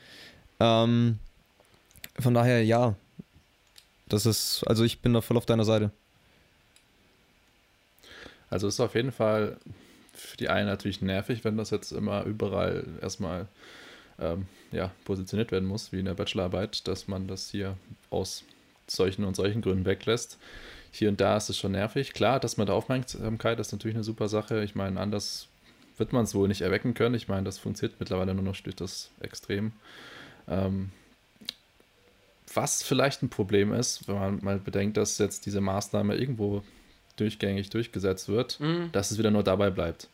Ähm, 0.60 1.18
von 2.18 2.34
daher, 2.34 2.64
ja. 2.64 2.94
Das 4.08 4.26
ist, 4.26 4.62
also 4.66 4.84
ich 4.84 5.00
bin 5.00 5.14
da 5.14 5.20
voll 5.22 5.36
auf 5.38 5.46
deiner 5.46 5.64
Seite. 5.64 5.90
Also 8.50 8.68
ist 8.68 8.78
auf 8.80 8.94
jeden 8.94 9.10
Fall 9.12 9.56
für 10.14 10.36
die 10.36 10.48
einen 10.48 10.68
natürlich 10.68 11.02
nervig, 11.02 11.44
wenn 11.44 11.56
das 11.56 11.70
jetzt 11.70 11.92
immer 11.92 12.24
überall 12.24 12.84
erstmal 13.00 13.48
ähm, 14.18 14.46
ja, 14.72 14.90
positioniert 15.04 15.52
werden 15.52 15.68
muss, 15.68 15.92
wie 15.92 15.98
in 15.98 16.04
der 16.04 16.14
Bachelorarbeit, 16.14 16.86
dass 16.88 17.08
man 17.08 17.26
das 17.26 17.50
hier 17.50 17.76
aus 18.10 18.44
solchen 18.86 19.24
und 19.24 19.36
solchen 19.36 19.62
Gründen 19.62 19.84
weglässt. 19.84 20.38
Hier 20.90 21.08
und 21.08 21.20
da 21.20 21.36
ist 21.36 21.48
es 21.48 21.58
schon 21.58 21.72
nervig. 21.72 22.12
Klar, 22.12 22.38
dass 22.38 22.56
man 22.56 22.66
da 22.66 22.72
Aufmerksamkeit 22.72 23.58
ist 23.58 23.72
natürlich 23.72 23.96
eine 23.96 24.04
super 24.04 24.28
Sache. 24.28 24.62
Ich 24.62 24.74
meine, 24.74 25.00
anders 25.00 25.48
wird 25.96 26.12
man 26.12 26.24
es 26.24 26.34
wohl 26.34 26.48
nicht 26.48 26.60
erwecken 26.60 26.94
können. 26.94 27.14
Ich 27.14 27.28
meine, 27.28 27.44
das 27.44 27.58
funktioniert 27.58 27.98
mittlerweile 27.98 28.34
nur 28.34 28.44
noch 28.44 28.56
durch 28.56 28.76
das 28.76 29.10
Extrem. 29.20 29.72
Ähm, 30.48 30.90
was 32.52 32.82
vielleicht 32.82 33.22
ein 33.22 33.30
Problem 33.30 33.72
ist, 33.72 34.06
wenn 34.06 34.14
man 34.14 34.38
mal 34.44 34.58
bedenkt, 34.58 34.96
dass 34.96 35.18
jetzt 35.18 35.46
diese 35.46 35.60
Maßnahme 35.60 36.14
irgendwo 36.14 36.62
durchgängig 37.16 37.70
durchgesetzt 37.70 38.28
wird, 38.28 38.58
dass 38.92 39.10
es 39.10 39.18
wieder 39.18 39.30
nur 39.30 39.42
dabei 39.42 39.70
bleibt. 39.70 40.08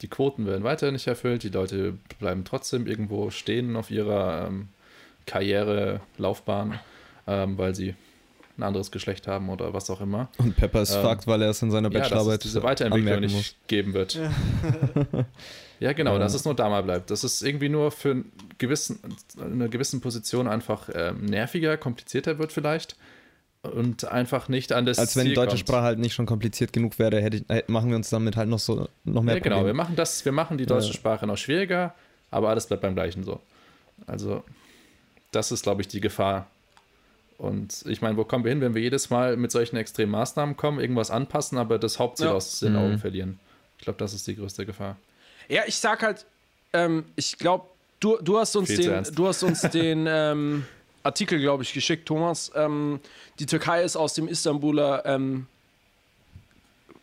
Die 0.00 0.08
Quoten 0.08 0.46
werden 0.46 0.64
weiterhin 0.64 0.94
nicht 0.94 1.06
erfüllt, 1.06 1.42
die 1.44 1.48
Leute 1.50 1.94
bleiben 2.18 2.44
trotzdem 2.44 2.86
irgendwo 2.86 3.30
stehen 3.30 3.76
auf 3.76 3.90
ihrer 3.90 4.46
ähm, 4.48 4.68
Karriere, 5.26 6.00
Laufbahn, 6.18 6.80
ähm, 7.26 7.56
weil 7.58 7.74
sie 7.74 7.94
ein 8.58 8.64
anderes 8.64 8.90
Geschlecht 8.90 9.26
haben 9.28 9.48
oder 9.48 9.72
was 9.72 9.88
auch 9.90 10.00
immer. 10.00 10.28
Und 10.38 10.56
Pepper 10.56 10.82
ist 10.82 10.94
Ähm, 10.94 11.02
fucked, 11.02 11.26
weil 11.26 11.40
er 11.42 11.50
es 11.50 11.62
in 11.62 11.70
seiner 11.70 11.88
Ja, 11.90 12.00
dass 12.00 12.06
es 12.06 12.10
Bachelorarbeit 12.10 12.44
diese 12.44 12.62
Weiterentwicklung 12.62 13.20
nicht 13.20 13.34
muss. 13.34 13.54
geben 13.68 13.94
wird. 13.94 14.18
Ja, 15.80 15.92
genau, 15.94 16.12
Ja. 16.12 16.18
dass 16.20 16.34
es 16.34 16.44
nur 16.44 16.54
da 16.54 16.68
mal 16.68 16.82
bleibt. 16.84 17.10
Das 17.10 17.24
ist 17.24 17.42
irgendwie 17.42 17.68
nur 17.68 17.90
für 17.90 18.12
einen 18.12 18.32
gewissen, 18.58 19.00
in 19.36 19.42
einer 19.54 19.68
gewissen 19.68 20.00
Position 20.00 20.46
einfach 20.46 20.88
ähm, 20.94 21.24
nerviger, 21.24 21.76
komplizierter 21.76 22.38
wird 22.38 22.52
vielleicht 22.52 22.94
und 23.62 24.04
einfach 24.06 24.48
nicht 24.48 24.72
an 24.72 24.86
das 24.86 24.98
Als 24.98 25.14
wenn 25.16 25.24
die 25.24 25.30
Ziel 25.30 25.34
deutsche 25.36 25.48
kommt. 25.50 25.60
Sprache 25.60 25.82
halt 25.82 25.98
nicht 25.98 26.14
schon 26.14 26.26
kompliziert 26.26 26.72
genug 26.72 26.98
wäre, 26.98 27.20
hätte, 27.20 27.38
ich- 27.38 27.44
hätte, 27.48 27.70
machen 27.70 27.90
wir 27.90 27.96
uns 27.96 28.10
damit 28.10 28.36
halt 28.36 28.48
noch 28.48 28.58
so 28.58 28.88
noch 29.04 29.22
mehr 29.22 29.34
Ja, 29.36 29.40
genau, 29.40 29.64
wir 29.64 29.74
machen 29.74 29.94
das, 29.96 30.24
wir 30.24 30.32
machen 30.32 30.58
die 30.58 30.66
deutsche 30.66 30.88
Ja. 30.88 30.94
Sprache 30.94 31.26
noch 31.26 31.36
schwieriger, 31.38 31.94
aber 32.30 32.48
alles 32.50 32.66
bleibt 32.66 32.82
beim 32.82 32.94
Gleichen 32.94 33.22
so. 33.24 33.40
Also, 34.06 34.42
das 35.30 35.52
ist, 35.52 35.62
glaube 35.62 35.80
ich, 35.82 35.88
die 35.88 36.00
Gefahr. 36.00 36.46
Und 37.38 37.84
ich 37.86 38.02
meine, 38.02 38.16
wo 38.16 38.24
kommen 38.24 38.44
wir 38.44 38.50
hin, 38.50 38.60
wenn 38.60 38.74
wir 38.74 38.82
jedes 38.82 39.10
Mal 39.10 39.36
mit 39.36 39.50
solchen 39.52 39.76
extremen 39.76 40.12
Maßnahmen 40.12 40.56
kommen, 40.56 40.78
irgendwas 40.80 41.10
anpassen, 41.10 41.58
aber 41.58 41.78
das 41.78 41.98
Hauptziel 41.98 42.26
Ja. 42.26 42.32
aus 42.32 42.60
den 42.60 42.72
Mhm. 42.72 42.78
Augen 42.78 42.98
verlieren? 42.98 43.38
Ich 43.78 43.84
glaube, 43.84 43.98
das 43.98 44.12
ist 44.14 44.26
die 44.26 44.36
größte 44.36 44.66
Gefahr. 44.66 44.96
Ja, 45.48 45.62
ich 45.66 45.76
sag 45.76 46.02
halt, 46.02 46.24
ähm, 46.72 47.04
ich 47.16 47.36
glaube, 47.38 47.66
du, 48.00 48.16
du 48.22 48.38
hast 48.38 48.54
uns 48.56 48.68
Viel 48.68 48.78
den, 48.78 49.04
du 49.14 49.26
hast 49.26 49.42
uns 49.42 49.60
den 49.72 50.06
ähm, 50.08 50.64
Artikel, 51.02 51.40
glaube 51.40 51.62
ich, 51.62 51.72
geschickt, 51.72 52.06
Thomas. 52.06 52.52
Ähm, 52.54 53.00
die 53.38 53.46
Türkei 53.46 53.82
ist 53.82 53.96
aus 53.96 54.14
dem 54.14 54.28
Istanbuler 54.28 55.04
ähm, 55.06 55.46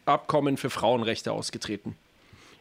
Abkommen 0.06 0.58
für 0.58 0.70
Frauenrechte 0.70 1.32
ausgetreten. 1.32 1.96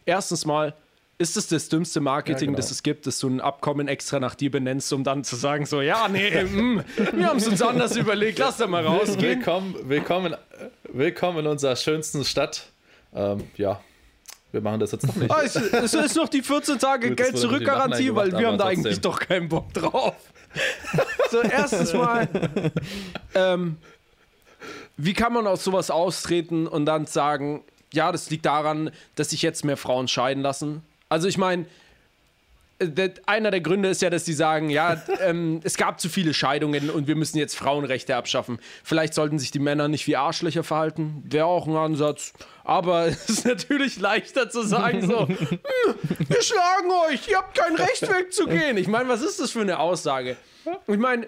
Erstens 0.05 0.45
mal 0.45 0.74
ist 1.18 1.36
es 1.36 1.49
das 1.49 1.68
dümmste 1.68 2.01
Marketing, 2.01 2.41
Ja, 2.41 2.47
genau. 2.47 2.57
das 2.57 2.70
es 2.70 2.82
gibt, 2.82 3.07
dass 3.07 3.18
du 3.18 3.28
ein 3.28 3.41
Abkommen 3.41 3.89
extra 3.89 4.20
nach 4.20 4.34
dir 4.34 4.51
benennst, 4.51 4.93
um 4.93 5.03
dann 5.03 5.24
zu 5.24 5.34
sagen, 5.34 5.66
so, 5.66 5.80
ja, 5.80 6.07
nee, 6.09 6.30
mm, 6.45 6.82
wir 7.12 7.26
haben 7.26 7.39
es 7.39 7.49
uns 7.49 7.61
anders 7.61 7.97
überlegt, 7.97 8.39
lass 8.39 8.59
da 8.59 8.66
mal 8.66 8.86
rausgehen. 8.86 9.39
Willkommen, 9.39 9.74
willkommen, 9.84 10.36
willkommen 10.84 11.39
in 11.41 11.47
unserer 11.49 11.74
schönsten 11.74 12.24
Stadt. 12.24 12.66
Ähm, 13.14 13.45
ja, 13.57 13.80
wir 14.53 14.61
machen 14.61 14.80
das 14.80 14.93
jetzt 14.93 15.07
noch 15.07 15.16
nicht. 15.16 15.30
Ah, 15.30 15.43
es, 15.43 15.57
es 15.57 15.95
ist 15.95 16.16
noch 16.16 16.28
die 16.28 16.43
14 16.43 16.78
Tage 16.78 17.09
Gut, 17.09 17.16
Geld 17.16 17.34
das 17.34 17.43
wurde 17.43 17.55
zurück-Garantie, 17.55 18.11
natürlich 18.11 18.14
weil 18.14 18.39
wir 18.39 18.47
haben 18.47 18.59
da 18.59 18.66
eigentlich 18.66 19.01
doch 19.01 19.18
keinen 19.18 19.49
Bock 19.49 19.72
drauf. 19.74 20.14
so, 21.30 21.40
erstens 21.42 21.92
mal, 21.92 22.28
ähm, 23.34 23.76
wie 24.96 25.14
kann 25.14 25.32
man 25.32 25.46
aus 25.46 25.64
sowas 25.64 25.90
austreten 25.90 26.66
und 26.66 26.86
dann 26.86 27.06
sagen, 27.06 27.62
ja, 27.92 28.10
das 28.12 28.30
liegt 28.30 28.46
daran, 28.46 28.90
dass 29.14 29.30
sich 29.30 29.42
jetzt 29.42 29.64
mehr 29.64 29.76
Frauen 29.76 30.08
scheiden 30.08 30.42
lassen? 30.42 30.82
Also 31.08 31.28
ich 31.28 31.38
meine, 31.38 31.66
der- 32.80 33.12
einer 33.26 33.50
der 33.50 33.60
Gründe 33.60 33.88
ist 33.88 34.02
ja, 34.02 34.10
dass 34.10 34.24
die 34.24 34.32
sagen, 34.34 34.70
ja, 34.70 35.02
ähm, 35.20 35.60
es 35.64 35.76
gab 35.76 36.00
zu 36.00 36.08
viele 36.08 36.32
Scheidungen 36.34 36.90
und 36.90 37.08
wir 37.08 37.16
müssen 37.16 37.38
jetzt 37.38 37.56
Frauenrechte 37.56 38.14
abschaffen. 38.14 38.58
Vielleicht 38.84 39.14
sollten 39.14 39.38
sich 39.38 39.50
die 39.50 39.58
Männer 39.58 39.88
nicht 39.88 40.06
wie 40.06 40.16
Arschlöcher 40.16 40.62
verhalten. 40.62 41.22
Wäre 41.26 41.46
auch 41.46 41.66
ein 41.66 41.74
Ansatz. 41.76 42.32
Aber 42.64 43.06
es 43.06 43.28
ist 43.28 43.46
natürlich 43.46 43.98
leichter 43.98 44.48
zu 44.50 44.62
sagen, 44.62 45.06
so, 45.08 45.26
"Hm, 45.28 45.36
wir 45.38 46.42
schlagen 46.42 46.90
euch, 47.10 47.26
ihr 47.28 47.38
habt 47.38 47.56
kein 47.58 47.74
Recht 47.74 48.02
wegzugehen. 48.02 48.76
Ich 48.76 48.86
meine, 48.86 49.08
was 49.08 49.22
ist 49.22 49.40
das 49.40 49.50
für 49.52 49.60
eine 49.62 49.78
Aussage? 49.80 50.36
Ich 50.86 50.98
meine, 50.98 51.26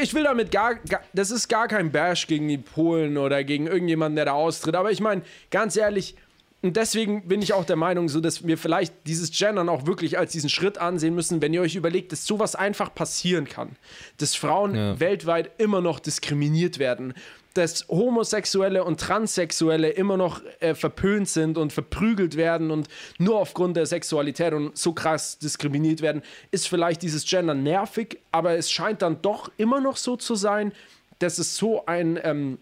ich 0.00 0.14
will 0.14 0.24
damit 0.24 0.50
gar, 0.50 0.74
gar, 0.74 1.00
das 1.12 1.30
ist 1.30 1.48
gar 1.48 1.68
kein 1.68 1.92
Bash 1.92 2.26
gegen 2.26 2.48
die 2.48 2.58
Polen 2.58 3.16
oder 3.16 3.44
gegen 3.44 3.66
irgendjemanden, 3.66 4.16
der 4.16 4.24
da 4.26 4.32
austritt. 4.32 4.74
Aber 4.74 4.90
ich 4.90 5.00
meine, 5.00 5.22
ganz 5.50 5.76
ehrlich, 5.76 6.16
und 6.62 6.76
deswegen 6.78 7.28
bin 7.28 7.42
ich 7.42 7.52
auch 7.52 7.66
der 7.66 7.76
Meinung, 7.76 8.08
so 8.08 8.20
dass 8.20 8.46
wir 8.46 8.56
vielleicht 8.56 8.94
dieses 9.06 9.30
Gendern 9.30 9.68
auch 9.68 9.86
wirklich 9.86 10.16
als 10.18 10.32
diesen 10.32 10.48
Schritt 10.48 10.78
ansehen 10.78 11.14
müssen, 11.14 11.42
wenn 11.42 11.52
ihr 11.52 11.60
euch 11.60 11.76
überlegt, 11.76 12.10
dass 12.10 12.24
sowas 12.26 12.54
einfach 12.56 12.94
passieren 12.94 13.44
kann. 13.46 13.76
Dass 14.16 14.34
Frauen 14.34 14.74
Ja. 14.74 14.98
weltweit 14.98 15.50
immer 15.58 15.82
noch 15.82 16.00
diskriminiert 16.00 16.78
werden. 16.78 17.12
Dass 17.54 17.88
Homosexuelle 17.88 18.84
und 18.84 19.00
Transsexuelle 19.00 19.90
immer 19.90 20.16
noch 20.16 20.42
äh, 20.60 20.74
verpönt 20.74 21.28
sind 21.28 21.56
und 21.56 21.72
verprügelt 21.72 22.36
werden 22.36 22.70
und 22.70 22.88
nur 23.18 23.38
aufgrund 23.38 23.76
der 23.76 23.86
Sexualität 23.86 24.52
und 24.52 24.76
so 24.76 24.92
krass 24.92 25.38
diskriminiert 25.38 26.02
werden, 26.02 26.22
ist 26.50 26.68
vielleicht 26.68 27.02
dieses 27.02 27.24
Gender 27.24 27.54
nervig, 27.54 28.18
aber 28.32 28.56
es 28.56 28.70
scheint 28.70 29.02
dann 29.02 29.22
doch 29.22 29.50
immer 29.56 29.80
noch 29.80 29.96
so 29.96 30.16
zu 30.16 30.34
sein, 30.34 30.72
dass 31.20 31.38
es 31.38 31.56
so 31.56 31.86
ein 31.86 32.18
ähm, 32.22 32.58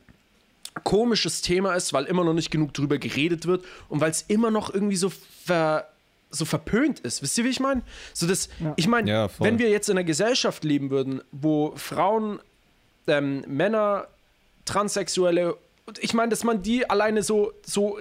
komisches 0.84 1.43
Thema 1.43 1.74
ist, 1.74 1.93
weil 1.93 2.05
immer 2.05 2.24
noch 2.24 2.34
nicht 2.34 2.51
genug 2.51 2.74
drüber 2.74 2.99
geredet 2.99 3.47
wird 3.47 3.64
und 3.88 4.01
weil 4.01 4.11
es 4.11 4.22
immer 4.22 4.51
noch 4.51 4.72
irgendwie 4.72 4.97
so 4.97 5.11
ver, 5.11 5.88
so 6.30 6.45
verpönt 6.45 7.01
ist. 7.01 7.22
Wisst 7.22 7.36
ihr, 7.38 7.45
wie 7.45 7.51
ich 7.51 7.61
meine? 7.61 7.82
So 8.14 8.26
dass, 8.26 8.49
ich 8.76 8.88
meine, 8.88 9.11
Ja, 9.11 9.30
wenn 9.38 9.59
wir 9.59 9.70
jetzt 9.70 9.88
in 9.88 9.97
einer 9.97 10.05
Gesellschaft 10.05 10.64
leben 10.64 10.90
würden, 10.90 11.22
wo 11.30 11.72
Frauen, 11.76 12.40
ähm, 13.07 13.43
Männer, 13.47 14.07
Transsexuelle, 14.64 15.56
ich 16.00 16.14
meine, 16.14 16.30
dass 16.30 16.44
man 16.44 16.62
die 16.62 16.88
alleine 16.88 17.22
so, 17.22 17.52
so 17.66 17.98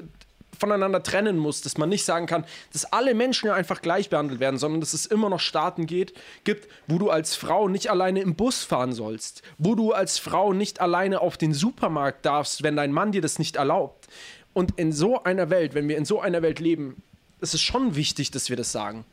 voneinander 0.61 1.01
trennen 1.01 1.37
muss, 1.37 1.61
dass 1.61 1.77
man 1.77 1.89
nicht 1.89 2.05
sagen 2.05 2.27
kann, 2.27 2.45
dass 2.71 2.85
alle 2.85 3.13
Menschen 3.15 3.49
einfach 3.49 3.81
gleich 3.81 4.09
behandelt 4.09 4.39
werden, 4.39 4.57
sondern 4.57 4.79
dass 4.79 4.93
es 4.93 5.07
immer 5.07 5.29
noch 5.29 5.39
Staaten 5.39 5.87
geht, 5.87 6.13
gibt, 6.43 6.69
wo 6.87 6.99
du 6.99 7.09
als 7.09 7.35
Frau 7.35 7.67
nicht 7.67 7.89
alleine 7.89 8.21
im 8.21 8.35
Bus 8.35 8.63
fahren 8.63 8.93
sollst, 8.93 9.41
wo 9.57 9.75
du 9.75 9.91
als 9.91 10.19
Frau 10.19 10.53
nicht 10.53 10.79
alleine 10.79 11.19
auf 11.21 11.37
den 11.37 11.53
Supermarkt 11.53 12.25
darfst, 12.25 12.63
wenn 12.63 12.75
dein 12.75 12.91
Mann 12.91 13.11
dir 13.11 13.21
das 13.21 13.39
nicht 13.39 13.55
erlaubt. 13.55 14.07
Und 14.53 14.77
in 14.77 14.91
so 14.91 15.23
einer 15.23 15.49
Welt, 15.49 15.73
wenn 15.73 15.87
wir 15.87 15.97
in 15.97 16.05
so 16.05 16.21
einer 16.21 16.41
Welt 16.41 16.59
leben, 16.59 17.01
ist 17.39 17.53
es 17.53 17.61
schon 17.61 17.95
wichtig, 17.95 18.31
dass 18.31 18.49
wir 18.49 18.57
das 18.57 18.71
sagen. 18.71 19.05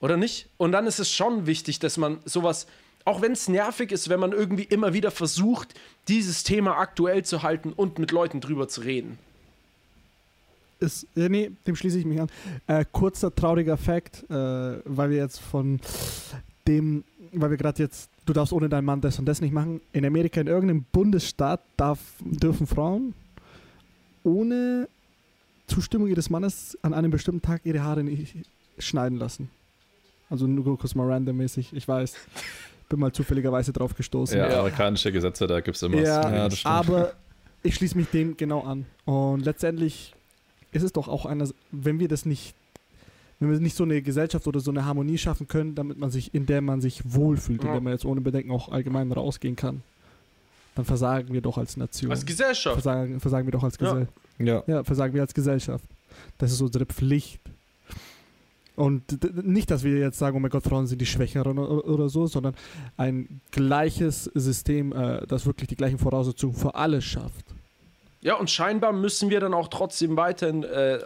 Oder 0.00 0.16
nicht? 0.16 0.48
Und 0.58 0.72
dann 0.72 0.86
ist 0.86 0.98
es 0.98 1.10
schon 1.10 1.46
wichtig, 1.46 1.78
dass 1.78 1.96
man 1.96 2.20
sowas, 2.24 2.66
auch 3.04 3.22
wenn 3.22 3.32
es 3.32 3.48
nervig 3.48 3.92
ist, 3.92 4.08
wenn 4.08 4.20
man 4.20 4.32
irgendwie 4.32 4.64
immer 4.64 4.92
wieder 4.92 5.10
versucht, 5.10 5.74
dieses 6.08 6.44
Thema 6.44 6.76
aktuell 6.78 7.24
zu 7.24 7.42
halten 7.42 7.72
und 7.72 7.98
mit 7.98 8.12
Leuten 8.12 8.40
drüber 8.40 8.68
zu 8.68 8.82
reden. 8.82 9.18
ist, 10.80 11.06
ja, 11.14 11.28
nee, 11.28 11.50
dem 11.66 11.76
schließe 11.76 11.98
ich 11.98 12.04
mich 12.04 12.20
an. 12.20 12.28
Äh, 12.66 12.84
kurzer 12.92 13.34
trauriger 13.34 13.76
Fakt, 13.76 14.24
äh, 14.30 14.34
weil 14.34 15.10
wir 15.10 15.16
jetzt 15.16 15.40
von 15.40 15.80
dem, 16.66 17.04
weil 17.32 17.50
wir 17.50 17.56
gerade 17.56 17.82
jetzt, 17.82 18.10
du 18.26 18.32
darfst 18.32 18.52
ohne 18.52 18.68
deinen 18.68 18.84
Mann 18.84 19.00
das 19.00 19.18
und 19.18 19.26
das 19.26 19.40
nicht 19.40 19.52
machen. 19.52 19.80
In 19.92 20.04
Amerika, 20.04 20.40
in 20.40 20.46
irgendeinem 20.46 20.84
Bundesstaat 20.92 21.60
darf, 21.76 21.98
dürfen 22.20 22.66
Frauen 22.66 23.14
ohne 24.22 24.88
Zustimmung 25.66 26.08
ihres 26.08 26.30
Mannes 26.30 26.76
an 26.82 26.94
einem 26.94 27.10
bestimmten 27.10 27.42
Tag 27.42 27.62
ihre 27.64 27.82
Haare 27.82 28.04
nicht 28.04 28.36
schneiden 28.78 29.18
lassen. 29.18 29.50
Also 30.30 30.46
nur 30.46 30.78
kurz 30.78 30.94
mal 30.94 31.10
randommäßig, 31.10 31.72
ich 31.72 31.88
weiß. 31.88 32.14
Bin 32.88 33.00
mal 33.00 33.12
zufälligerweise 33.12 33.72
drauf 33.72 33.94
gestoßen. 33.94 34.38
Ja, 34.38 34.60
amerikanische 34.60 35.12
Gesetze, 35.12 35.46
da 35.46 35.60
gibt 35.60 35.76
es 35.76 35.82
immer. 35.82 35.96
Ja, 36.00 36.30
Ja, 36.34 36.48
das 36.48 36.58
stimmt. 36.60 36.74
aber 36.74 37.12
ich 37.62 37.74
schließe 37.74 37.96
mich 37.96 38.08
dem 38.08 38.36
genau 38.36 38.62
an. 38.62 38.86
Und 39.04 39.44
letztendlich 39.44 40.14
ist 40.72 40.82
es 40.82 40.92
doch 40.92 41.08
auch 41.08 41.26
einer, 41.26 41.48
wenn 41.70 41.98
wir 42.00 42.08
das 42.08 42.24
nicht, 42.24 42.54
wenn 43.40 43.50
wir 43.50 43.60
nicht 43.60 43.76
so 43.76 43.84
eine 43.84 44.00
Gesellschaft 44.02 44.46
oder 44.46 44.60
so 44.60 44.70
eine 44.70 44.84
Harmonie 44.84 45.18
schaffen 45.18 45.48
können, 45.48 45.74
damit 45.74 45.98
man 45.98 46.10
sich, 46.10 46.32
in 46.34 46.46
der 46.46 46.60
man 46.62 46.80
sich 46.80 47.02
wohlfühlt, 47.14 47.60
in 47.60 47.66
Ja. 47.66 47.72
der 47.74 47.80
man 47.82 47.92
jetzt 47.92 48.04
ohne 48.04 48.20
Bedenken 48.20 48.50
auch 48.52 48.70
allgemein 48.70 49.12
rausgehen 49.12 49.54
kann, 49.56 49.82
dann 50.74 50.84
versagen 50.84 51.32
wir 51.34 51.40
doch 51.42 51.58
als 51.58 51.76
Nation. 51.76 52.10
Als 52.10 52.24
Gesellschaft. 52.24 52.74
versagen, 52.80 53.20
versagen 53.20 53.46
wir 53.46 53.52
doch 53.52 53.64
als 53.64 53.76
Ja. 53.80 53.86
Gesellschaft. 53.92 54.18
Ja. 54.38 54.62
Ja, 54.66 54.84
versagen 54.84 55.12
wir 55.14 55.20
als 55.22 55.34
Gesellschaft. 55.34 55.84
Das 56.38 56.52
ist 56.52 56.60
unsere 56.60 56.86
Pflicht. 56.86 57.40
Und 58.78 59.44
nicht, 59.44 59.72
dass 59.72 59.82
wir 59.82 59.98
jetzt 59.98 60.20
sagen, 60.20 60.36
oh 60.36 60.40
mein 60.40 60.52
Gott, 60.52 60.62
Frauen 60.62 60.86
sind 60.86 61.00
die 61.00 61.06
Schwächeren 61.06 61.58
oder, 61.58 62.08
so, 62.08 62.28
sondern 62.28 62.54
ein 62.96 63.40
gleiches 63.50 64.30
System, 64.34 64.92
äh, 64.92 65.26
das 65.26 65.46
wirklich 65.46 65.68
die 65.68 65.74
gleichen 65.74 65.98
Voraussetzungen 65.98 66.54
für 66.54 66.76
alle 66.76 67.02
schafft. 67.02 67.44
Ja, 68.20 68.36
und 68.36 68.50
scheinbar 68.50 68.92
müssen 68.92 69.30
wir 69.30 69.40
dann 69.40 69.52
auch 69.52 69.66
trotzdem 69.66 70.16
weiterhin, 70.16 70.62
äh, 70.62 71.00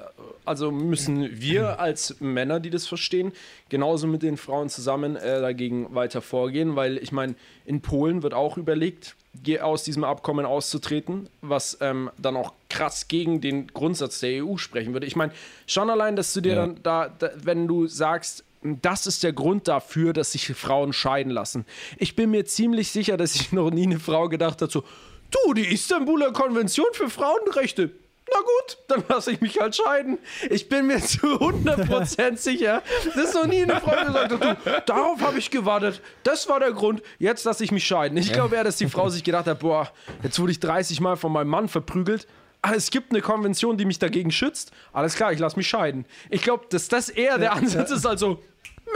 also 0.44 0.70
müssen 0.70 1.40
wir 1.40 1.80
als 1.80 2.20
Männer, 2.20 2.60
die 2.60 2.68
das 2.68 2.86
verstehen, 2.86 3.32
genauso 3.70 4.06
mit 4.06 4.22
den 4.22 4.36
Frauen 4.36 4.68
zusammen 4.68 5.16
äh, 5.16 5.40
dagegen 5.40 5.94
weiter 5.94 6.20
vorgehen, 6.20 6.76
weil 6.76 6.98
ich 6.98 7.10
meine, 7.10 7.36
in 7.64 7.80
Polen 7.80 8.22
wird 8.22 8.34
auch 8.34 8.58
überlegt, 8.58 9.16
aus 9.60 9.82
diesem 9.82 10.04
Abkommen 10.04 10.44
auszutreten, 10.46 11.28
was 11.40 11.78
ähm, 11.80 12.10
dann 12.18 12.36
auch 12.36 12.52
krass 12.68 13.08
gegen 13.08 13.40
den 13.40 13.66
Grundsatz 13.68 14.20
der 14.20 14.44
EU 14.44 14.56
sprechen 14.56 14.92
würde. 14.92 15.06
Ich 15.06 15.16
meine, 15.16 15.32
schon 15.66 15.90
allein, 15.90 16.16
dass 16.16 16.32
du 16.32 16.40
dir 16.40 16.54
Ja. 16.54 16.66
dann 16.66 16.82
da, 16.82 17.08
da, 17.08 17.30
wenn 17.42 17.66
du 17.66 17.86
sagst, 17.86 18.44
das 18.62 19.06
ist 19.06 19.22
der 19.24 19.32
Grund 19.32 19.66
dafür, 19.66 20.12
dass 20.12 20.32
sich 20.32 20.46
Frauen 20.54 20.92
scheiden 20.92 21.32
lassen. 21.32 21.64
Ich 21.98 22.14
bin 22.14 22.30
mir 22.30 22.44
ziemlich 22.44 22.90
sicher, 22.90 23.16
dass 23.16 23.32
sich 23.32 23.52
noch 23.52 23.70
nie 23.70 23.84
eine 23.84 23.98
Frau 23.98 24.28
gedacht 24.28 24.62
hat, 24.62 24.70
so, 24.70 24.84
du, 25.30 25.54
die 25.54 25.66
Istanbuler 25.72 26.32
Konvention 26.32 26.86
für 26.92 27.10
Frauenrechte. 27.10 27.90
Na 28.32 28.40
gut, 28.40 28.78
dann 28.88 29.04
lasse 29.08 29.32
ich 29.32 29.40
mich 29.40 29.58
halt 29.60 29.74
scheiden. 29.76 30.18
Ich 30.48 30.68
bin 30.68 30.86
mir 30.86 31.00
zu 31.00 31.26
100% 31.26 32.36
sicher, 32.36 32.82
dass 33.14 33.34
noch 33.34 33.46
nie 33.46 33.62
eine 33.62 33.80
Frau 33.80 33.90
gesagt 33.90 34.32
hat, 34.32 34.66
du, 34.66 34.82
darauf 34.86 35.20
habe 35.20 35.38
ich 35.38 35.50
gewartet. 35.50 36.00
Das 36.22 36.48
war 36.48 36.60
der 36.60 36.72
Grund, 36.72 37.02
jetzt 37.18 37.44
lasse 37.44 37.64
ich 37.64 37.72
mich 37.72 37.86
scheiden. 37.86 38.16
Ich 38.16 38.32
glaube 38.32 38.56
eher, 38.56 38.64
dass 38.64 38.76
die 38.76 38.88
Frau 38.88 39.08
sich 39.08 39.24
gedacht 39.24 39.46
hat, 39.46 39.60
boah, 39.60 39.90
jetzt 40.22 40.38
wurde 40.40 40.52
ich 40.52 40.60
30 40.60 41.00
Mal 41.00 41.16
von 41.16 41.32
meinem 41.32 41.48
Mann 41.48 41.68
verprügelt. 41.68 42.26
Ah, 42.62 42.74
es 42.76 42.90
gibt 42.90 43.10
eine 43.10 43.20
Konvention, 43.20 43.76
die 43.76 43.84
mich 43.84 43.98
dagegen 43.98 44.30
schützt. 44.30 44.70
Alles 44.92 45.16
klar, 45.16 45.32
ich 45.32 45.40
lasse 45.40 45.56
mich 45.56 45.66
scheiden. 45.68 46.06
Ich 46.30 46.42
glaube, 46.42 46.66
dass 46.70 46.86
das 46.86 47.08
eher 47.08 47.36
der 47.38 47.54
Ansatz 47.54 47.90
ist, 47.90 48.06
also, 48.06 48.40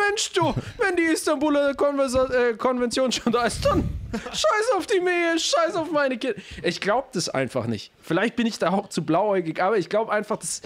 Mensch, 0.09 0.33
du, 0.33 0.55
wenn 0.79 0.97
die 0.97 1.03
Istanbuler 1.05 1.75
Konversa 1.75 2.27
äh, 2.33 2.55
Konvention 2.55 3.13
schon 3.13 3.33
da 3.33 3.45
ist, 3.47 3.65
dann 3.65 3.89
scheiß 4.13 4.73
auf 4.77 4.87
die 4.87 5.01
Mehe, 5.01 5.39
scheiß 5.39 5.75
auf 5.75 5.91
meine 5.91 6.19
Kinder. 6.19 6.37
Ich 6.63 6.81
glaube 6.81 7.09
das 7.13 7.29
einfach 7.29 7.67
nicht. 7.67 7.93
Vielleicht 8.03 8.37
bin 8.37 8.47
ich 8.47 8.59
da 8.59 8.71
auch 8.71 8.89
zu 8.89 9.05
blauäugig, 9.05 9.63
aber 9.63 9.79
ich 9.79 9.89
glaube 9.89 10.13
einfach, 10.13 10.37
dass, 10.37 10.63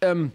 ähm, 0.00 0.32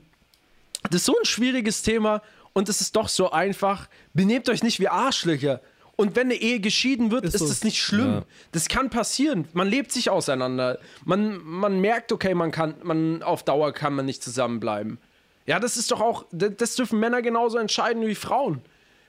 das 0.84 1.02
ist 1.02 1.06
so 1.06 1.18
ein 1.18 1.26
schwieriges 1.26 1.82
Thema 1.82 2.22
und 2.54 2.70
es 2.70 2.82
ist 2.82 2.96
doch 2.96 3.10
so 3.10 3.32
einfach. 3.32 3.88
Benehmt 4.14 4.50
euch 4.50 4.64
nicht 4.64 4.80
wie 4.80 4.88
Arschlöcher. 4.88 5.62
Und 5.96 6.16
wenn 6.16 6.28
eine 6.28 6.36
Ehe 6.36 6.60
geschieden 6.60 7.12
wird, 7.12 7.24
Ist 7.24 7.36
ist, 7.36 7.42
so. 7.42 7.48
das 7.48 7.64
nicht 7.64 7.80
schlimm. 7.82 8.14
Ja. 8.14 8.26
Das 8.52 8.68
kann 8.68 8.90
passieren. 8.90 9.48
Man 9.54 9.68
lebt 9.68 9.92
sich 9.92 10.10
auseinander. 10.10 10.80
Man, 11.06 11.40
man 11.44 11.80
merkt, 11.80 12.12
okay, 12.12 12.34
man 12.34 12.50
kann, 12.52 12.76
man 12.82 13.22
auf 13.22 13.44
Dauer 13.44 13.74
kann 13.74 13.94
man 13.94 14.06
nicht 14.08 14.24
zusammenbleiben. 14.24 14.98
Ja, 15.46 15.60
das 15.60 15.78
ist 15.78 15.92
doch 15.92 16.02
auch, 16.02 16.26
das 16.32 16.76
dürfen 16.76 17.00
Männer 17.00 17.22
genauso 17.22 17.58
entscheiden 17.58 18.06
wie 18.08 18.16
Frauen. 18.16 18.62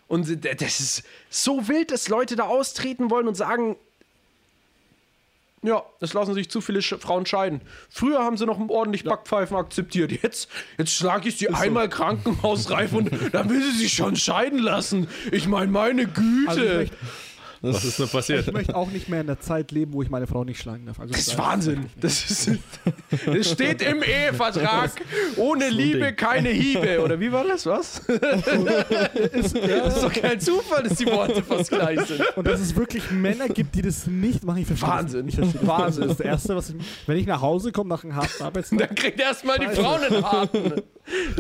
Und 0.08 0.44
das 0.44 0.80
ist 0.80 1.02
so 1.30 1.68
wild, 1.68 1.90
dass 1.90 2.08
Leute 2.08 2.36
da 2.36 2.44
austreten 2.44 3.10
wollen 3.10 3.26
und 3.28 3.36
sagen, 3.36 3.76
Ja, 5.62 5.82
es 6.00 6.12
lassen 6.12 6.34
sich 6.34 6.50
zu 6.50 6.60
viele 6.60 6.82
Frauen 6.82 7.24
scheiden. 7.24 7.62
Früher 7.88 8.18
haben 8.18 8.36
sie 8.36 8.44
noch 8.44 8.60
ordentlich 8.68 9.04
Backpfeifen 9.04 9.56
akzeptiert. 9.56 10.12
Jetzt, 10.12 10.50
jetzt 10.76 10.92
schlage 10.92 11.28
ich 11.30 11.38
sie 11.38 11.48
einmal 11.48 11.88
krankenhausreif 11.88 12.92
und 12.92 13.10
dann 13.32 13.48
will 13.48 13.62
sie 13.62 13.78
sich 13.78 13.94
schon 13.94 14.14
scheiden 14.14 14.58
lassen. 14.58 15.08
Ich 15.32 15.46
meine, 15.48 15.72
meine 15.72 16.06
Güte. 16.06 16.48
Also 16.48 16.62
ich 16.62 16.76
möchte, 16.76 16.96
Was 17.72 17.84
ist 17.84 17.98
denn 17.98 18.08
passiert? 18.08 18.46
ich 18.46 18.52
möchte 18.52 18.74
auch 18.76 18.90
nicht 18.90 19.08
mehr 19.08 19.20
in 19.20 19.26
der 19.26 19.40
Zeit 19.40 19.70
leben, 19.72 19.92
wo 19.92 20.02
ich 20.02 20.10
meine 20.10 20.26
Frau 20.26 20.44
nicht 20.44 20.60
schlagen 20.60 20.86
darf. 20.86 21.00
Also 21.00 21.12
das 21.12 21.28
ist 21.28 21.38
Wahnsinn. 21.38 21.86
Das, 22.00 22.30
ist, 22.30 22.50
das 23.26 23.50
steht 23.50 23.82
im 23.82 24.02
Ehevertrag. 24.02 24.92
Ohne 25.36 25.68
Liebe 25.70 26.12
keine 26.12 26.50
Hiebe. 26.50 27.02
Oder 27.02 27.18
wie 27.18 27.32
war 27.32 27.44
das? 27.44 27.66
Was? 27.66 28.02
Das 29.34 29.96
ist 29.96 30.02
doch 30.02 30.12
kein 30.12 30.40
Zufall, 30.40 30.82
dass 30.82 30.98
die 30.98 31.06
Worte 31.06 31.42
fast 31.42 31.70
gleich 31.70 32.00
sind. 32.00 32.36
Und 32.36 32.46
dass 32.46 32.60
es 32.60 32.74
wirklich 32.76 33.10
Männer 33.10 33.48
gibt, 33.48 33.74
die 33.74 33.82
das 33.82 34.06
nicht 34.06 34.44
machen, 34.44 34.58
ich 34.58 34.66
verstehe 34.66 34.88
Wahnsinn. 34.88 35.26
Das. 35.26 35.34
Ich 35.34 35.40
verstehe. 35.40 35.66
Wahnsinn. 35.66 36.02
Das 36.02 36.12
ist 36.12 36.20
das 36.20 36.26
Erste, 36.26 36.56
was 36.56 36.70
ich, 36.70 36.76
wenn 37.06 37.16
ich 37.16 37.26
nach 37.26 37.40
Hause 37.40 37.72
komme 37.72 37.90
nach 37.90 38.04
einem 38.04 38.16
harten 38.16 38.42
Arbeitstag, 38.42 38.78
Dann 38.78 38.94
kriegt 38.94 39.20
erstmal 39.20 39.58
die 39.58 39.68
Frau 39.68 39.94
einen 39.94 40.24
harten 40.24 40.82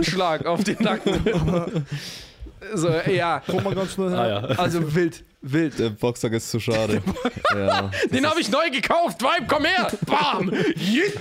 Schlag 0.02 0.46
auf 0.46 0.64
den 0.64 0.82
Nacken. 0.82 1.84
So, 2.74 2.88
ja. 2.88 3.42
komm 3.46 3.62
mal 3.64 3.74
ganz 3.74 3.92
schnell 3.92 4.14
Ah, 4.14 4.28
ja. 4.28 4.38
Also 4.56 4.94
wild, 4.94 5.22
wild. 5.42 5.78
Der 5.78 5.90
Boxsack 5.90 6.32
ist 6.32 6.50
zu 6.50 6.58
schade. 6.60 7.02
ja. 7.54 7.90
Den 8.12 8.26
habe 8.28 8.40
ich 8.40 8.50
neu 8.50 8.70
gekauft. 8.70 9.20
Vibe, 9.22 9.46
komm 9.48 9.64
her. 9.64 9.90
Bam. 10.06 10.52
Jit. 10.76 11.20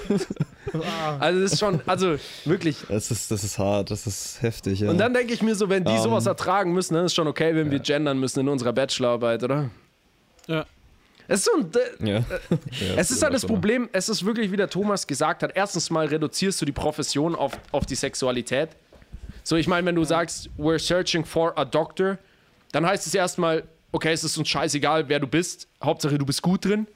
Also 1.20 1.42
das 1.42 1.54
ist 1.54 1.60
schon, 1.60 1.82
also 1.86 2.16
wirklich. 2.46 2.78
Das 2.88 3.12
ist, 3.12 3.30
das 3.30 3.44
ist 3.44 3.60
hart, 3.60 3.92
das 3.92 4.08
ist 4.08 4.42
heftig, 4.42 4.80
ja. 4.80 4.90
Und 4.90 4.98
dann 4.98 5.14
denke 5.14 5.34
ich 5.34 5.42
mir 5.42 5.56
so, 5.56 5.70
wenn 5.70 5.84
die 5.84 5.92
Ähm. 5.92 6.02
sowas 6.02 6.26
ertragen 6.26 6.74
müssen, 6.74 6.96
dann 6.96 7.06
ist 7.06 7.14
schon 7.14 7.28
okay, 7.28 7.54
wenn 7.56 7.70
wir 7.70 7.80
gendern 7.80 8.20
müssen 8.20 8.40
in 8.40 8.48
unserer 8.50 8.74
Bachelorarbeit, 8.74 9.44
oder? 9.44 9.70
Ja. 10.48 10.66
Es 11.28 11.40
ist 11.40 11.46
so 11.46 11.52
ein, 11.58 11.72
ja. 12.08 12.16
Ja, 12.16 12.24
Es 12.98 13.10
ist 13.12 13.24
halt 13.24 13.34
das 13.34 13.44
ne? 13.44 13.48
Problem, 13.48 13.90
es 13.94 14.10
ist 14.10 14.26
wirklich, 14.26 14.52
wie 14.52 14.58
der 14.58 14.70
Thomas 14.70 15.08
gesagt 15.08 15.44
hat, 15.44 15.52
erstens 15.56 15.90
mal 15.90 16.06
reduzierst 16.06 16.60
du 16.62 16.66
die 16.66 16.72
Profession 16.74 17.36
auf, 17.36 17.54
auf 17.72 17.86
die 17.86 17.96
Sexualität. 17.96 18.70
So, 19.44 19.56
ich 19.56 19.68
meine, 19.68 19.86
wenn 19.86 19.96
du 19.96 20.04
sagst, 20.04 20.50
we're 20.58 20.80
searching 20.80 21.26
for 21.26 21.58
a 21.58 21.66
doctor, 21.66 22.18
dann 22.72 22.86
heißt 22.86 23.06
es 23.06 23.14
erstmal, 23.14 23.64
okay, 23.92 24.12
es 24.12 24.24
ist 24.24 24.38
uns 24.38 24.48
scheißegal, 24.48 25.10
wer 25.10 25.20
du 25.20 25.28
bist, 25.28 25.68
Hauptsache 25.84 26.18
du 26.18 26.26
bist 26.26 26.42
gut 26.42 26.66
drin. 26.66 26.88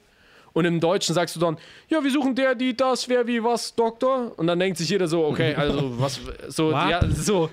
Und 0.54 0.64
im 0.64 0.80
Deutschen 0.80 1.14
sagst 1.14 1.36
du 1.36 1.40
dann, 1.40 1.58
ja, 1.88 2.02
wir 2.02 2.10
suchen 2.10 2.34
der, 2.34 2.54
die, 2.54 2.76
das, 2.76 3.08
wer, 3.08 3.26
wie, 3.26 3.44
was, 3.44 3.74
Doktor. 3.74 4.32
Und 4.36 4.46
dann 4.46 4.58
denkt 4.58 4.78
sich 4.78 4.88
jeder 4.88 5.06
so, 5.06 5.24
okay, 5.26 5.54
also 5.54 6.00
was, 6.00 6.20
so, 6.48 6.72
ja, 6.72 7.00
so 7.08 7.50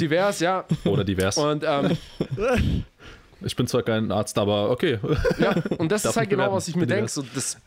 divers, 0.00 0.40
ja. 0.40 0.64
Oder 0.84 1.04
divers. 1.04 1.36
Und, 1.36 1.64
ähm, 1.66 1.96
Ich 3.44 3.54
bin 3.56 3.66
zwar 3.66 3.82
kein 3.82 4.10
Arzt, 4.10 4.38
aber 4.38 4.70
okay. 4.70 4.98
ja, 5.38 5.54
und 5.78 5.92
das 5.92 6.02
Darf 6.02 6.12
ist 6.12 6.16
halt 6.16 6.30
genau, 6.30 6.52
was 6.52 6.66
ich 6.68 6.76
mir 6.76 6.86
denke. 6.86 7.08
So, 7.08 7.22
das, 7.34 7.58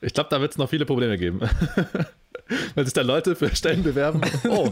Ich 0.00 0.14
glaube, 0.14 0.30
da 0.30 0.40
wird 0.40 0.52
es 0.52 0.58
noch 0.58 0.68
viele 0.70 0.86
Probleme 0.86 1.18
geben. 1.18 1.40
Wenn 2.74 2.84
sich 2.84 2.94
da 2.94 3.02
Leute 3.02 3.36
für 3.36 3.54
Stellen 3.54 3.82
bewerben. 3.82 4.20
Oh, 4.48 4.68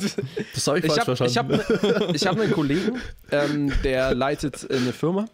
das 0.55 0.67
habe 0.67 0.79
ich 0.79 0.85
Ich 0.87 0.93
falsch 0.93 1.01
habe 1.01 1.13
ich 1.13 1.19
verstanden. 1.19 1.61
hab, 1.61 2.15
ich 2.15 2.27
hab 2.27 2.41
einen 2.41 2.53
Kollegen, 2.53 3.01
ähm, 3.31 3.73
der 3.83 4.15
leitet 4.15 4.71
eine 4.71 4.93
Firma. 4.93 5.27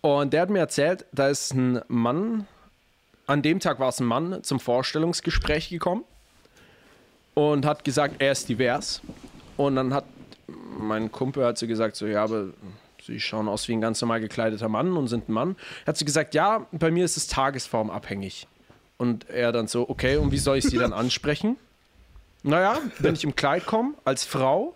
Und 0.00 0.32
der 0.32 0.42
hat 0.42 0.50
mir 0.50 0.60
erzählt, 0.60 1.04
da 1.12 1.28
ist 1.28 1.52
ein 1.52 1.80
Mann, 1.88 2.46
an 3.26 3.42
dem 3.42 3.60
Tag 3.60 3.78
war 3.80 3.88
es 3.88 4.00
ein 4.00 4.06
Mann 4.06 4.42
zum 4.42 4.60
Vorstellungsgespräch 4.60 5.68
gekommen 5.68 6.04
und 7.34 7.66
hat 7.66 7.84
gesagt, 7.84 8.16
er 8.18 8.32
ist 8.32 8.48
divers. 8.48 9.00
Und 9.56 9.76
dann 9.76 9.92
hat 9.92 10.04
mein 10.78 11.12
Kumpel 11.12 11.44
hat 11.44 11.58
so 11.58 11.66
gesagt, 11.66 11.96
so 11.96 12.06
ja, 12.06 12.24
aber 12.24 12.46
sie 13.04 13.20
schauen 13.20 13.48
aus 13.48 13.68
wie 13.68 13.72
ein 13.72 13.80
ganz 13.80 14.00
normal 14.00 14.20
gekleideter 14.20 14.68
Mann 14.68 14.96
und 14.96 15.08
sind 15.08 15.28
ein 15.28 15.32
Mann. 15.32 15.56
Hat 15.86 15.96
sie 15.96 16.04
gesagt, 16.04 16.34
ja, 16.34 16.66
bei 16.72 16.90
mir 16.90 17.04
ist 17.04 17.16
es 17.16 17.26
tagesformabhängig. 17.26 18.46
Und 19.00 19.30
er 19.30 19.50
dann 19.50 19.66
so, 19.66 19.88
okay, 19.88 20.18
und 20.18 20.30
wie 20.30 20.36
soll 20.36 20.58
ich 20.58 20.64
sie 20.64 20.76
dann 20.76 20.92
ansprechen? 20.92 21.56
Naja, 22.42 22.76
wenn 22.98 23.14
ich 23.14 23.24
im 23.24 23.34
Kleid 23.34 23.64
komme, 23.64 23.94
als 24.04 24.26
Frau 24.26 24.74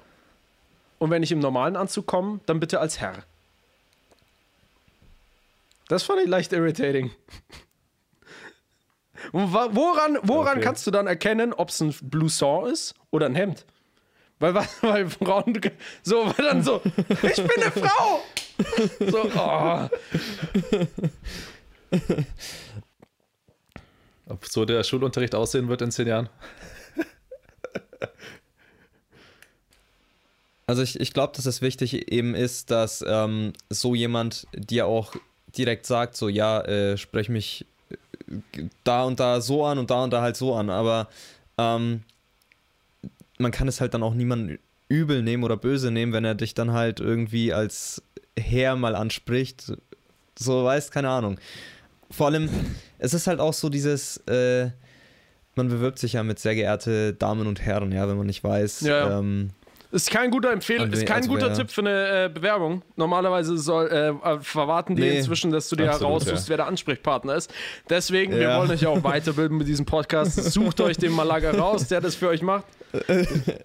und 0.98 1.10
wenn 1.10 1.22
ich 1.22 1.30
im 1.30 1.40
normalen 1.40 1.76
Anzug 1.76 2.06
komme, 2.06 2.40
dann 2.46 2.58
bitte 2.58 2.80
als 2.80 3.00
Herr. 3.00 3.22
Das 5.88 6.04
fand 6.04 6.22
ich 6.22 6.26
leicht 6.26 6.54
irritating. 6.54 7.10
Und 9.32 9.52
woran, 9.52 10.16
woran 10.22 10.56
Okay. 10.56 10.60
kannst 10.64 10.86
du 10.86 10.90
dann 10.90 11.06
erkennen, 11.06 11.52
ob 11.52 11.68
es 11.68 11.82
ein 11.82 11.94
Blouson 12.00 12.70
ist 12.70 12.94
oder 13.10 13.26
ein 13.26 13.34
Hemd? 13.34 13.66
Weil, 14.38 14.54
weil 14.80 15.10
Frauen 15.10 15.60
so, 16.02 16.24
weil 16.24 16.46
dann 16.46 16.62
so, 16.62 16.80
ich 17.22 17.36
bin 17.36 17.62
eine 17.62 17.70
Frau! 17.72 18.22
So, 19.00 19.30
oh. 19.36 19.88
Ob 24.26 24.46
so 24.46 24.64
der 24.64 24.82
Schulunterricht 24.84 25.34
aussehen 25.34 25.68
wird 25.68 25.82
in 25.82 25.90
zehn 25.90 26.08
Jahren? 26.08 26.28
Also 30.66 30.80
ich, 30.80 30.98
ich 30.98 31.12
glaube, 31.12 31.34
dass 31.36 31.44
es 31.44 31.60
wichtig 31.60 32.10
eben 32.10 32.34
ist, 32.34 32.70
dass 32.70 33.04
ähm, 33.06 33.52
so 33.68 33.94
jemand 33.94 34.46
dir 34.54 34.86
auch 34.86 35.14
direkt 35.56 35.84
sagt, 35.84 36.16
so 36.16 36.30
ja, 36.30 36.62
äh, 36.62 36.96
sprech 36.96 37.28
mich 37.28 37.66
äh, 37.90 38.68
da 38.82 39.04
und 39.04 39.20
da 39.20 39.42
so 39.42 39.66
an 39.66 39.78
und 39.78 39.90
da 39.90 40.04
und 40.04 40.10
da 40.10 40.22
halt 40.22 40.36
so 40.36 40.54
an, 40.54 40.70
aber 40.70 41.08
ähm, 41.58 42.02
man 43.38 43.52
kann 43.52 43.68
es 43.68 43.82
halt 43.82 43.92
dann 43.92 44.02
auch 44.02 44.14
niemandem 44.14 44.58
übel 44.88 45.22
nehmen 45.22 45.44
oder 45.44 45.56
böse 45.56 45.90
nehmen, 45.90 46.12
wenn 46.12 46.24
er 46.24 46.34
dich 46.34 46.54
dann 46.54 46.72
halt 46.72 47.00
irgendwie 47.00 47.52
als 47.52 48.02
Herr 48.38 48.76
mal 48.76 48.94
anspricht. 48.94 49.72
So, 50.38 50.64
weißt, 50.64 50.92
keine 50.92 51.10
Ahnung. 51.10 51.38
Vor 52.16 52.26
allem, 52.26 52.48
es 52.98 53.14
ist 53.14 53.26
halt 53.26 53.40
auch 53.40 53.52
so 53.52 53.68
dieses, 53.68 54.18
äh, 54.28 54.70
man 55.56 55.68
bewirbt 55.68 55.98
sich 55.98 56.14
ja 56.14 56.22
mit 56.22 56.38
sehr 56.38 56.54
geehrte 56.54 57.12
Damen 57.14 57.46
und 57.46 57.60
Herren, 57.60 57.92
ja, 57.92 58.08
wenn 58.08 58.16
man 58.16 58.26
nicht 58.26 58.44
weiß, 58.44 58.82
Ja, 58.82 59.08
ja. 59.08 59.18
ähm, 59.18 59.50
Ist 59.94 60.10
kein 60.10 60.30
guter 60.30 60.50
Empfehl 60.50 60.80
Also, 60.80 60.92
ist 60.92 61.06
kein 61.06 61.18
also 61.18 61.28
guter 61.30 61.46
wer- 61.48 61.54
Tipp 61.54 61.70
für 61.70 61.80
eine 61.82 62.24
äh, 62.24 62.28
Bewerbung. 62.28 62.82
Normalerweise 62.96 63.56
soll, 63.56 63.86
äh, 63.88 64.08
äh, 64.08 64.40
verwarten 64.40 64.96
die 64.96 65.02
Nee. 65.02 65.18
inzwischen, 65.18 65.52
dass 65.52 65.68
du 65.68 65.76
dir 65.76 65.86
heraussuchst, 65.86 66.44
ja. 66.46 66.48
wer 66.50 66.56
der 66.58 66.66
Ansprechpartner 66.66 67.36
ist. 67.36 67.52
Deswegen, 67.88 68.32
wir 68.34 68.42
Ja. 68.42 68.58
wollen 68.58 68.70
euch 68.72 68.82
ja 68.82 68.88
auch 68.88 69.04
weiterbilden 69.04 69.56
mit 69.56 69.68
diesem 69.68 69.86
Podcast. 69.86 70.34
Sucht 70.52 70.80
euch 70.80 70.96
den 70.96 71.12
Malaga 71.12 71.52
raus, 71.52 71.86
der 71.86 72.00
das 72.00 72.16
für 72.16 72.28
euch 72.28 72.42
macht. 72.42 72.64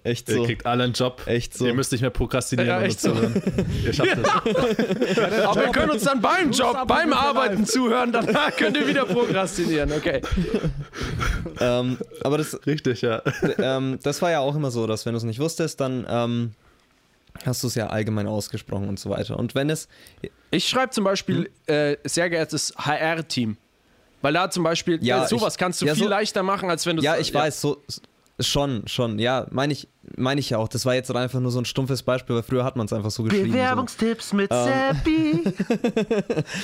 echt 0.04 0.28
Ihr 0.28 0.34
so. 0.36 0.44
kriegt 0.44 0.66
alle 0.66 0.84
einen 0.84 0.92
Job. 0.92 1.22
Echt 1.26 1.56
so. 1.56 1.64
Ihr 1.66 1.74
müsst 1.74 1.92
nicht 1.92 2.00
mehr 2.00 2.10
prokrastinieren. 2.10 2.68
Ja, 2.68 2.80
echt 2.82 3.02
hören. 3.04 3.40
Ihr 3.84 3.92
schafft 3.92 4.16
es. 4.18 5.18
Aber 5.46 5.64
ihr 5.66 5.70
könnt 5.72 5.92
uns 5.92 6.02
dann 6.02 6.20
beim 6.20 6.50
Job, 6.50 6.76
beim 6.88 7.12
Arbeiten 7.12 7.64
zuhören, 7.64 8.10
danach 8.12 8.56
könnt 8.56 8.76
ihr 8.76 8.86
wieder 8.88 9.04
prokrastinieren. 9.04 9.92
Okay. 9.92 10.20
ähm, 11.60 11.98
aber 12.22 12.38
das, 12.38 12.58
Richtig, 12.66 13.02
ja. 13.02 13.22
ähm, 13.58 13.98
das 14.02 14.20
war 14.22 14.30
ja 14.30 14.40
auch 14.40 14.54
immer 14.56 14.70
so, 14.70 14.86
dass 14.86 15.06
wenn 15.06 15.12
du 15.12 15.18
es 15.18 15.24
nicht 15.24 15.38
wusstest, 15.40 15.80
dann 15.80 16.06
ähm, 16.24 16.52
hast 17.44 17.62
du 17.62 17.66
es 17.68 17.74
ja 17.74 17.86
allgemein 17.88 18.26
ausgesprochen 18.26 18.88
und 18.88 18.98
so 18.98 19.10
weiter. 19.10 19.38
Und 19.38 19.54
wenn 19.54 19.70
es, 19.70 19.88
Ich 20.50 20.68
schreibe 20.68 20.90
zum 20.90 21.04
Beispiel, 21.04 21.50
Hm? 21.68 21.74
äh, 21.74 21.96
sehr 22.04 22.28
geehrtes 22.30 22.74
HR-Team. 22.76 23.56
Weil 24.22 24.32
da 24.34 24.50
zum 24.50 24.64
Beispiel, 24.64 24.98
Ja, 25.02 25.24
äh, 25.24 25.28
sowas 25.28 25.54
ich- 25.54 25.58
kannst 25.58 25.80
du 25.80 25.86
ja, 25.86 25.94
viel 25.94 26.04
so- 26.04 26.08
leichter 26.10 26.42
machen, 26.42 26.68
als 26.68 26.84
wenn 26.86 26.96
du 26.96 27.02
ja, 27.02 27.16
ich 27.16 27.32
weiß, 27.32 27.60
so 27.60 27.82
schon, 28.38 28.86
schon, 28.88 29.18
ja, 29.18 29.46
meine 29.50 29.72
ich, 29.72 29.86
meine 30.16 30.40
ich 30.40 30.50
ja 30.50 30.58
auch. 30.58 30.68
Das 30.68 30.84
war 30.86 30.94
jetzt 30.94 31.14
einfach 31.14 31.40
nur 31.40 31.50
so 31.50 31.58
ein 31.60 31.64
stumpfes 31.66 32.02
Beispiel, 32.02 32.36
weil 32.36 32.42
früher 32.42 32.64
hat 32.64 32.74
man 32.76 32.86
es 32.86 32.92
einfach 32.92 33.10
so 33.10 33.22
geschrieben. 33.22 33.46
So. 33.46 33.52
Bewerbungstipps 33.52 34.32
mit 34.32 34.50
Ähm. 34.50 34.96
Seppi. 35.04 35.54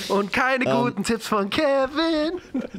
Und 0.09 0.33
keine 0.33 0.65
guten 0.65 1.03
Tipps 1.03 1.27
von 1.27 1.49
Kevin. 1.49 2.41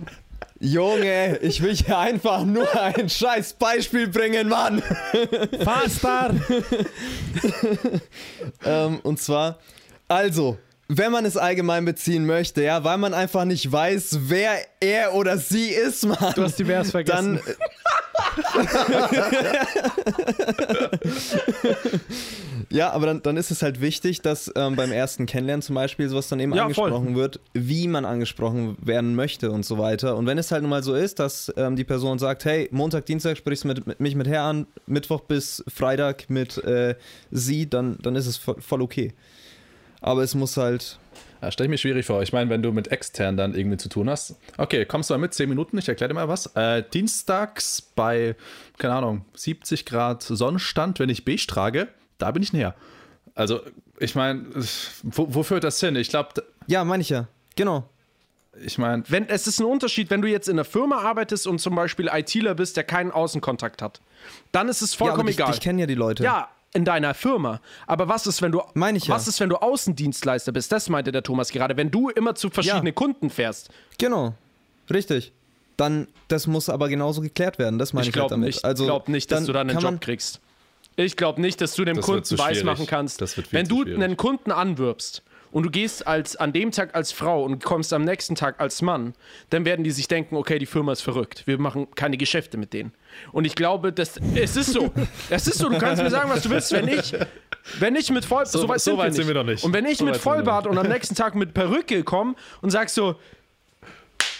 Junge, 0.60 1.38
ich 1.38 1.62
will 1.62 1.74
hier 1.74 1.98
einfach 1.98 2.44
nur 2.44 2.68
ein 2.80 3.08
scheiß 3.08 3.52
Beispiel 3.54 4.08
bringen, 4.08 4.48
Mann. 4.48 4.82
Faster! 5.62 6.34
Ähm, 8.64 9.00
und 9.02 9.20
zwar, 9.20 9.58
also, 10.08 10.58
wenn 10.88 11.12
man 11.12 11.26
es 11.26 11.36
allgemein 11.36 11.84
beziehen 11.84 12.24
möchte, 12.24 12.62
ja, 12.62 12.82
weil 12.82 12.96
man 12.96 13.12
einfach 13.12 13.44
nicht 13.44 13.70
weiß, 13.70 14.20
wer 14.22 14.56
er 14.80 15.14
oder 15.14 15.36
sie 15.36 15.68
ist, 15.68 16.06
Mann. 16.06 16.32
Du 16.34 16.42
hast 16.42 16.58
divers 16.58 16.90
vergessen. 16.90 17.40
Dann. 17.44 17.56
ja, 22.70 22.90
aber 22.90 23.06
dann, 23.06 23.22
dann 23.22 23.36
ist 23.36 23.50
es 23.50 23.62
halt 23.62 23.80
wichtig, 23.80 24.22
dass 24.22 24.50
ähm, 24.56 24.76
beim 24.76 24.90
ersten 24.90 25.26
Kennenlernen 25.26 25.62
zum 25.62 25.74
Beispiel 25.74 26.08
sowas 26.08 26.28
dann 26.28 26.40
eben 26.40 26.54
Ja, 26.54 26.68
voll. 26.70 26.90
angesprochen 26.90 27.16
wird, 27.16 27.40
wie 27.52 27.86
man 27.86 28.04
angesprochen 28.04 28.76
werden 28.80 29.14
möchte 29.14 29.50
und 29.50 29.66
so 29.66 29.78
weiter. 29.78 30.16
Und 30.16 30.26
wenn 30.26 30.38
es 30.38 30.50
halt 30.50 30.62
nun 30.62 30.70
mal 30.70 30.82
so 30.82 30.94
ist, 30.94 31.18
dass 31.18 31.52
ähm, 31.56 31.76
die 31.76 31.84
Person 31.84 32.18
sagt, 32.18 32.44
hey, 32.44 32.68
Montag, 32.72 33.06
Dienstag 33.06 33.36
sprichst 33.36 33.64
du 33.64 33.68
mit, 33.68 33.86
mit, 33.86 34.00
mich 34.00 34.14
mit 34.14 34.26
Herr 34.26 34.44
an, 34.44 34.66
Mittwoch 34.86 35.20
bis 35.20 35.62
Freitag 35.68 36.30
mit 36.30 36.58
äh, 36.64 36.94
sie, 37.30 37.68
dann, 37.68 37.98
dann 38.02 38.16
ist 38.16 38.26
es 38.26 38.36
voll, 38.38 38.56
voll 38.60 38.82
okay. 38.82 39.12
Aber 40.00 40.22
es 40.22 40.34
muss 40.34 40.56
halt. 40.56 40.98
Ja, 41.40 41.52
stell 41.52 41.66
ich 41.66 41.70
mir 41.70 41.78
schwierig 41.78 42.04
vor. 42.06 42.20
Ich 42.22 42.32
meine, 42.32 42.50
wenn 42.50 42.62
du 42.62 42.72
mit 42.72 42.88
extern 42.88 43.36
dann 43.36 43.54
irgendwie 43.54 43.76
zu 43.76 43.88
tun 43.88 44.10
hast. 44.10 44.34
Okay, 44.56 44.84
kommst 44.84 45.08
du 45.08 45.14
mal 45.14 45.18
mit, 45.18 45.34
10 45.34 45.48
Minuten, 45.48 45.78
ich 45.78 45.88
erkläre 45.88 46.08
dir 46.08 46.14
mal 46.14 46.28
was. 46.28 46.46
Äh, 46.56 46.82
dienstags 46.92 47.80
bei, 47.80 48.34
keine 48.78 48.94
Ahnung, 48.94 49.24
70 49.34 49.86
Grad 49.86 50.22
Sonnenstand, 50.22 50.98
wenn 50.98 51.08
ich 51.08 51.24
beige 51.24 51.46
trage, 51.46 51.88
da 52.18 52.32
bin 52.32 52.42
ich 52.42 52.52
näher. 52.52 52.74
Also, 53.36 53.60
ich 54.00 54.16
meine, 54.16 54.46
wo, 55.04 55.32
wo 55.32 55.42
führt 55.44 55.62
das 55.62 55.78
hin? 55.78 55.94
Ich 55.94 56.08
glaube, 56.08 56.42
Ja, 56.66 56.82
meine 56.84 57.02
ich 57.02 57.08
ja. 57.08 57.28
Genau. 57.54 57.88
ich 58.60 58.78
meine, 58.78 59.04
Wenn, 59.06 59.28
es 59.28 59.46
ist 59.46 59.60
ein 59.60 59.64
Unterschied, 59.66 60.10
wenn 60.10 60.22
du 60.22 60.28
jetzt 60.28 60.48
in 60.48 60.56
einer 60.56 60.64
Firma 60.64 61.02
arbeitest 61.02 61.46
und 61.46 61.60
zum 61.60 61.76
Beispiel 61.76 62.10
ITler 62.12 62.56
bist, 62.56 62.76
der 62.76 62.82
keinen 62.82 63.12
Außenkontakt 63.12 63.80
hat. 63.80 64.00
Dann 64.50 64.68
ist 64.68 64.82
es 64.82 64.94
ja, 64.94 64.98
aber 65.00 65.10
vollkommen 65.10 65.28
dich, 65.28 65.36
egal. 65.36 65.52
dich 65.52 65.60
kennen 65.60 65.78
ja 65.78 65.86
die 65.86 65.94
Leute. 65.94 66.24
Ja, 66.24 66.48
in 66.74 66.84
deiner 66.84 67.14
Firma. 67.14 67.60
Aber 67.86 68.08
was 68.08 68.26
ist, 68.26 68.42
wenn 68.42 68.52
du 68.52 68.62
Meine 68.74 68.98
ich 68.98 69.06
ja. 69.06 69.14
was 69.14 69.26
ist, 69.28 69.40
wenn 69.40 69.48
du 69.48 69.56
Außendienstleister 69.56 70.52
bist? 70.52 70.70
Das 70.72 70.88
meinte 70.88 71.12
der 71.12 71.22
Thomas 71.22 71.50
gerade. 71.50 71.76
Wenn 71.76 71.90
du 71.90 72.08
immer 72.10 72.34
zu 72.34 72.50
verschiedenen 72.50 72.86
Ja. 72.86 72.92
Kunden 72.92 73.30
fährst. 73.30 73.70
Genau. 73.98 74.34
Richtig. 74.92 75.32
Dann, 75.76 76.08
das 76.28 76.46
muss 76.46 76.68
aber 76.68 76.88
genauso 76.88 77.20
geklärt 77.20 77.58
werden. 77.58 77.78
Das 77.78 77.92
meine 77.92 78.02
Ich 78.02 78.08
ich, 78.08 78.14
halt 78.14 78.28
glaube 78.28 78.30
damit. 78.34 78.46
nicht, 78.48 78.64
Also, 78.64 78.84
glaub 78.84 79.08
nicht, 79.08 79.30
dass 79.30 79.44
du 79.44 79.52
dann 79.52 79.70
einen 79.70 79.78
Job 79.78 80.00
kriegst. 80.00 80.40
Ich 80.96 81.16
glaube 81.16 81.40
nicht, 81.40 81.60
dass 81.60 81.74
du 81.74 81.84
dem 81.84 81.96
Das 81.96 82.04
Kunden 82.04 82.36
weismachen 82.38 82.86
kannst. 82.86 83.20
Das 83.20 83.36
wird 83.36 83.46
viel 83.46 83.58
wenn 83.60 83.68
du 83.68 83.82
schwierig. 83.84 84.02
einen 84.02 84.16
Kunden 84.16 84.50
anwirbst 84.50 85.22
und 85.50 85.64
du 85.64 85.70
gehst 85.70 86.06
als, 86.06 86.36
an 86.36 86.52
dem 86.52 86.70
Tag 86.70 86.94
als 86.94 87.12
Frau 87.12 87.44
und 87.44 87.64
kommst 87.64 87.92
am 87.92 88.04
nächsten 88.04 88.34
Tag 88.34 88.60
als 88.60 88.82
Mann, 88.82 89.14
dann 89.50 89.64
werden 89.64 89.84
die 89.84 89.90
sich 89.90 90.08
denken, 90.08 90.36
okay, 90.36 90.58
die 90.58 90.66
Firma 90.66 90.92
ist 90.92 91.02
verrückt. 91.02 91.46
Wir 91.46 91.58
machen 91.58 91.88
keine 91.94 92.16
Geschäfte 92.16 92.56
mit 92.58 92.72
denen. 92.72 92.92
Und 93.32 93.44
ich 93.44 93.54
glaube, 93.54 93.92
dass, 93.92 94.16
es 94.34 94.56
ist 94.56 94.72
so. 94.72 94.92
es 95.30 95.46
ist 95.46 95.58
so, 95.58 95.68
du 95.68 95.78
kannst 95.78 96.02
mir 96.02 96.10
sagen, 96.10 96.30
was 96.30 96.42
du 96.42 96.50
willst. 96.50 96.72
Wenn 96.72 96.88
ich, 96.88 97.14
wenn 97.78 97.96
ich 97.96 98.10
mit 98.10 98.24
Voll... 98.24 98.46
So- 98.46 98.68
weit 98.68 98.80
so 98.80 98.96
weit 98.98 99.14
sind 99.14 99.26
wir 99.26 99.34
noch 99.34 99.44
nicht. 99.44 99.64
Und 99.64 99.72
wenn 99.72 99.86
ich 99.86 99.98
So 99.98 100.04
mit 100.04 100.14
wir 100.14 100.20
Vollbart 100.20 100.66
und 100.66 100.76
am 100.78 100.88
nächsten 100.88 101.14
Tag 101.14 101.34
mit 101.34 101.54
Perücke 101.54 102.04
komme 102.04 102.34
und 102.60 102.70
sag 102.70 102.90
so, 102.90 103.16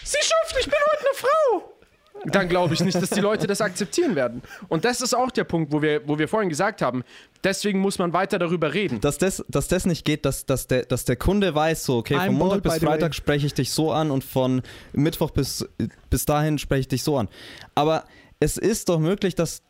Sie 0.04 0.18
schufft, 0.22 0.56
ich 0.58 0.64
bin 0.66 0.78
heute 0.90 1.04
eine 1.06 1.14
Frau 1.14 1.77
dann 2.26 2.48
glaube 2.48 2.74
ich 2.74 2.80
nicht, 2.80 3.00
dass 3.00 3.10
die 3.10 3.20
Leute 3.20 3.46
das 3.46 3.60
akzeptieren 3.60 4.16
werden. 4.16 4.42
Und 4.68 4.84
das 4.84 5.00
ist 5.00 5.14
auch 5.14 5.30
der 5.30 5.44
Punkt, 5.44 5.72
wo 5.72 5.80
wir, 5.82 6.06
wo 6.06 6.18
wir 6.18 6.28
vorhin 6.28 6.48
gesagt 6.48 6.82
haben. 6.82 7.04
Deswegen 7.44 7.78
muss 7.80 7.98
man 7.98 8.12
weiter 8.12 8.38
darüber 8.38 8.74
reden. 8.74 9.00
dass 9.00 9.18
das, 9.18 9.44
dass 9.48 9.68
das 9.68 9.86
nicht 9.86 10.04
geht, 10.04 10.24
dass, 10.24 10.44
dass, 10.46 10.66
der, 10.66 10.84
dass 10.84 11.04
der 11.04 11.16
Kunde 11.16 11.54
weiß, 11.54 11.84
so, 11.84 11.98
okay, 11.98 12.16
I'm 12.16 12.26
von 12.26 12.34
Montag 12.36 12.62
bis. 12.62 12.78
Freitag 12.78 13.14
spreche 13.14 13.46
ich 13.46 13.54
dich 13.54 13.70
so 13.72 13.92
an 13.92 14.10
und 14.10 14.24
von 14.24 14.62
Mittwoch 14.92 15.30
bis, 15.30 15.66
bis 16.10 16.24
dahin 16.26 16.58
spreche 16.58 16.80
ich 16.80 16.88
dich 16.88 17.02
so 17.02 17.16
an. 17.18 17.28
Aber 17.74 18.04
es 18.40 18.56
ist 18.56 18.88
doch 18.88 18.98
möglich, 18.98 19.34
dass 19.34 19.62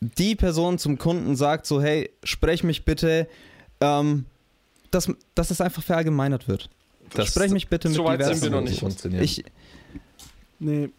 die 0.00 0.34
Person 0.34 0.78
zum 0.78 0.96
Kunden 0.96 1.36
sagt, 1.36 1.66
so, 1.66 1.82
hey, 1.82 2.10
sprech 2.24 2.64
mich 2.64 2.84
bitte, 2.84 3.28
ähm, 3.80 4.24
dass, 4.90 5.12
dass 5.34 5.50
es 5.50 5.60
einfach 5.60 5.82
verallgemeinert 5.82 6.48
wird. 6.48 6.70
Das- 7.14 7.28
sprech 7.28 7.50
mich 7.50 7.68
bitte 7.68 7.88
mit 7.88 7.96
so 7.96 8.04
weit 8.04 8.22
sind 8.24 8.42
diversen. 8.42 8.42
wir 8.42 8.50
noch 8.50 9.14
nicht. 9.20 9.20
Ich, 9.22 9.44
Nee. 10.62 10.90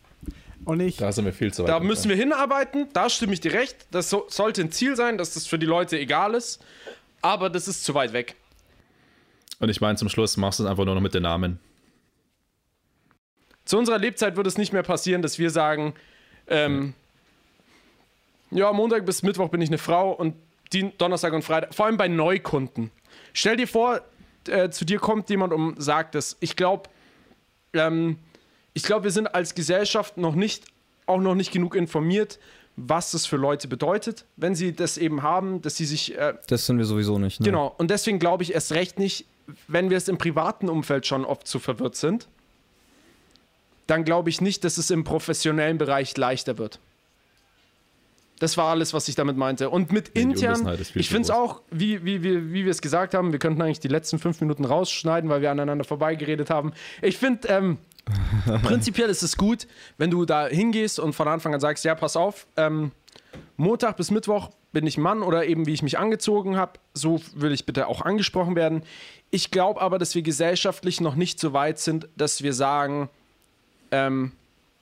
Und 0.66 0.80
ich, 0.80 0.98
da 0.98 1.12
sind 1.12 1.26
wir 1.26 1.34
viel 1.34 1.54
zu 1.54 1.64
weit. 1.64 1.70
Da 1.70 1.74
entfernt. 1.78 1.90
müssen 1.90 2.10
wir 2.10 2.16
hinarbeiten, 2.16 2.88
da 2.94 3.10
stimme 3.10 3.34
ich 3.34 3.40
dir 3.40 3.54
recht. 3.54 3.88
Das 3.92 4.10
so, 4.10 4.26
sollte 4.30 4.62
ein 4.62 4.72
Ziel 4.72 4.96
sein, 4.96 5.18
dass 5.18 5.34
das 5.34 5.48
für 5.48 5.58
die 5.58 5.66
Leute 5.66 5.98
egal 6.00 6.36
ist. 6.36 6.64
Aber 7.22 7.50
das 7.50 7.68
ist 7.68 7.84
zu 7.84 7.94
weit 7.94 8.14
weg. 8.14 8.36
Und 9.60 9.70
ich 9.70 9.82
meine, 9.82 9.98
zum 9.98 10.10
Schluss 10.10 10.38
machst 10.38 10.60
du 10.60 10.64
es 10.64 10.70
einfach 10.70 10.86
nur 10.86 10.96
noch 10.96 11.02
mit 11.02 11.14
den 11.14 11.24
Namen. 11.24 11.60
Zu 13.66 13.78
unserer 13.78 14.00
Lebzeit 14.00 14.36
wird 14.36 14.48
es 14.48 14.58
nicht 14.58 14.74
mehr 14.74 14.84
passieren, 14.84 15.22
dass 15.22 15.38
wir 15.38 15.50
sagen, 15.52 15.94
ähm, 16.48 16.94
ja, 18.50 18.72
Montag 18.74 19.06
bis 19.06 19.24
Mittwoch 19.24 19.50
bin 19.50 19.62
ich 19.62 19.70
eine 19.70 19.78
Frau 19.78 20.12
und 20.12 20.36
Dien- 20.74 20.94
Donnerstag 20.98 21.34
und 21.34 21.44
Freitag, 21.44 21.74
vor 21.74 21.86
allem 21.86 21.98
bei 21.98 22.08
Neukunden. 22.08 22.92
Stell 23.34 23.56
dir 23.58 23.68
vor, 23.68 24.02
äh, 24.48 24.70
zu 24.70 24.84
dir 24.86 25.00
kommt 25.00 25.30
jemand 25.30 25.54
und 25.54 25.82
sagt 25.82 26.16
es. 26.16 26.38
Ich 26.40 26.56
glaube, 26.56 26.90
ähm, 27.74 28.18
ich 28.74 28.84
glaube, 28.84 29.06
wir 29.06 29.12
sind 29.12 29.28
als 29.28 29.56
Gesellschaft 29.56 30.18
noch 30.18 30.36
nicht, 30.36 30.66
auch 31.06 31.20
noch 31.20 31.36
nicht 31.36 31.52
genug 31.52 31.76
informiert, 31.76 32.40
was 32.78 33.12
das 33.12 33.26
für 33.26 33.38
Leute 33.38 33.68
bedeutet, 33.68 34.26
wenn 34.38 34.56
sie 34.56 34.74
das 34.74 34.98
eben 34.98 35.24
haben, 35.24 35.62
dass 35.62 35.76
sie 35.76 35.86
sich 35.86 36.18
äh, 36.18 36.34
das 36.48 36.66
sind 36.66 36.78
wir 36.78 36.86
sowieso 36.86 37.20
nicht. 37.20 37.40
Ne? 37.40 37.46
Genau, 37.46 37.76
und 37.78 37.92
deswegen 37.92 38.18
glaube 38.20 38.44
ich 38.44 38.54
erst 38.54 38.72
recht 38.72 38.98
nicht, 38.98 39.26
wenn 39.68 39.90
wir 39.90 39.98
es 39.98 40.08
im 40.08 40.18
privaten 40.18 40.70
Umfeld 40.70 41.06
schon 41.06 41.26
oft 41.26 41.48
zu 41.48 41.60
verwirrt 41.60 41.96
sind, 41.96 42.28
dann 43.88 44.06
glaube 44.06 44.30
ich 44.30 44.40
nicht, 44.40 44.64
dass 44.64 44.78
es 44.78 44.90
im 44.90 45.04
professionellen 45.04 45.78
Bereich 45.78 46.16
leichter 46.16 46.58
wird. 46.58 46.80
Das 48.40 48.58
war 48.58 48.70
alles, 48.70 48.94
was 48.94 49.08
ich 49.08 49.14
damit 49.14 49.38
meinte. 49.38 49.70
Und 49.70 49.92
mit 49.92 50.16
die 50.16 50.22
intern, 50.22 50.68
ich 50.96 51.10
finde 51.10 51.24
es 51.24 51.30
auch, 51.30 51.62
wie, 51.70 52.04
wie, 52.04 52.24
wie, 52.24 52.54
wie 52.54 52.64
wir 52.66 52.72
es 52.72 52.82
gesagt 52.82 53.14
haben, 53.14 53.32
wir 53.32 53.38
könnten 53.38 53.62
eigentlich 53.62 53.82
die 53.82 53.88
letzten 53.88 54.18
fünf 54.18 54.42
Minuten 54.42 54.66
rausschneiden, 54.66 55.30
weil 55.30 55.42
wir 55.42 55.52
aneinander 55.52 55.84
vorbeigeredet 55.84 56.50
haben. 56.50 56.74
Ich 57.04 57.18
finde, 57.18 57.48
ähm, 57.50 57.78
prinzipiell 58.64 59.10
ist 59.10 59.22
es 59.24 59.38
gut, 59.38 59.68
wenn 59.98 60.10
du 60.12 60.26
da 60.26 60.48
hingehst 60.48 61.00
und 61.00 61.14
von 61.14 61.28
Anfang 61.28 61.54
an 61.54 61.60
sagst, 61.60 61.86
ja, 61.86 61.96
pass 61.96 62.16
auf, 62.16 62.48
ähm, 62.58 62.92
Montag 63.58 63.98
bis 63.98 64.12
Mittwoch 64.12 64.50
bin 64.72 64.88
ich 64.88 64.98
Mann 64.98 65.22
oder 65.22 65.46
eben 65.46 65.66
wie 65.68 65.74
ich 65.74 65.84
mich 65.84 66.00
angezogen 66.00 66.58
habe, 66.58 66.74
so 66.94 67.22
will 67.36 67.52
ich 67.52 67.66
bitte 67.66 67.88
auch 67.88 68.02
angesprochen 68.02 68.56
werden. 68.56 68.84
Ich 69.30 69.52
glaube 69.52 69.82
aber, 69.82 70.00
dass 70.00 70.16
wir 70.16 70.22
gesellschaftlich 70.22 71.02
noch 71.02 71.16
nicht 71.16 71.40
so 71.40 71.54
weit 71.54 71.78
sind, 71.80 72.08
dass 72.16 72.42
wir 72.42 72.54
sagen, 72.54 73.10
ähm, 73.92 74.32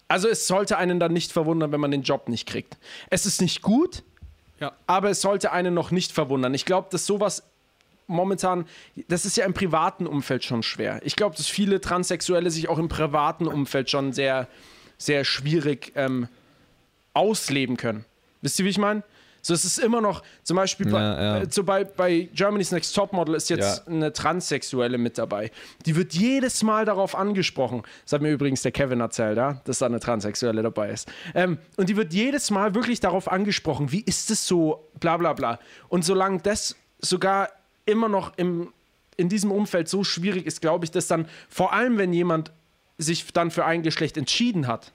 also 0.07 0.28
es 0.28 0.47
sollte 0.47 0.78
einen 0.78 0.99
dann 0.99 1.13
nicht 1.13 1.32
verwundern, 1.32 1.72
wenn 1.72 1.80
man 1.82 1.91
den 1.91 2.03
Job 2.03 2.30
nicht 2.30 2.47
kriegt. 2.47 2.78
Es 3.09 3.26
ist 3.26 3.41
nicht 3.41 3.61
gut, 3.61 4.03
Ja. 4.59 4.72
aber 4.88 5.09
es 5.09 5.22
sollte 5.22 5.51
einen 5.51 5.74
noch 5.74 5.91
nicht 5.91 6.11
verwundern. 6.11 6.53
Ich 6.53 6.65
glaube, 6.65 6.88
dass 6.91 7.05
sowas 7.05 7.43
momentan, 8.10 8.66
das 9.07 9.26
ist 9.26 9.38
ja 9.38 9.45
im 9.45 9.53
privaten 9.53 10.07
Umfeld 10.07 10.43
schon 10.43 10.64
schwer. 10.64 10.99
Ich 11.03 11.16
glaube, 11.16 11.36
dass 11.36 11.47
viele 11.47 11.80
Transsexuelle 11.80 12.51
sich 12.51 12.68
auch 12.68 12.78
im 12.78 12.89
privaten 12.89 13.47
Umfeld 13.47 13.89
schon 13.89 14.12
sehr, 14.14 14.47
sehr 14.97 15.24
schwierig 15.24 15.93
ähm, 15.95 16.28
ausleben 17.14 17.78
können. 17.78 18.05
Wisst 18.41 18.60
ihr, 18.60 18.66
wie 18.66 18.70
ich 18.70 18.78
meine? 18.78 19.03
So, 19.41 19.53
es 19.53 19.64
ist 19.64 19.80
immer 19.80 20.01
noch, 20.01 20.22
zum 20.43 20.57
Beispiel 20.57 20.91
bei, 20.91 20.99
Ja, 20.99 21.22
ja. 21.22 21.38
Äh, 21.43 21.47
so 21.49 21.64
bei, 21.64 21.86
bei 21.86 22.28
Germany's 22.34 22.72
Next 22.72 22.93
Topmodel 22.93 23.36
ist 23.36 23.49
jetzt 23.49 23.84
Ja. 23.88 23.93
eine 23.93 24.12
Transsexuelle 24.12 24.97
mit 24.97 25.18
dabei. 25.18 25.51
Die 25.86 25.95
wird 25.95 26.14
jedes 26.14 26.62
Mal 26.62 26.84
darauf 26.84 27.16
angesprochen. 27.16 27.84
Das 28.03 28.12
hat 28.14 28.22
mir 28.22 28.32
übrigens 28.32 28.64
der 28.64 28.74
Kevin 28.74 28.99
erzählt, 28.99 29.38
ja, 29.38 29.62
dass 29.64 29.80
da 29.80 29.86
eine 29.86 30.01
Transsexuelle 30.01 30.62
dabei 30.62 30.89
ist. 30.89 31.10
Ähm, 31.36 31.57
und 31.78 31.88
die 31.88 31.95
wird 31.95 32.14
jedes 32.14 32.51
Mal 32.51 32.76
wirklich 32.76 32.99
darauf 32.99 33.32
angesprochen, 33.32 33.93
wie 33.93 34.01
ist 34.01 34.30
es 34.30 34.45
so, 34.45 34.89
bla 34.99 35.16
bla 35.16 35.32
bla. 35.32 35.57
Und 35.88 36.03
solange 36.03 36.39
das 36.39 36.76
sogar 36.99 37.47
immer 37.90 38.10
noch 38.10 38.38
im, 38.38 38.72
in 39.18 39.30
diesem 39.30 39.52
Umfeld 39.52 39.90
so 39.90 40.04
schwierig 40.04 40.46
ist, 40.46 40.62
glaube 40.62 40.86
ich, 40.86 40.92
dass 40.92 41.08
dann, 41.08 41.28
vor 41.50 41.74
allem 41.74 41.98
wenn 41.98 42.14
jemand 42.14 42.52
sich 42.98 43.32
dann 43.34 43.52
für 43.52 43.66
ein 43.66 43.84
Geschlecht 43.84 44.18
entschieden 44.18 44.68
hat, 44.68 44.92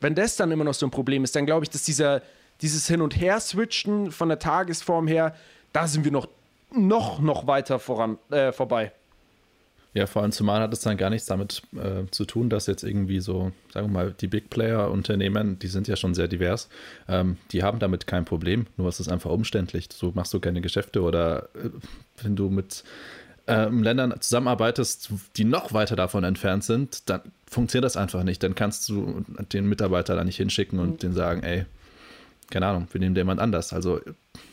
wenn 0.00 0.14
das 0.14 0.36
dann 0.36 0.50
immer 0.50 0.64
noch 0.64 0.74
so 0.74 0.86
ein 0.86 0.90
Problem 0.90 1.24
ist, 1.24 1.34
dann 1.34 1.46
glaube 1.46 1.64
ich, 1.64 1.70
dass 1.70 1.82
dieser, 1.82 2.22
dieses 2.60 2.86
Hin- 2.86 3.02
und 3.02 3.18
Her-Switchen 3.18 4.12
von 4.12 4.28
der 4.28 4.38
Tagesform 4.38 5.06
her, 5.08 5.34
da 5.72 5.86
sind 5.86 6.04
wir 6.04 6.12
noch, 6.12 6.28
noch, 6.70 7.20
noch 7.20 7.46
weiter 7.46 7.78
voran, 7.78 8.18
äh, 8.30 8.52
vorbei. 8.52 8.92
Ja, 9.98 10.06
vor 10.06 10.22
allem 10.22 10.30
zumal 10.30 10.60
hat 10.60 10.72
es 10.72 10.78
dann 10.78 10.96
gar 10.96 11.10
nichts 11.10 11.26
damit 11.26 11.60
äh, 11.74 12.08
zu 12.12 12.24
tun, 12.24 12.48
dass 12.48 12.68
jetzt 12.68 12.84
irgendwie 12.84 13.18
so, 13.18 13.50
sagen 13.72 13.88
wir 13.88 13.92
mal, 13.92 14.12
die 14.12 14.28
Big 14.28 14.48
Player-Unternehmen, 14.48 15.58
die 15.58 15.66
sind 15.66 15.88
ja 15.88 15.96
schon 15.96 16.14
sehr 16.14 16.28
divers, 16.28 16.68
ähm, 17.08 17.36
die 17.50 17.64
haben 17.64 17.80
damit 17.80 18.06
kein 18.06 18.24
Problem, 18.24 18.68
nur 18.76 18.86
es 18.86 19.00
ist 19.00 19.08
einfach 19.08 19.32
umständlich. 19.32 19.88
So 19.92 20.12
machst 20.14 20.32
du 20.32 20.38
keine 20.38 20.60
Geschäfte 20.60 21.02
oder 21.02 21.48
äh, 21.56 21.70
wenn 22.22 22.36
du 22.36 22.48
mit 22.48 22.84
ähm, 23.48 23.82
Ländern 23.82 24.14
zusammenarbeitest, 24.20 25.10
die 25.36 25.44
noch 25.44 25.72
weiter 25.72 25.96
davon 25.96 26.22
entfernt 26.22 26.62
sind, 26.62 27.10
dann 27.10 27.22
funktioniert 27.50 27.84
das 27.84 27.96
einfach 27.96 28.22
nicht. 28.22 28.40
Dann 28.44 28.54
kannst 28.54 28.88
du 28.88 29.24
den 29.52 29.68
Mitarbeiter 29.68 30.14
da 30.14 30.22
nicht 30.22 30.36
hinschicken 30.36 30.78
und 30.78 31.02
den 31.02 31.12
sagen, 31.12 31.42
ey, 31.42 31.66
keine 32.52 32.68
Ahnung, 32.68 32.86
wir 32.92 33.00
nehmen 33.00 33.16
dir 33.16 33.22
jemand 33.22 33.40
anders. 33.40 33.72
Also 33.72 33.98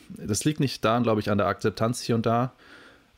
das 0.08 0.44
liegt 0.44 0.58
nicht 0.58 0.84
daran, 0.84 1.04
glaube 1.04 1.20
ich, 1.20 1.30
an 1.30 1.38
der 1.38 1.46
Akzeptanz 1.46 2.00
hier 2.00 2.16
und 2.16 2.26
da. 2.26 2.52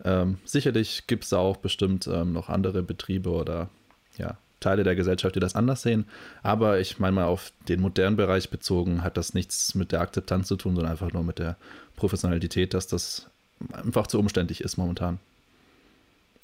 Ähm, 0.04 0.38
sicherlich 0.44 1.06
gibt 1.06 1.24
es 1.24 1.30
da 1.30 1.38
auch 1.38 1.56
bestimmt 1.56 2.06
ähm, 2.06 2.32
noch 2.32 2.48
andere 2.48 2.82
Betriebe 2.82 3.30
oder 3.30 3.68
ja, 4.16 4.38
Teile 4.60 4.84
der 4.84 4.96
Gesellschaft, 4.96 5.34
die 5.34 5.40
das 5.40 5.54
anders 5.54 5.82
sehen. 5.82 6.06
Aber 6.42 6.80
ich 6.80 6.98
meine 6.98 7.14
mal, 7.14 7.24
auf 7.24 7.52
den 7.68 7.80
modernen 7.80 8.16
Bereich 8.16 8.50
bezogen 8.50 9.02
hat 9.02 9.16
das 9.16 9.34
nichts 9.34 9.74
mit 9.74 9.92
der 9.92 10.00
Akzeptanz 10.00 10.48
zu 10.48 10.56
tun, 10.56 10.74
sondern 10.74 10.92
einfach 10.92 11.12
nur 11.12 11.22
mit 11.22 11.38
der 11.38 11.56
Professionalität, 11.96 12.74
dass 12.74 12.86
das 12.86 13.30
einfach 13.72 14.06
zu 14.06 14.18
umständlich 14.18 14.60
ist 14.60 14.76
momentan. 14.76 15.18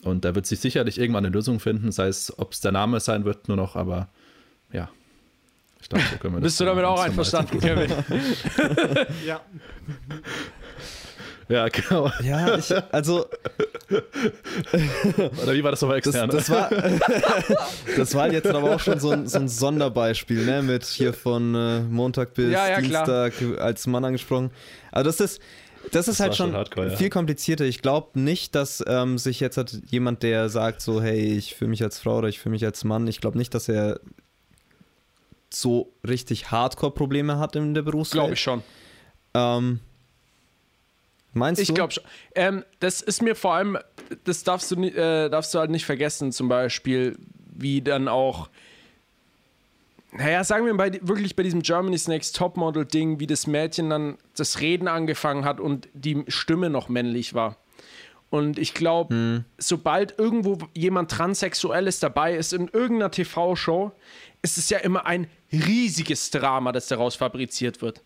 Und 0.02 0.24
da 0.24 0.34
wird 0.34 0.46
sich 0.46 0.61
sicherlich 0.61 0.98
irgendwann 0.98 1.24
eine 1.24 1.34
Lösung 1.34 1.61
finden, 1.61 1.90
sei 1.90 2.09
es, 2.09 2.38
ob 2.38 2.52
es 2.52 2.61
der 2.61 2.72
Name 2.72 3.00
sein 3.00 3.24
wird, 3.24 3.48
nur 3.48 3.57
noch, 3.57 3.74
aber 3.74 4.09
ja. 4.72 4.90
Ich 5.80 5.88
glaube, 5.88 6.05
so 6.11 6.18
können 6.18 6.34
wir 6.34 6.40
Bist 6.42 6.61
du 6.61 6.64
damit 6.64 6.84
auch 6.84 7.00
einverstanden, 7.00 7.59
Kevin? 7.61 7.90
ja. 9.26 9.40
Ja, 11.49 11.68
genau. 11.68 12.11
Ja, 12.22 12.57
ich, 12.57 12.72
also 12.92 13.26
Oder 15.42 15.55
wie 15.55 15.62
war 15.62 15.70
das 15.70 15.80
nochmal 15.82 16.01
das, 16.01 16.14
extern? 16.14 16.30
das 16.30 16.51
war 16.51 16.70
das 17.97 18.14
war 18.14 18.32
jetzt 18.32 18.47
aber 18.47 18.74
auch 18.74 18.80
schon 18.80 18.99
so 19.01 19.11
ein, 19.11 19.26
so 19.26 19.38
ein 19.38 19.49
Sonderbeispiel, 19.49 20.45
ne, 20.45 20.62
mit 20.62 20.84
hier 20.84 21.12
von 21.12 21.55
äh, 21.55 21.80
Montag 21.80 22.34
bis 22.34 22.53
Ja, 22.53 22.68
ja, 22.68 22.80
klar. 22.80 23.30
Dienstag 23.30 23.61
als 23.61 23.86
Mann 23.86 24.05
angesprochen. 24.05 24.51
Also 24.90 25.09
das 25.09 25.20
ist 25.20 25.42
das 25.92 26.09
ist 26.09 26.18
war 26.18 26.28
halt 26.28 26.36
schon, 26.36 26.49
schon 26.49 26.57
hardcore, 26.57 26.90
ja. 26.90 26.97
viel 26.97 27.11
komplizierter. 27.11 27.64
Ich 27.64 27.82
glaube 27.82 28.18
nicht, 28.18 28.55
dass 28.55 28.82
ähm, 28.86 29.18
sich 29.18 29.40
jetzt 29.40 29.59
hat 29.59 29.76
jemand, 29.90 30.22
der 30.22 30.49
sagt 30.49 30.80
so, 30.80 31.03
hey, 31.03 31.36
ich 31.36 31.55
fühle 31.55 31.70
mich 31.70 31.82
als 31.82 31.99
Frau 31.99 32.18
oder 32.18 32.28
ich 32.28 32.38
fühle 32.38 32.53
mich 32.53 32.64
als 32.64 32.84
Mann, 32.84 33.07
ich 33.07 33.20
glaube 33.20 33.36
nicht, 33.36 33.53
dass 33.53 33.68
er 33.68 34.01
so 35.53 35.92
richtig 36.07 36.51
Hardcore-Probleme 36.51 37.38
hat 37.38 37.55
in 37.55 37.74
der 37.74 37.82
Berufswelt. 37.82 38.22
Glaube 38.22 38.32
ich 38.34 38.40
schon. 38.40 38.62
Ähm, 39.34 39.80
meinst 41.35 41.61
Ich 41.61 41.68
du? 41.68 41.74
glaube 41.74 41.93
schon. 41.93 42.05
Ähm, 42.35 42.64
das 42.80 43.01
ist 43.03 43.22
mir 43.22 43.35
vor 43.37 43.55
allem, 43.55 43.78
das 44.24 44.43
darfst 44.45 44.70
du, 44.70 44.82
äh, 44.82 45.28
darfst 45.28 45.53
du 45.55 45.59
halt 45.59 45.70
nicht 45.70 45.85
vergessen, 45.85 46.32
zum 46.32 46.49
Beispiel, 46.49 47.16
wie 47.55 47.82
dann 47.82 48.09
auch, 48.09 48.49
naja, 50.12 50.45
sagen 50.45 50.64
wir 50.66 50.76
bei, 50.76 50.93
wirklich 51.03 51.35
bei 51.35 51.43
diesem 51.43 51.62
Germany's 51.62 52.07
Next 52.09 52.37
Topmodel-Ding, 52.37 53.18
wie 53.20 53.26
das 53.26 53.47
Mädchen 53.47 53.91
dann 53.91 54.16
das 54.37 54.61
Reden 54.61 54.87
angefangen 54.89 55.45
hat 55.45 55.59
und 55.61 55.89
die 55.93 56.24
Stimme 56.28 56.70
noch 56.70 56.89
männlich 56.89 57.35
war. 57.35 57.57
Und 58.30 58.59
ich 58.59 58.74
glaube, 58.74 59.14
Hm. 59.14 59.45
sobald 59.59 60.18
irgendwo 60.18 60.59
jemand 60.74 61.11
Transsexuelles 61.11 62.01
dabei 62.01 62.35
ist 62.37 62.53
in 62.53 62.68
irgendeiner 62.68 63.11
TV-Show, 63.11 63.93
ist 64.43 64.59
es 64.59 64.70
ja 64.70 64.78
immer 64.78 65.07
ein 65.07 65.28
riesiges 65.53 66.30
Drama, 66.30 66.72
das 66.72 66.89
daraus 66.89 67.14
fabriziert 67.16 67.80
wird. 67.82 68.03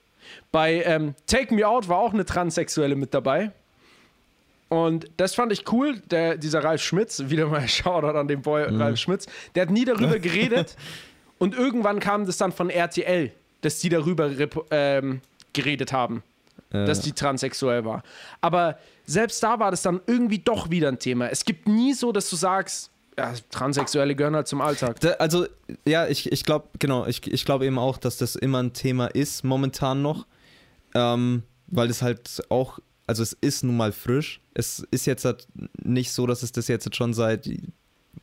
Bei 0.53 0.83
ähm, 0.85 1.15
Take 1.27 1.55
Me 1.55 1.67
Out 1.67 1.89
war 1.89 1.99
auch 1.99 2.13
eine 2.13 2.25
Transsexuelle 2.25 2.97
mit 2.97 3.15
dabei. 3.15 3.53
Und 4.69 5.11
das 5.17 5.35
fand 5.35 5.53
ich 5.53 5.71
cool. 5.73 6.01
Der, 6.11 6.37
dieser 6.37 6.63
Ralf 6.63 6.83
Schmitz, 6.83 7.23
wieder 7.29 7.47
mal 7.47 7.67
Shoutout 7.69 8.19
an 8.19 8.29
den 8.29 8.43
Boy 8.43 8.65
Ralf 8.65 8.99
Schmitz, 8.99 9.27
der 9.55 9.63
hat 9.63 9.71
nie 9.71 9.85
darüber 9.85 10.19
geredet. 10.21 10.77
Und 11.39 11.55
irgendwann 11.55 12.01
kam 12.01 12.27
das 12.27 12.37
dann 12.37 12.53
von 12.53 12.69
RTL, 12.69 13.33
dass 13.61 13.79
die 13.79 13.89
darüber 13.89 14.31
ähm, 14.71 15.21
geredet 15.53 15.93
haben 15.93 16.23
Äh, 16.71 16.85
dass 16.85 17.01
die 17.01 17.13
transsexuell 17.13 17.85
war. 17.85 18.03
Aber 18.41 18.79
selbst 19.07 19.43
da 19.43 19.59
war 19.59 19.71
das 19.71 19.83
dann 19.83 20.01
irgendwie 20.07 20.39
doch 20.39 20.71
wieder 20.71 20.89
ein 20.89 20.99
Thema. 20.99 21.29
Es 21.31 21.45
gibt 21.45 21.67
nie 21.67 21.95
so, 21.95 22.13
dass 22.13 22.29
du 22.29 22.37
sagst, 22.37 22.91
ja, 23.19 23.35
Transsexuelle 23.51 24.15
gehören 24.15 24.37
halt 24.37 24.47
zum 24.47 24.61
Alltag. 24.61 25.01
Da, 25.01 25.11
also, 25.15 25.47
ja, 25.85 26.07
ich, 26.07 26.31
ich 26.31 26.45
glaube, 26.45 26.69
genau, 26.79 27.05
ich, 27.07 27.27
ich 27.27 27.45
glaube 27.45 27.67
eben 27.67 27.79
auch, 27.79 27.99
dass 27.99 28.17
das 28.17 28.37
immer 28.37 28.63
ein 28.63 28.73
Thema 28.73 29.09
ist, 29.09 29.43
momentan 29.43 30.03
noch. 30.03 30.27
Ähm, 30.95 31.43
weil 31.67 31.91
es 31.91 32.01
halt 32.01 32.43
auch, 32.49 32.79
also 33.07 33.23
es 33.23 33.33
ist 33.41 33.65
nun 33.65 33.77
mal 33.77 33.91
frisch. 33.93 34.41
Es 34.55 34.87
ist 34.93 35.05
jetzt 35.07 35.25
halt 35.25 35.49
nicht 35.83 36.13
so, 36.13 36.27
dass 36.27 36.43
es 36.43 36.53
das 36.53 36.69
jetzt 36.69 36.95
schon 36.95 37.13
seit, 37.13 37.51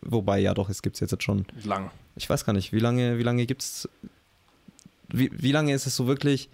wobei, 0.01 0.39
ja 0.39 0.53
doch, 0.53 0.69
es 0.69 0.81
gibt 0.81 0.95
es 0.95 1.01
jetzt 1.01 1.21
schon, 1.21 1.45
Lang. 1.63 1.91
ich 2.15 2.29
weiß 2.29 2.45
gar 2.45 2.53
nicht, 2.53 2.71
wie 2.71 2.79
lange, 2.79 3.19
wie 3.19 3.23
lange 3.23 3.45
gibt's, 3.45 3.87
wie, 5.09 5.29
wie 5.33 5.51
lange 5.51 5.73
ist 5.73 5.85
es 5.85 5.95
so 5.95 6.07
wirklich, 6.07 6.49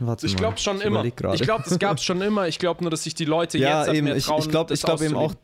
Warte 0.00 0.26
Ich 0.26 0.36
glaube 0.36 0.58
schon 0.58 0.80
immer. 0.80 1.00
überleg 1.00 1.16
gerade. 1.16 1.36
Ich 1.36 1.42
glaube, 1.42 1.64
das 1.66 1.78
gab 1.78 1.96
es 1.96 2.04
schon 2.04 2.20
immer. 2.20 2.46
Ich 2.46 2.58
glaube 2.58 2.82
nur, 2.82 2.90
dass 2.90 3.04
sich 3.04 3.14
die 3.14 3.24
Leute 3.24 3.58
ja, 3.58 3.80
jetzt 3.80 3.88
halt 3.88 3.96
eben, 3.96 4.04
mehr 4.04 4.16
ich, 4.16 4.24
trauen, 4.24 4.40
ich 4.40 4.48
glaube 4.48 4.74
ich 4.74 4.82
glaub 4.82 5.00
eben 5.00 5.16
auch. 5.16 5.34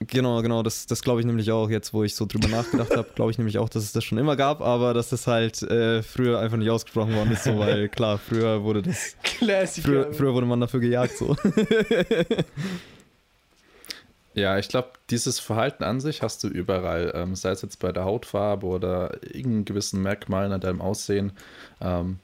Genau, 0.00 0.42
genau, 0.42 0.62
das, 0.62 0.86
das 0.86 1.02
glaube 1.02 1.20
ich 1.20 1.26
nämlich 1.26 1.50
auch, 1.52 1.70
jetzt 1.70 1.92
wo 1.94 2.04
ich 2.04 2.14
so 2.14 2.26
drüber 2.26 2.48
nachgedacht 2.48 2.96
habe, 2.96 3.08
glaube 3.14 3.30
ich 3.30 3.38
nämlich 3.38 3.58
auch, 3.58 3.68
dass 3.68 3.82
es 3.82 3.92
das 3.92 4.04
schon 4.04 4.18
immer 4.18 4.36
gab, 4.36 4.60
aber 4.60 4.94
dass 4.94 5.10
das 5.10 5.26
halt 5.26 5.62
äh, 5.62 6.02
früher 6.02 6.38
einfach 6.38 6.56
nicht 6.56 6.70
ausgesprochen 6.70 7.14
worden 7.14 7.32
ist, 7.32 7.44
so, 7.44 7.58
weil 7.58 7.88
klar, 7.90 8.18
früher 8.18 8.62
wurde 8.62 8.82
das, 8.82 9.16
Klassiker. 9.22 9.88
früher, 9.88 10.12
früher 10.12 10.34
wurde 10.34 10.46
man 10.46 10.60
dafür 10.60 10.80
gejagt, 10.80 11.16
so. 11.16 11.36
Ja, 14.36 14.58
ich 14.58 14.68
glaube, 14.68 14.90
dieses 15.08 15.40
Verhalten 15.40 15.82
an 15.82 15.98
sich 15.98 16.20
hast 16.20 16.44
du 16.44 16.48
überall, 16.48 17.10
ähm, 17.14 17.34
sei 17.34 17.52
es 17.52 17.62
jetzt 17.62 17.78
bei 17.78 17.90
der 17.90 18.04
Hautfarbe 18.04 18.66
oder 18.66 19.14
irgendeinen 19.24 19.64
gewissen 19.64 20.02
Merkmalen 20.02 20.52
an 20.52 20.60
deinem 20.60 20.82
Aussehen. 20.82 21.32
Ähm, 21.80 22.18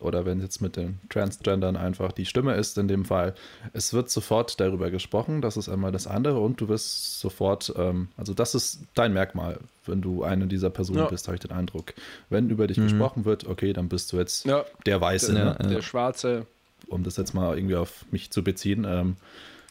oder 0.00 0.24
wenn 0.26 0.40
jetzt 0.40 0.60
mit 0.60 0.76
den 0.76 1.00
Transgendern 1.08 1.76
einfach 1.76 2.12
die 2.12 2.26
Stimme 2.26 2.54
ist 2.54 2.76
in 2.78 2.88
dem 2.88 3.04
Fall. 3.04 3.34
Es 3.72 3.92
wird 3.92 4.10
sofort 4.10 4.58
darüber 4.60 4.90
gesprochen, 4.90 5.40
das 5.42 5.56
ist 5.56 5.68
einmal 5.68 5.92
das 5.92 6.06
andere 6.06 6.38
und 6.40 6.60
du 6.60 6.68
wirst 6.68 7.20
sofort, 7.20 7.72
ähm, 7.76 8.08
also 8.16 8.34
das 8.34 8.54
ist 8.54 8.80
dein 8.94 9.12
Merkmal, 9.12 9.58
wenn 9.86 10.00
du 10.02 10.22
eine 10.22 10.46
dieser 10.46 10.70
Personen 10.70 11.00
Ja. 11.00 11.06
bist, 11.08 11.26
habe 11.28 11.36
ich 11.36 11.40
den 11.42 11.52
Eindruck. 11.52 11.94
Wenn 12.30 12.50
über 12.50 12.66
dich 12.66 12.78
Mhm. 12.78 12.84
gesprochen 12.84 13.24
wird, 13.24 13.46
okay, 13.46 13.72
dann 13.72 13.88
bist 13.88 14.12
du 14.12 14.16
jetzt 14.18 14.44
ja, 14.46 14.64
der 14.86 15.00
Weiße, 15.00 15.36
Ja, 15.36 15.44
ne? 15.62 15.68
der 15.68 15.82
Schwarze. 15.82 16.46
um 16.88 17.02
das 17.02 17.16
jetzt 17.16 17.32
mal 17.34 17.56
irgendwie 17.56 17.76
auf 17.76 18.04
mich 18.10 18.30
zu 18.30 18.44
beziehen. 18.44 18.84
Ähm, 18.86 19.16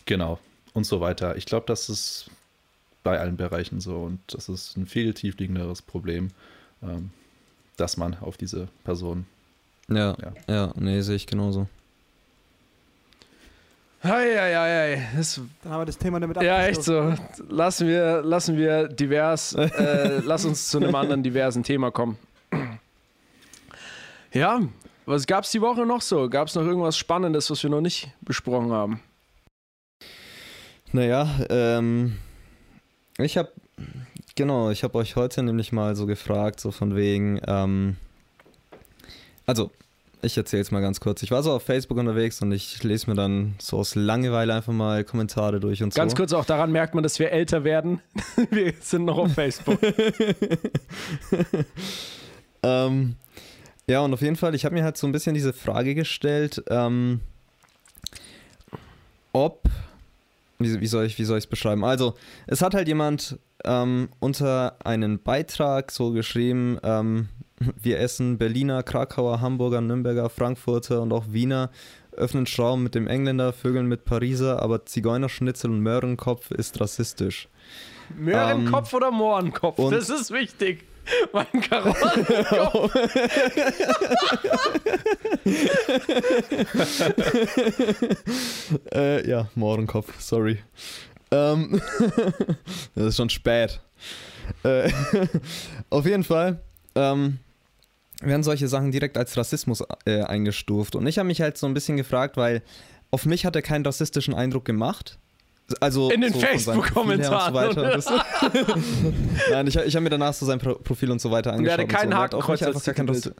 genau. 0.05 0.39
Und 0.73 0.85
so 0.85 0.99
weiter. 0.99 1.37
Ich 1.37 1.45
glaube, 1.45 1.65
das 1.67 1.87
ist 1.89 2.29
bei 3.03 3.19
allen 3.19 3.37
Bereichen 3.37 3.79
so 3.81 3.97
und 4.03 4.19
das 4.27 4.49
ist 4.49 4.77
ein 4.77 4.87
viel 4.87 5.13
tiefliegenderes 5.13 5.81
Problem, 5.83 6.29
ähm, 6.81 7.11
dass 7.77 7.97
man 7.97 8.15
auf 8.19 8.37
diese 8.37 8.67
Person. 8.83 9.25
Ja, 9.89 10.15
Ja. 10.19 10.33
ja, 10.47 10.73
nee, 10.75 11.01
sehe 11.01 11.15
ich 11.15 11.27
genauso. 11.27 11.67
Hei, 14.03 14.35
hei, 14.37 14.53
hei, 14.55 14.97
hei. 14.97 15.07
Das, 15.15 15.39
Dann 15.63 15.71
haben 15.71 15.81
wir 15.81 15.85
das 15.85 15.97
Thema 15.97 16.19
damit 16.19 16.41
ja, 16.41 16.63
echt 16.63 16.83
so. 16.83 17.13
Lassen 17.47 17.87
wir, 17.87 18.21
lassen 18.21 18.57
wir 18.57 18.89
divers, 18.89 19.53
äh, 19.53 20.19
lass 20.25 20.43
uns 20.43 20.67
zu 20.69 20.77
einem 20.79 20.93
anderen 20.93 21.23
diversen 21.23 21.63
Thema 21.63 21.89
kommen. 21.89 22.17
Ja, 24.33 24.59
was 25.05 25.25
gab's 25.25 25.51
die 25.51 25.61
Woche 25.61 25.85
noch 25.85 26.01
so? 26.01 26.29
Gab 26.29 26.49
es 26.49 26.55
noch 26.55 26.63
irgendwas 26.63 26.97
Spannendes, 26.97 27.49
was 27.49 27.63
wir 27.63 27.69
noch 27.69 27.79
nicht 27.81 28.09
besprochen 28.21 28.71
haben? 28.73 28.99
Naja, 30.91 31.27
ähm, 31.49 32.17
ich 33.17 33.37
habe, 33.37 33.51
genau, 34.35 34.69
ich 34.69 34.83
habe 34.83 34.97
euch 34.97 35.15
heute 35.15 35.43
nämlich 35.43 35.71
mal 35.71 35.95
so 35.95 36.05
gefragt, 36.05 36.59
so 36.59 36.71
von 36.71 36.95
wegen, 36.95 37.39
ähm, 37.47 37.95
also, 39.45 39.71
ich 40.21 40.37
erzähle 40.37 40.61
es 40.61 40.71
mal 40.71 40.79
ganz 40.79 40.99
kurz. 40.99 41.21
Ich 41.21 41.31
war 41.31 41.43
so 41.43 41.51
auf 41.51 41.63
Facebook 41.63 41.97
unterwegs 41.97 42.41
und 42.41 42.51
ich 42.53 42.81
lese 42.83 43.09
mir 43.09 43.15
dann 43.15 43.55
so 43.59 43.77
aus 43.77 43.95
Langeweile 43.95 44.53
einfach 44.53 44.71
mal 44.71 45.03
Kommentare 45.03 45.59
durch 45.59 45.83
und 45.83 45.93
Ganz 45.93 46.13
so. 46.13 46.17
kurz, 46.17 46.31
auch 46.33 46.45
daran 46.45 46.71
merkt 46.71 46.95
man, 46.95 47.03
dass 47.03 47.19
wir 47.19 47.31
älter 47.31 47.63
werden. 47.63 47.99
wir 48.49 48.73
sind 48.79 49.03
noch 49.05 49.17
auf 49.17 49.33
Facebook. 49.33 49.79
ähm, 52.63 53.15
ja, 53.85 53.99
und 53.99 54.13
auf 54.13 54.21
jeden 54.21 54.37
Fall, 54.37 54.55
ich 54.55 54.63
habe 54.63 54.75
mir 54.75 54.83
halt 54.83 54.95
so 54.95 55.05
ein 55.05 55.11
bisschen 55.11 55.33
diese 55.33 55.51
Frage 55.51 55.93
gestellt, 55.93 56.63
ähm, 56.69 57.19
ob, 59.33 59.63
wie, 60.63 60.81
wie 60.81 60.87
soll 60.87 61.05
ich 61.05 61.19
es 61.19 61.47
beschreiben? 61.47 61.83
Also, 61.83 62.15
es 62.47 62.61
hat 62.61 62.73
halt 62.73 62.87
jemand 62.87 63.39
ähm, 63.63 64.09
unter 64.19 64.77
einen 64.83 65.21
Beitrag 65.21 65.91
so 65.91 66.11
geschrieben, 66.11 66.79
ähm, 66.83 67.29
wir 67.81 67.99
essen 67.99 68.37
Berliner, 68.37 68.83
Krakauer, 68.83 69.41
Hamburger, 69.41 69.81
Nürnberger, 69.81 70.29
Frankfurter 70.29 71.01
und 71.01 71.13
auch 71.13 71.25
Wiener, 71.29 71.69
öffnen 72.11 72.45
Schrauben 72.45 72.83
mit 72.83 72.95
dem 72.95 73.07
Engländer, 73.07 73.53
Vögeln 73.53 73.87
mit 73.87 74.05
Pariser, 74.05 74.61
aber 74.61 74.85
Zigeunerschnitzel 74.85 75.71
und 75.71 75.79
Möhrenkopf 75.79 76.51
ist 76.51 76.79
rassistisch. 76.79 77.47
Möhrenkopf 78.15 78.93
oder 78.93 79.11
Mohrenkopf? 79.11 79.77
Das 79.89 80.09
ist 80.09 80.31
wichtig. 80.31 80.85
Mein 81.31 81.61
Karottenkopf. 81.61 82.95
äh, 88.93 89.29
ja, 89.29 89.47
Mohrenkopf, 89.55 90.19
sorry. 90.19 90.59
Ähm, 91.31 91.81
das 92.95 93.05
ist 93.05 93.17
schon 93.17 93.29
spät. 93.29 93.81
Äh, 94.63 94.91
auf 95.89 96.05
jeden 96.05 96.23
Fall 96.23 96.61
ähm, 96.95 97.39
werden 98.21 98.43
solche 98.43 98.67
Sachen 98.67 98.91
direkt 98.91 99.17
als 99.17 99.35
Rassismus 99.35 99.83
äh, 100.05 100.21
eingestuft. 100.21 100.95
Und 100.95 101.07
ich 101.07 101.17
habe 101.17 101.27
mich 101.27 101.41
halt 101.41 101.57
so 101.57 101.67
ein 101.67 101.73
bisschen 101.73 101.97
gefragt, 101.97 102.37
weil 102.37 102.61
auf 103.11 103.25
mich 103.25 103.45
hat 103.45 103.55
er 103.55 103.61
keinen 103.61 103.85
rassistischen 103.85 104.33
Eindruck 104.33 104.65
gemacht. 104.65 105.19
Also 105.79 106.11
In 106.11 106.21
den 106.21 106.33
so 106.33 106.39
Facebook-Kommentaren, 106.39 108.01
so 108.01 108.11
Nein, 109.51 109.67
ich, 109.67 109.75
ich 109.77 109.95
habe 109.95 110.03
mir 110.03 110.09
danach 110.09 110.33
so 110.33 110.45
sein 110.45 110.59
Pro 110.59 110.75
Profil 110.75 111.09
und 111.11 111.21
so 111.21 111.31
weiter 111.31 111.53
Und 111.53 111.65
er 111.65 111.73
angeschaut. 111.75 111.79
hatte 111.79 111.87
kein 111.87 112.07
und 112.07 112.11
so. 112.13 112.17
Er 112.17 112.23
hat 112.23 112.35
auf 112.35 112.47
mich 112.49 112.61
Hakenkreuz 112.61 112.85
einfach 112.85 112.87
als 112.87 112.95
kein 113.23 113.33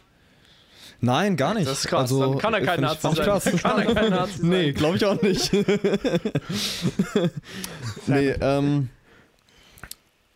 Nein, 1.01 1.35
gar 1.35 1.53
nicht. 1.53 1.67
Das 1.67 1.79
ist 1.83 1.87
krass. 1.89 2.01
Also, 2.03 2.21
Dann 2.31 2.37
kann 2.39 2.53
er 2.53 2.61
kein 2.61 2.79
find 2.79 2.91
ich- 2.93 3.03
Nazi 3.03 3.15
sein. 3.17 3.25
krass. 3.25 3.43
Kann 3.61 3.79
er 3.87 3.93
kein 3.93 4.09
Nazi 4.11 4.37
sein. 4.39 4.49
Nee, 4.49 4.71
glaube 4.71 4.95
ich 4.97 5.05
auch 5.05 5.21
nicht. 5.21 5.51
nee, 8.07 8.29
ähm, 8.39 8.89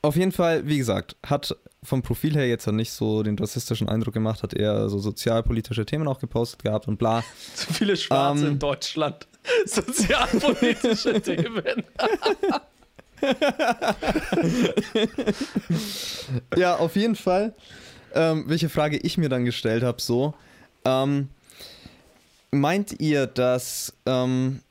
auf 0.02 0.16
jeden 0.16 0.32
Fall, 0.32 0.68
wie 0.68 0.78
gesagt, 0.78 1.16
hat 1.26 1.56
vom 1.84 2.02
Profil 2.02 2.36
her 2.36 2.48
jetzt 2.48 2.68
nicht 2.68 2.92
so 2.92 3.24
den 3.24 3.38
rassistischen 3.40 3.88
Eindruck 3.88 4.14
gemacht, 4.14 4.44
hat 4.44 4.54
eher 4.54 4.90
so 4.90 5.00
sozialpolitische 5.00 5.86
Themen 5.86 6.08
auch 6.08 6.20
gepostet 6.20 6.64
gehabt 6.64 6.88
und 6.88 6.98
bla. 6.98 7.24
Zu 7.56 7.74
viele 7.74 7.96
Schwarze 7.96 8.46
Ähm. 8.46 8.52
in 8.54 8.60
Deutschland. 8.60 9.28
Sozialpolitische 9.66 11.22
Themen. 11.28 11.84
Ja, 16.56 16.76
auf 16.76 16.96
jeden 16.96 17.16
Fall. 17.16 17.54
Ähm, 18.14 18.46
welche 18.48 18.70
Frage 18.70 18.98
ich 18.98 19.18
mir 19.18 19.30
dann 19.30 19.46
gestellt 19.46 19.84
habe, 19.84 20.02
so. 20.02 20.34
Ähm, 20.86 21.30
meint 22.52 23.00
ihr, 23.00 23.28
dass 23.28 23.94
ähm, 24.06 24.62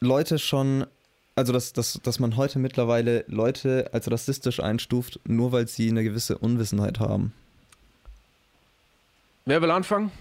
Leute 0.00 0.38
schon, 0.38 0.86
also 1.34 1.52
dass, 1.52 1.72
dass, 1.72 2.00
dass 2.02 2.20
man 2.20 2.36
heute 2.36 2.58
mittlerweile 2.58 3.24
Leute 3.26 3.90
als 3.92 4.10
rassistisch 4.10 4.60
einstuft, 4.60 5.20
nur 5.24 5.52
weil 5.52 5.66
sie 5.66 5.90
eine 5.90 6.04
gewisse 6.04 6.38
Unwissenheit 6.38 7.00
haben? 7.00 7.32
Wer 9.44 9.60
will 9.62 9.70
anfangen? 9.70 10.12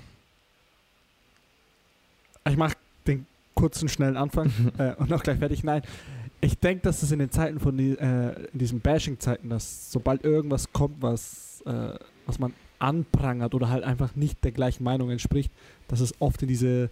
Ich 2.48 2.58
mache 2.58 2.76
kurzen, 3.60 3.90
schnellen 3.90 4.18
Anfang 4.18 4.52
äh, 4.78 4.94
und 4.96 5.12
auch 5.14 5.24
gleich 5.24 5.40
fertig. 5.40 5.64
Nein, 5.64 5.82
ich 6.42 6.58
denke, 6.58 6.84
dass 6.84 7.04
es 7.04 7.12
in 7.12 7.20
den 7.20 7.32
Zeiten 7.32 7.60
von 7.60 7.78
die, 7.78 7.92
äh, 7.92 8.48
in 8.54 8.60
diesen 8.60 8.80
Bashing-Zeiten, 8.80 9.50
dass 9.50 9.92
sobald 9.92 10.24
irgendwas 10.24 10.72
kommt, 10.72 11.02
was, 11.02 11.62
äh, 11.66 11.94
was 12.26 12.40
man 12.40 12.54
anprangert 12.80 13.54
oder 13.54 13.70
halt 13.70 13.84
einfach 13.84 14.16
nicht 14.16 14.44
der 14.44 14.52
gleichen 14.52 14.84
Meinung 14.84 15.10
entspricht, 15.10 15.52
dass 15.90 16.00
es 16.00 16.14
oft 16.20 16.42
in 16.42 16.48
diese 16.48 16.90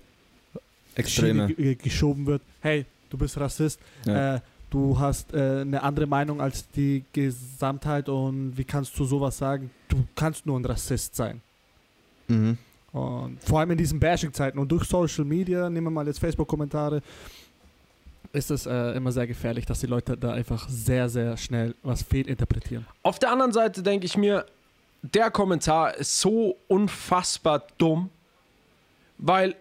Extreme. 0.95 1.47
Schiene 1.47 1.75
geschoben 1.75 2.25
wird. 2.25 2.41
Hey, 2.59 2.85
du 3.09 3.17
bist 3.17 3.39
Rassist. 3.39 3.79
Ja. 4.05 4.35
Äh, 4.35 4.41
du 4.69 4.99
hast 4.99 5.33
äh, 5.33 5.61
eine 5.61 5.81
andere 5.81 6.07
Meinung 6.07 6.41
als 6.41 6.67
die 6.71 7.05
Gesamtheit 7.13 8.09
und 8.09 8.57
wie 8.57 8.65
kannst 8.65 8.97
du 8.99 9.05
sowas 9.05 9.37
sagen? 9.37 9.69
Du 9.87 10.05
kannst 10.15 10.45
nur 10.45 10.59
ein 10.59 10.65
Rassist 10.65 11.15
sein. 11.15 11.41
Mhm. 12.27 12.57
Und 12.97 13.43
vor 13.43 13.59
allem 13.59 13.71
in 13.71 13.77
diesen 13.77 13.99
Bashing-Zeiten 13.99 14.57
und 14.57 14.71
durch 14.71 14.85
Social 14.85 15.23
Media, 15.23 15.69
nehmen 15.69 15.87
wir 15.87 15.91
mal 15.91 16.07
jetzt 16.07 16.19
Facebook-Kommentare, 16.19 17.01
ist 18.33 18.49
es 18.49 18.65
äh, 18.65 18.91
immer 18.91 19.11
sehr 19.11 19.27
gefährlich, 19.27 19.65
dass 19.65 19.79
die 19.79 19.85
Leute 19.85 20.17
da 20.17 20.33
einfach 20.33 20.67
sehr, 20.67 21.07
sehr 21.07 21.37
schnell 21.37 21.75
was 21.83 22.01
fehlinterpretieren. 22.01 22.85
Auf 23.03 23.19
der 23.19 23.31
anderen 23.31 23.51
Seite 23.51 23.83
denke 23.83 24.05
ich 24.05 24.17
mir, 24.17 24.45
der 25.01 25.29
Kommentar 25.29 25.95
ist 25.95 26.19
so 26.19 26.57
unfassbar 26.67 27.63
dumm, 27.77 28.09
weil, 29.17 29.55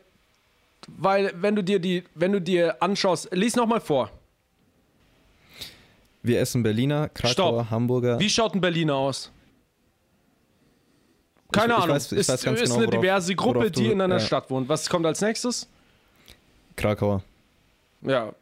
weil 0.89 1.33
wenn 1.37 1.55
du 1.55 1.63
dir 1.63 1.79
die, 1.79 2.05
wenn 2.15 2.33
du 2.33 2.41
dir 2.41 2.83
anschaust, 2.83 3.29
lies 3.33 3.55
nochmal 3.55 3.81
vor. 3.81 4.11
Wir 6.23 6.41
essen 6.41 6.63
Berliner, 6.63 7.09
Krakauer, 7.11 7.33
Stopp. 7.33 7.71
Hamburger. 7.71 8.19
Wie 8.19 8.31
schaut 8.31 8.55
ein 8.55 8.61
Berliner 8.61 8.95
aus? 8.95 9.31
Keine 11.53 11.73
Ich- 11.75 11.79
ich 11.79 11.85
Ahnung. 11.85 11.97
weiß- 11.97 12.13
ich 12.13 12.19
ist 12.19 12.29
weiß 12.29 12.43
ganz 12.45 12.61
ist 12.61 12.65
genau, 12.65 12.77
eine 12.77 12.87
worauf- 12.89 13.01
diverse 13.01 13.35
Gruppe, 13.35 13.59
worauf 13.61 13.71
du- 13.71 13.81
die 13.81 13.87
in 13.93 14.01
einer 14.01 14.17
ja. 14.19 14.21
Stadt 14.21 14.51
wohnt. 14.51 14.69
Was 14.69 14.89
kommt 14.89 15.07
als 15.07 15.21
nächstes? 15.21 15.69
Krakauer. 16.77 17.23
Ja. 18.03 18.33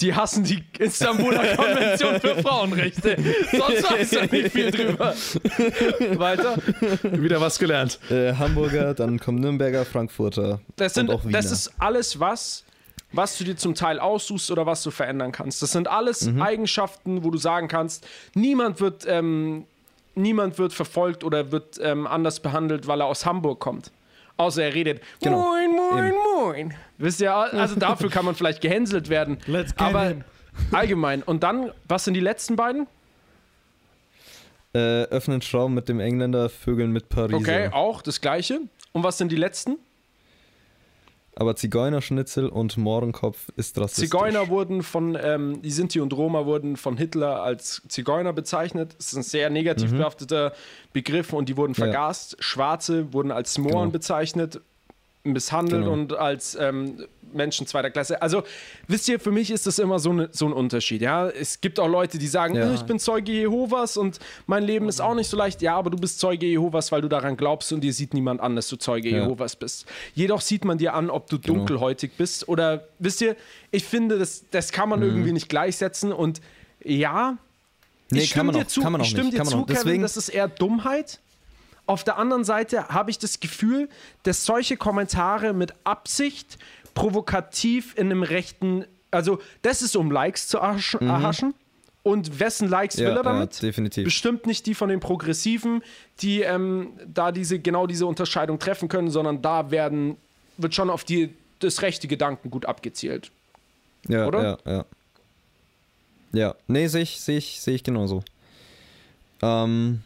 Die 0.00 0.14
hassen 0.14 0.44
die 0.44 0.62
Istanbuler 0.78 1.42
Konvention 1.56 2.20
für 2.20 2.36
Frauenrechte. 2.42 3.16
Sonst 3.50 3.90
weiß 3.90 4.10
ja 4.10 4.26
nicht 4.26 4.52
viel 4.52 4.70
drüber. 4.70 5.14
Weiter. 6.18 6.56
Wieder 7.02 7.40
was 7.40 7.58
gelernt. 7.58 7.98
Äh, 8.10 8.34
Hamburger, 8.34 8.92
dann 8.92 9.18
kommen 9.18 9.40
Nürnberger, 9.40 9.86
Frankfurter. 9.86 10.60
Das, 10.76 10.94
sind, 10.94 11.08
und 11.08 11.14
auch 11.16 11.24
Wiener. 11.24 11.32
das 11.38 11.50
ist 11.50 11.72
alles 11.78 12.20
was, 12.20 12.64
was 13.12 13.38
du 13.38 13.44
dir 13.44 13.56
zum 13.56 13.74
Teil 13.74 13.98
aussuchst 13.98 14.50
oder 14.50 14.66
was 14.66 14.82
du 14.82 14.90
verändern 14.90 15.32
kannst. 15.32 15.62
Das 15.62 15.72
sind 15.72 15.88
alles 15.88 16.26
Mhm. 16.26 16.42
Eigenschaften, 16.42 17.24
wo 17.24 17.30
du 17.30 17.38
sagen 17.38 17.66
kannst, 17.68 18.06
niemand 18.34 18.80
wird, 18.80 19.04
ähm, 19.08 19.64
niemand 20.16 20.58
wird 20.58 20.72
verfolgt 20.72 21.22
oder 21.24 21.52
wird 21.52 21.78
ähm, 21.80 22.06
anders 22.06 22.40
behandelt, 22.40 22.86
weil 22.86 23.00
er 23.00 23.06
aus 23.06 23.24
Hamburg 23.24 23.60
kommt. 23.60 23.92
Außer 24.38 24.64
er 24.64 24.74
redet 24.74 25.00
Genau. 25.22 25.38
Moin, 25.38 25.70
moin, 25.70 26.06
Eben. 26.08 26.16
moin. 26.36 26.74
Wisst 26.98 27.20
ihr, 27.20 27.34
also 27.34 27.76
dafür 27.76 28.10
kann 28.10 28.24
man 28.24 28.34
vielleicht 28.34 28.60
gehänselt 28.60 29.08
werden. 29.08 29.38
Let's 29.46 29.74
get 29.74 29.80
Aber 29.86 30.04
him. 30.08 30.24
allgemein. 30.72 31.22
Und 31.22 31.42
dann, 31.42 31.70
was 31.88 32.04
sind 32.04 32.14
die 32.14 32.20
letzten 32.20 32.56
beiden? 32.56 32.86
Äh, 34.74 35.04
öffnen 35.04 35.40
Schrauben 35.40 35.74
mit 35.74 35.88
dem 35.88 36.00
Engländer, 36.00 36.50
Vögeln 36.50 36.92
mit 36.92 37.08
Pariser. 37.08 37.36
Okay, 37.38 37.68
auch 37.72 38.02
das 38.02 38.20
gleiche. 38.20 38.60
Und 38.92 39.04
was 39.04 39.16
sind 39.16 39.32
die 39.32 39.36
letzten? 39.36 39.78
Aber 41.38 41.54
Zigeunerschnitzel 41.54 42.48
und 42.48 42.78
Mohrenkopf 42.78 43.50
ist 43.56 43.78
rassistisch. 43.78 44.08
Zigeuner 44.08 44.48
wurden 44.48 44.82
von, 44.82 45.18
ähm, 45.22 45.60
die 45.60 45.70
Sinti 45.70 46.00
und 46.00 46.14
Roma 46.14 46.46
wurden 46.46 46.76
von 46.76 46.96
Hitler 46.96 47.42
als 47.42 47.82
Zigeuner 47.88 48.32
bezeichnet. 48.32 48.94
Das 48.96 49.08
ist 49.08 49.16
ein 49.18 49.22
sehr 49.22 49.50
negativ 49.50 49.90
behafteter 49.92 50.54
Begriff 50.94 51.34
und 51.34 51.50
die 51.50 51.56
wurden 51.58 51.72
Mhm. 51.72 51.76
Ja. 51.78 51.84
vergast. 51.84 52.36
Schwarze 52.40 53.12
wurden 53.12 53.30
als 53.32 53.58
Mohren 53.58 53.72
Genau. 53.72 53.90
bezeichnet, 53.90 54.62
misshandelt 55.32 55.82
Genau. 55.82 55.92
und 55.92 56.12
als 56.14 56.56
ähm, 56.60 57.04
Menschen 57.32 57.66
zweiter 57.66 57.90
Klasse. 57.90 58.22
Also, 58.22 58.44
wisst 58.86 59.08
ihr, 59.08 59.18
für 59.20 59.30
mich 59.32 59.50
ist 59.50 59.66
das 59.66 59.78
immer 59.78 59.98
so, 59.98 60.12
ne, 60.12 60.28
so 60.32 60.46
ein 60.46 60.52
Unterschied. 60.52 61.02
Ja? 61.02 61.28
Es 61.28 61.60
gibt 61.60 61.78
auch 61.80 61.88
Leute, 61.88 62.18
die 62.18 62.28
sagen, 62.28 62.54
Ja. 62.54 62.70
"Äh, 62.70 62.74
ich 62.74 62.82
bin 62.84 62.98
Zeuge 62.98 63.32
Jehovas 63.32 63.96
und 63.96 64.20
mein 64.46 64.62
Leben 64.62 64.88
ist 64.88 65.00
auch 65.00 65.14
nicht 65.14 65.28
so 65.28 65.36
leicht. 65.36 65.60
Ja, 65.60 65.76
aber 65.76 65.90
du 65.90 65.96
bist 65.98 66.18
Zeuge 66.20 66.46
Jehovas, 66.46 66.92
weil 66.92 67.02
du 67.02 67.08
daran 67.08 67.36
glaubst 67.36 67.72
und 67.72 67.82
dir 67.82 67.92
sieht 67.92 68.14
niemand 68.14 68.40
an, 68.40 68.56
dass 68.56 68.68
du 68.68 68.76
Zeuge 68.76 69.10
Ja. 69.10 69.24
Jehovas 69.24 69.56
bist. 69.56 69.86
Jedoch 70.14 70.40
sieht 70.40 70.64
man 70.64 70.78
dir 70.78 70.94
an, 70.94 71.10
ob 71.10 71.28
du 71.28 71.38
Genau. 71.38 71.58
dunkelhäutig 71.58 72.12
bist 72.16 72.48
oder, 72.48 72.86
wisst 73.00 73.20
ihr, 73.20 73.36
ich 73.70 73.84
finde, 73.84 74.18
das, 74.18 74.44
das 74.50 74.72
kann 74.72 74.88
Mhm. 74.88 74.90
man 74.90 75.02
irgendwie 75.02 75.32
nicht 75.32 75.48
gleichsetzen 75.48 76.12
und 76.12 76.40
ja, 76.82 77.36
Nee, 78.10 78.20
ich 78.20 78.30
kann 78.30 78.46
stimme 78.46 78.52
dir 78.52 78.58
auch- 78.64 78.68
zu, 78.68 78.80
ich 78.80 78.86
stimme 79.08 79.24
nicht, 79.24 79.36
dir 79.38 79.42
zu. 79.44 79.50
Kevin, 79.62 79.66
Deswegen- 79.66 80.02
das 80.02 80.16
ist 80.16 80.28
eher 80.28 80.46
Dummheit. 80.48 81.18
Auf 81.86 82.02
der 82.04 82.18
anderen 82.18 82.44
Seite 82.44 82.88
habe 82.88 83.10
ich 83.10 83.18
das 83.18 83.40
Gefühl, 83.40 83.88
dass 84.24 84.44
solche 84.44 84.76
Kommentare 84.76 85.52
mit 85.52 85.72
Absicht 85.84 86.58
provokativ 86.94 87.94
in 87.96 88.06
einem 88.06 88.22
rechten, 88.22 88.84
also 89.10 89.40
das 89.62 89.82
ist 89.82 89.96
um 89.96 90.10
Likes 90.10 90.48
zu 90.48 90.58
erhaschen, 90.58 91.08
erhaschen. 91.08 91.54
und 92.02 92.40
wessen 92.40 92.68
Likes 92.68 92.96
Mhm. 92.96 93.02
Ja, 93.02 93.10
will 93.10 93.16
er 93.18 93.22
damit? 93.22 93.54
ja, 93.54 93.60
definitiv. 93.60 94.04
Bestimmt 94.04 94.46
nicht 94.46 94.66
die 94.66 94.74
von 94.74 94.88
den 94.88 94.98
Progressiven, 95.00 95.82
die 96.20 96.40
ähm, 96.40 96.92
da 97.06 97.30
diese 97.32 97.58
genau 97.60 97.86
diese 97.86 98.06
Unterscheidung 98.06 98.58
treffen 98.58 98.88
können, 98.88 99.10
sondern 99.10 99.42
da 99.42 99.70
werden 99.70 100.16
wird 100.56 100.74
schon 100.74 100.90
auf 100.90 101.04
die 101.04 101.34
das 101.60 101.82
rechte 101.82 102.08
Gedankengut 102.08 102.66
abgezielt. 102.66 103.30
Ja, 104.08 104.26
oder? 104.26 104.58
ja, 104.64 104.72
ja. 104.72 104.84
Ja, 106.32 106.54
nee, 106.66 106.86
sehe 106.86 107.02
ich, 107.02 107.20
sehe 107.20 107.38
ich, 107.38 107.60
sehe 107.60 107.74
ich 107.74 107.84
genauso. 107.84 108.22
Ähm, 109.42 110.02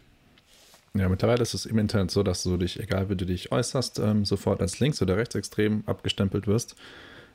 Ja, 0.94 1.08
mittlerweile 1.08 1.42
ist 1.42 1.54
es 1.54 1.66
im 1.66 1.78
Internet 1.78 2.10
so, 2.10 2.22
dass 2.22 2.42
du 2.42 2.56
dich, 2.56 2.80
egal 2.80 3.08
wie 3.10 3.16
du 3.16 3.24
dich 3.24 3.52
äußerst, 3.52 4.00
ähm, 4.00 4.24
sofort 4.24 4.60
als 4.60 4.80
links- 4.80 5.00
oder 5.00 5.16
rechtsextrem 5.16 5.84
abgestempelt 5.86 6.46
wirst. 6.46 6.74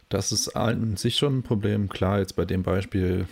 Das 0.10 0.32
ist 0.32 0.50
an 0.56 0.98
sich 0.98 1.16
schon 1.16 1.38
ein 1.40 1.44
Problem. 1.44 1.90
Klar, 1.90 2.20
jetzt 2.20 2.36
bei 2.36 2.46
dem 2.46 2.64
Beispiel 2.64 3.28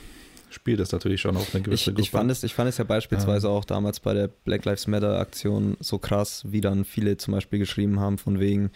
spielt 0.49 0.79
es 0.79 0.91
natürlich 0.91 1.19
schon 1.21 1.35
auf 1.35 1.53
eine 1.53 1.63
gewisse 1.63 1.91
ich, 1.91 1.99
ich, 1.99 2.11
fand 2.11 2.31
es, 2.31 2.43
ich 2.43 2.53
fand 2.53 2.69
es 2.69 2.77
ja 2.77 2.83
beispielsweise 2.83 3.49
auch 3.49 3.65
damals 3.65 3.99
bei 3.99 4.13
der 4.13 4.27
Black 4.27 4.65
Lives 4.65 4.87
Matter 4.87 5.19
Aktion 5.19 5.75
so 5.79 5.97
krass, 5.97 6.43
wie 6.47 6.61
dann 6.61 6.85
viele 6.85 7.17
zum 7.17 7.33
Beispiel 7.33 7.59
geschrieben 7.59 7.99
haben 7.99 8.17
von 8.17 8.39
wegen 8.39 8.71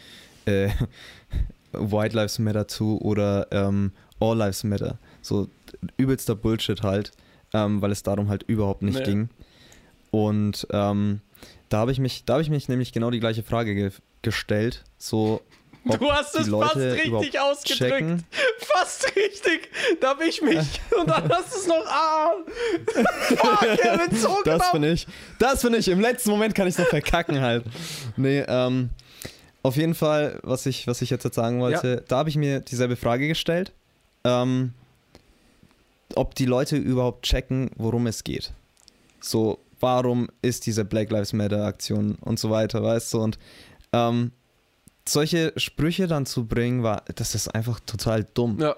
äh, 0.45 0.70
White 1.72 2.16
Lives 2.16 2.39
Matter 2.39 2.68
zu 2.68 3.00
oder 3.02 3.48
ähm, 3.52 3.91
All 4.20 4.38
Lives 4.38 4.64
Matter. 4.64 4.98
So 5.22 5.50
übelster 5.98 6.36
Bullshit 6.36 6.82
halt, 6.84 7.12
ähm, 7.54 7.82
weil 7.82 7.91
es 7.91 8.04
darum 8.04 8.30
halt 8.30 8.43
überhaupt 8.43 8.82
nicht 8.82 9.00
Nee. 9.00 9.06
ging. 9.06 9.30
Und 10.12 10.68
ähm, 10.72 11.22
da 11.70 11.78
habe 11.80 11.91
ich 11.91 11.99
mich, 11.99 12.24
da 12.26 12.34
habe 12.34 12.43
ich 12.43 12.49
mich 12.49 12.70
nämlich 12.70 12.93
genau 12.93 13.12
die 13.12 13.20
gleiche 13.20 13.43
Frage 13.43 13.76
ge 13.76 13.91
gestellt. 14.24 14.84
So, 14.97 15.41
ob 15.88 15.99
Du 15.99 16.12
hast 16.12 16.36
die 16.36 16.39
es 16.41 16.47
Leute 16.47 16.95
fast 16.95 17.05
richtig 17.05 17.39
ausgedrückt. 17.39 17.91
checken. 17.93 18.24
Fast 18.60 19.16
richtig. 19.16 19.70
Da 20.01 20.10
habe 20.10 20.26
ich 20.26 20.41
mich. 20.41 20.58
Und 20.99 21.10
dann 21.10 21.30
hast 21.30 21.53
du 21.53 21.60
es 21.60 21.68
noch. 21.68 21.86
Ah. 21.88 22.32
Fuck, 23.36 23.60
Kevin, 23.60 24.18
so 24.18 24.38
Das 24.43 24.70
finde 24.70 24.91
ich, 24.91 25.08
das 25.39 25.62
finde 25.62 25.78
ich, 25.78 25.88
im 25.88 26.01
letzten 26.01 26.32
Moment 26.32 26.55
kann 26.55 26.68
ich 26.68 26.74
es 26.74 26.80
noch 26.80 26.88
verkacken 26.88 27.39
halt. 27.41 27.64
Nee, 28.18 28.43
ähm, 28.47 28.89
auf 29.64 29.76
jeden 29.78 29.95
Fall, 29.95 30.39
was 30.43 30.66
ich, 30.66 30.88
was 30.88 31.01
ich 31.01 31.10
jetzt 31.10 31.32
sagen 31.34 31.60
wollte, 31.62 32.03
da 32.08 32.18
habe 32.18 32.30
ich 32.30 32.36
mir 32.36 32.60
dieselbe 32.60 32.95
Frage 32.95 33.28
gestellt, 33.28 33.72
ähm, 34.24 34.74
ob 36.16 36.36
die 36.36 36.45
Leute 36.45 36.76
überhaupt 36.78 37.24
checken, 37.26 37.72
worum 37.76 38.08
es 38.08 38.24
geht. 38.24 38.51
So, 39.20 39.60
warum 39.80 40.30
ist 40.41 40.65
diese 40.65 40.86
Black 40.86 41.11
Lives 41.11 41.34
Matter 41.34 41.65
Aktion 41.65 42.15
und 42.21 42.39
so 42.39 42.49
weiter, 42.49 42.84
weißt 42.84 43.13
du, 43.13 43.19
und 43.21 43.38
ähm, 43.93 44.32
solche 45.07 45.53
Sprüche 45.57 46.07
dann 46.07 46.25
zu 46.25 46.45
bringen, 46.45 46.84
war, 46.84 47.03
das 47.15 47.36
ist 47.36 47.47
einfach 47.53 47.80
total 47.82 48.25
dumm. 48.34 48.59
Ja. 48.59 48.75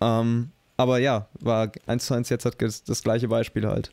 Ähm, 0.00 0.50
aber 0.76 0.98
ja, 0.98 1.28
war 1.40 1.70
eins 1.86 2.06
zu 2.06 2.14
eins 2.14 2.30
jetzt 2.30 2.44
hat 2.46 2.60
das, 2.62 2.84
das 2.84 3.02
gleiche 3.02 3.28
Beispiel 3.28 3.66
halt. 3.66 3.92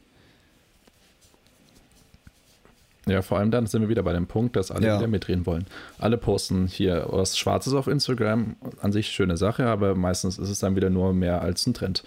Ja, 3.07 3.21
vor 3.21 3.39
allem 3.39 3.51
dann 3.51 3.67
sind 3.67 3.81
wir 3.81 3.89
wieder 3.89 4.03
bei 4.03 4.11
dem 4.13 4.27
Punkt, 4.27 4.55
dass 4.57 4.69
alle 4.69 4.85
Ja. 4.87 4.97
wieder 4.97 5.07
mitreden 5.07 5.45
wollen. 5.45 5.65
Alle 5.97 6.17
posten 6.17 6.67
hier 6.67 7.05
was 7.09 7.37
Schwarzes 7.37 7.73
auf 7.73 7.87
Instagram, 7.87 8.57
an 8.81 8.91
sich 8.91 9.07
schöne 9.09 9.37
Sache, 9.37 9.65
aber 9.67 9.95
meistens 9.95 10.37
ist 10.37 10.49
es 10.49 10.59
dann 10.59 10.75
wieder 10.75 10.89
nur 10.89 11.13
mehr 11.13 11.41
als 11.41 11.65
ein 11.67 11.73
Trend, 11.73 12.03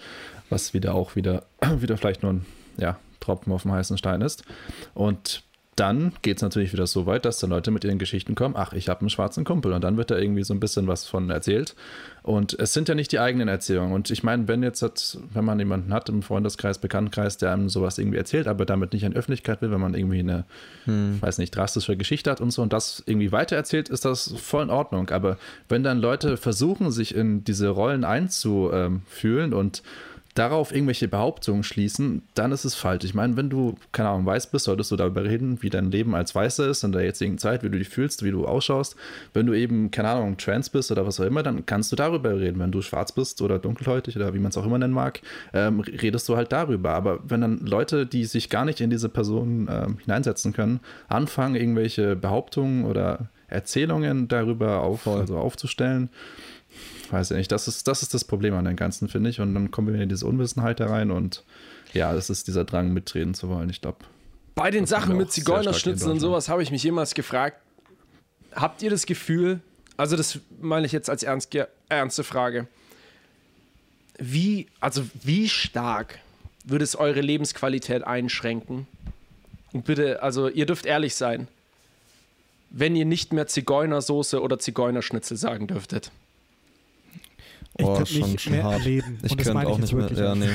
was 0.49 0.73
wieder 0.75 0.93
auch 0.93 1.15
wieder, 1.15 1.43
wieder 1.79 1.97
vielleicht 1.97 2.21
nur 2.21 2.33
ein 2.33 2.45
ja, 2.77 2.99
Tropfen 3.21 3.53
auf 3.53 3.61
dem 3.61 3.71
heißen 3.71 3.97
Stein 3.97 4.21
ist. 4.21 4.43
Und 4.93 5.43
dann 5.77 6.11
geht 6.21 6.37
es 6.37 6.43
natürlich 6.43 6.73
wieder 6.73 6.85
so 6.85 7.05
weit, 7.05 7.23
dass 7.23 7.39
dann 7.39 7.49
Leute 7.49 7.71
mit 7.71 7.85
ihren 7.85 7.97
Geschichten 7.97 8.35
kommen, 8.35 8.55
ach, 8.57 8.73
ich 8.73 8.89
habe 8.89 8.99
einen 8.99 9.09
schwarzen 9.09 9.45
Kumpel 9.45 9.71
und 9.71 9.81
dann 9.85 9.95
wird 9.95 10.11
da 10.11 10.17
irgendwie 10.17 10.43
so 10.43 10.53
ein 10.53 10.59
bisschen 10.59 10.85
was 10.85 11.07
von 11.07 11.29
erzählt. 11.29 11.75
Und 12.23 12.59
es 12.59 12.73
sind 12.73 12.89
ja 12.89 12.93
nicht 12.93 13.11
die 13.13 13.19
eigenen 13.19 13.47
Erzählungen. 13.47 13.93
Und 13.93 14.11
ich 14.11 14.21
meine, 14.21 14.49
wenn 14.49 14.63
jetzt, 14.63 14.81
hat- 14.81 15.17
wenn 15.33 15.45
man 15.45 15.57
jemanden 15.59 15.93
hat 15.93 16.09
im 16.09 16.23
Freundeskreis, 16.23 16.77
Bekanntenkreis, 16.79 17.37
der 17.37 17.53
einem 17.53 17.69
sowas 17.69 17.97
irgendwie 17.97 18.17
erzählt, 18.17 18.47
aber 18.47 18.65
damit 18.65 18.91
nicht 18.91 19.05
an 19.05 19.13
Öffentlichkeit 19.15 19.61
will, 19.61 19.71
wenn 19.71 19.79
man 19.79 19.93
irgendwie 19.95 20.19
eine, 20.19 20.43
weiß 20.85 21.37
nicht, 21.37 21.55
drastische 21.55 21.95
Geschichte 21.95 22.29
hat 22.29 22.41
und 22.41 22.51
so 22.51 22.61
und 22.61 22.73
das 22.73 23.01
irgendwie 23.05 23.31
weitererzählt, 23.31 23.87
ist 23.87 24.03
das 24.03 24.33
voll 24.37 24.63
in 24.63 24.69
Ordnung. 24.69 25.09
Aber 25.09 25.37
wenn 25.69 25.83
dann 25.83 25.99
Leute 25.99 26.35
versuchen, 26.35 26.91
sich 26.91 27.15
in 27.15 27.45
diese 27.45 27.69
Rollen 27.69 28.03
einzufühlen 28.03 29.53
und 29.53 29.83
darauf 30.35 30.73
irgendwelche 30.73 31.07
Behauptungen 31.07 31.63
schließen, 31.63 32.23
dann 32.33 32.51
ist 32.51 32.65
es 32.65 32.75
falsch. 32.75 33.03
Ich 33.03 33.13
meine, 33.13 33.35
wenn 33.37 33.49
du, 33.49 33.75
keine 33.91 34.09
Ahnung, 34.09 34.25
weiß 34.25 34.47
bist, 34.47 34.65
solltest 34.65 34.91
du 34.91 34.95
darüber 34.95 35.23
reden, 35.23 35.61
wie 35.61 35.69
dein 35.69 35.91
Leben 35.91 36.15
als 36.15 36.33
Weißer 36.33 36.67
ist 36.67 36.83
in 36.83 36.91
der 36.91 37.03
jetzigen 37.03 37.37
Zeit, 37.37 37.63
wie 37.63 37.69
du 37.69 37.77
dich 37.77 37.89
fühlst, 37.89 38.23
wie 38.23 38.31
du 38.31 38.45
ausschaust. 38.45 38.95
Wenn 39.33 39.45
du 39.45 39.53
eben, 39.53 39.91
keine 39.91 40.09
Ahnung, 40.09 40.37
trans 40.37 40.69
bist 40.69 40.91
oder 40.91 41.05
was 41.05 41.19
auch 41.19 41.25
immer, 41.25 41.43
dann 41.43 41.65
kannst 41.65 41.91
du 41.91 41.95
darüber 41.95 42.39
reden. 42.39 42.59
Wenn 42.59 42.71
du 42.71 42.81
schwarz 42.81 43.11
bist 43.11 43.41
oder 43.41 43.59
dunkelhäutig 43.59 44.15
oder 44.15 44.33
wie 44.33 44.39
man 44.39 44.49
es 44.49 44.57
auch 44.57 44.65
immer 44.65 44.77
nennen 44.77 44.93
mag, 44.93 45.21
ähm, 45.53 45.81
redest 45.81 46.27
du 46.29 46.37
halt 46.37 46.51
darüber. 46.51 46.91
Aber 46.91 47.19
wenn 47.27 47.41
dann 47.41 47.59
Leute, 47.59 48.05
die 48.05 48.25
sich 48.25 48.49
gar 48.49 48.65
nicht 48.65 48.81
in 48.81 48.89
diese 48.89 49.09
Person 49.09 49.67
ähm, 49.69 49.97
hineinsetzen 49.99 50.53
können, 50.53 50.79
anfangen, 51.07 51.55
irgendwelche 51.55 52.15
Behauptungen 52.15 52.85
oder 52.85 53.29
Erzählungen 53.51 54.27
darüber 54.27 54.81
auf, 54.81 55.07
also 55.07 55.37
aufzustellen. 55.37 56.09
Weiß 57.11 57.31
ich 57.31 57.37
nicht, 57.37 57.51
das 57.51 57.67
ist, 57.67 57.87
das 57.87 58.03
ist 58.03 58.13
das 58.13 58.23
Problem 58.23 58.53
an 58.53 58.65
dem 58.65 58.77
Ganzen, 58.77 59.09
finde 59.09 59.29
ich. 59.29 59.41
Und 59.41 59.53
dann 59.53 59.69
kommen 59.69 59.93
wir 59.93 60.01
in 60.01 60.09
diese 60.09 60.25
Unwissenheit 60.25 60.79
da 60.79 60.87
rein 60.87 61.11
und 61.11 61.43
ja, 61.93 62.13
das 62.13 62.29
ist 62.29 62.47
dieser 62.47 62.63
Drang, 62.63 62.93
mitreden 62.93 63.33
zu 63.33 63.49
wollen. 63.49 63.69
Ich 63.69 63.81
glaube, 63.81 63.97
Bei 64.55 64.71
den 64.71 64.85
Sachen 64.85 65.17
mit 65.17 65.31
Zigeunerschnitzeln 65.31 66.13
und 66.13 66.19
sowas 66.21 66.47
habe 66.47 66.63
ich 66.63 66.71
mich 66.71 66.83
jemals 66.83 67.13
gefragt, 67.13 67.57
habt 68.53 68.81
ihr 68.81 68.89
das 68.89 69.05
Gefühl, 69.05 69.59
also 69.97 70.15
das 70.15 70.39
meine 70.61 70.85
ich 70.85 70.93
jetzt 70.93 71.09
als 71.09 71.21
ernst, 71.23 71.53
ernste 71.89 72.23
Frage, 72.23 72.67
wie, 74.17 74.67
also 74.79 75.03
wie 75.21 75.49
stark 75.49 76.19
würde 76.63 76.83
es 76.83 76.95
eure 76.95 77.21
Lebensqualität 77.21 78.03
einschränken? 78.03 78.87
Und 79.73 79.83
bitte, 79.85 80.23
also 80.23 80.47
ihr 80.47 80.65
dürft 80.65 80.85
ehrlich 80.85 81.15
sein, 81.15 81.47
wenn 82.69 82.95
ihr 82.95 83.05
nicht 83.05 83.33
mehr 83.33 83.47
Zigeunersoße 83.47 84.41
oder 84.41 84.59
Zigeunerschnitzel 84.59 85.35
sagen 85.35 85.67
dürftet. 85.67 86.11
Ich 87.81 87.87
Oh, 87.87 87.95
könnte 87.95 88.13
nicht 88.19 88.41
schon 88.41 88.53
mehr 88.53 88.63
hart. 88.63 88.73
erleben. 88.79 89.19
Ich 89.23 89.31
Und 89.31 89.39
das 89.39 89.47
könnte 89.47 89.67
auch 89.67 89.77
nicht 89.77 89.93
mehr. 89.93 90.01
wirklich 90.03 90.19
Ja, 90.19 90.35
nee. 90.35 90.49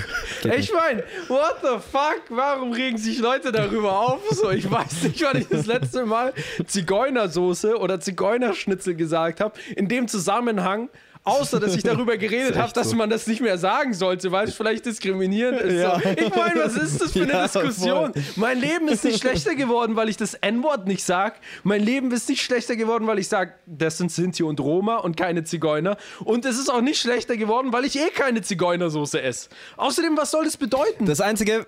Ich 0.56 0.72
meine, 0.72 1.02
what 1.28 1.56
the 1.62 1.78
fuck? 1.90 2.22
Warum 2.30 2.72
regen 2.72 2.98
sich 2.98 3.18
Leute 3.18 3.52
darüber 3.52 3.98
auf? 3.98 4.20
So, 4.30 4.50
ich 4.50 4.70
weiß 4.70 5.02
nicht, 5.04 5.22
wann 5.22 5.36
ich 5.40 5.48
das 5.48 5.66
letzte 5.66 6.06
Mal 6.06 6.32
Zigeunersoße 6.66 7.78
oder 7.78 8.00
Zigeunerschnitzel 8.00 8.94
gesagt 8.94 9.40
habe. 9.40 9.58
In 9.76 9.88
dem 9.88 10.08
Zusammenhang, 10.08 10.88
außer 11.26 11.60
dass 11.60 11.74
ich 11.74 11.82
darüber 11.82 12.16
geredet 12.18 12.56
habe, 12.56 12.72
dass 12.72 12.94
man 12.94 13.10
das 13.10 13.26
nicht 13.26 13.40
mehr 13.40 13.58
sagen 13.58 13.92
sollte, 13.92 14.32
weil 14.32 14.48
es 14.48 14.54
vielleicht 14.54 14.86
diskriminierend 14.86 15.60
ist. 15.60 15.80
Ja. 15.80 16.00
So, 16.00 16.08
ich 16.08 16.34
meine, 16.34 16.64
was 16.64 16.76
ist 16.76 17.00
das 17.00 17.12
für 17.12 17.22
eine 17.22 17.32
Ja, 17.32 17.42
Diskussion? 17.42 18.12
Mein 18.36 18.58
Leben 18.60 18.88
ist 18.88 19.04
nicht 19.04 19.20
schlechter 19.20 19.54
geworden, 19.54 19.96
weil 19.96 20.08
ich 20.08 20.16
das 20.16 20.34
N-Wort 20.34 20.86
nicht 20.86 21.04
sage. 21.04 21.36
Mein 21.64 21.82
Leben 21.82 22.10
ist 22.12 22.28
nicht 22.28 22.42
schlechter 22.42 22.76
geworden, 22.76 23.06
weil 23.06 23.18
ich 23.18 23.28
sage, 23.28 23.54
das 23.66 23.98
sind 23.98 24.12
Sinti 24.12 24.42
und 24.42 24.60
Roma 24.60 24.96
und 24.98 25.16
keine 25.16 25.44
Zigeuner. 25.44 25.96
Und 26.24 26.44
es 26.44 26.58
ist 26.58 26.70
auch 26.70 26.80
nicht 26.80 27.00
schlechter 27.00 27.36
geworden, 27.36 27.72
weil 27.72 27.84
ich 27.84 27.96
eh 27.96 28.10
keine 28.14 28.42
Zigeunersoße 28.42 29.20
esse. 29.20 29.48
Außerdem, 29.76 30.16
was 30.16 30.30
soll 30.30 30.44
das 30.44 30.56
bedeuten? 30.56 31.06
Das 31.06 31.20
einzige, 31.20 31.66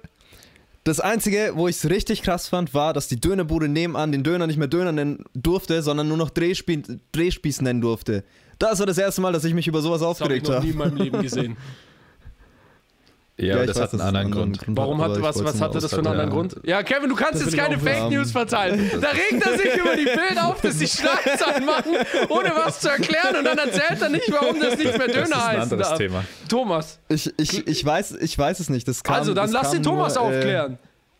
das 0.84 1.00
einzige, 1.00 1.52
wo 1.54 1.68
ich 1.68 1.76
es 1.76 1.90
richtig 1.90 2.22
krass 2.22 2.48
fand, 2.48 2.72
war, 2.74 2.92
dass 2.92 3.08
die 3.08 3.20
Dönerbude 3.20 3.68
nebenan 3.68 4.12
den 4.12 4.22
Döner 4.22 4.46
nicht 4.46 4.56
mehr 4.56 4.68
Döner 4.68 4.92
nennen 4.92 5.24
durfte, 5.34 5.82
sondern 5.82 6.08
nur 6.08 6.16
noch 6.16 6.30
Drehspie 6.30 6.82
Drehspieß 7.12 7.60
nennen 7.62 7.80
durfte. 7.80 8.24
Das 8.58 8.78
war 8.78 8.86
das 8.86 8.98
erste 8.98 9.20
Mal, 9.20 9.32
dass 9.32 9.44
ich 9.44 9.54
mich 9.54 9.66
über 9.66 9.80
sowas 9.80 10.00
Das 10.00 10.20
habe 10.20 10.34
ich 10.36 10.42
aufgeregt 10.42 10.48
noch 10.48 10.54
nie 10.54 10.56
habe. 10.56 10.68
in 10.68 10.76
meinem 10.78 10.96
Leben 10.96 11.22
gesehen. 11.22 11.56
ja, 13.36 13.60
ich 13.60 13.66
das 13.68 13.76
weiß, 13.76 13.92
hat 13.92 13.92
einen 14.00 14.16
anderen 14.16 14.30
Grund. 14.32 14.60
Warum 14.66 15.00
aber 15.00 15.14
hat, 15.14 15.22
was, 15.22 15.44
was 15.44 15.60
hatte 15.60 15.78
das 15.78 15.90
für 15.90 15.98
einen 15.98 16.08
anderen 16.08 16.28
ja. 16.30 16.34
Grund? 16.34 16.56
Ja, 16.64 16.82
Kevin, 16.82 17.08
du 17.08 17.14
kannst 17.14 17.34
Das 17.34 17.52
jetzt 17.52 17.56
keine 17.56 17.78
Fake 17.78 17.96
wissen. 17.98 18.08
News 18.14 18.32
verteilen. 18.32 18.90
Da 19.00 19.10
regt 19.10 19.46
er 19.46 19.56
sich 19.58 19.74
über 19.76 19.94
die 19.96 20.04
Bild 20.06 20.42
auf, 20.42 20.60
dass 20.60 20.76
die 20.78 20.88
Schlagzeilen 20.88 21.64
machen, 21.64 21.92
ohne 22.30 22.50
was 22.56 22.80
zu 22.80 22.88
erklären 22.88 23.36
und 23.36 23.44
dann 23.44 23.58
erzählt 23.58 24.02
er 24.02 24.08
nicht, 24.08 24.30
warum 24.32 24.58
das 24.60 24.76
nicht 24.76 24.98
mehr 24.98 25.06
Das 25.06 25.14
Döner 25.14 25.24
ist 25.26 25.32
ein 25.34 25.40
heißen 25.46 25.62
anderes 25.62 25.88
darf. 25.88 25.98
Thema. 25.98 26.24
Thomas, 26.48 26.98
Ich, 27.08 27.32
ich, 27.38 27.66
ich, 27.68 27.84
weiß, 27.84 28.12
ich 28.20 28.36
weiß 28.36 28.58
es 28.58 28.70
nicht. 28.70 28.88
Das 28.88 29.04
kam, 29.04 29.14
also 29.16 29.34
dann 29.34 29.44
das 29.44 29.52
lass 29.52 29.62
kam 29.68 29.72
den 29.74 29.82
Thomas 29.84 30.14
nur, 30.16 30.24
äh, 30.32 30.36
aufklären. 30.36 30.78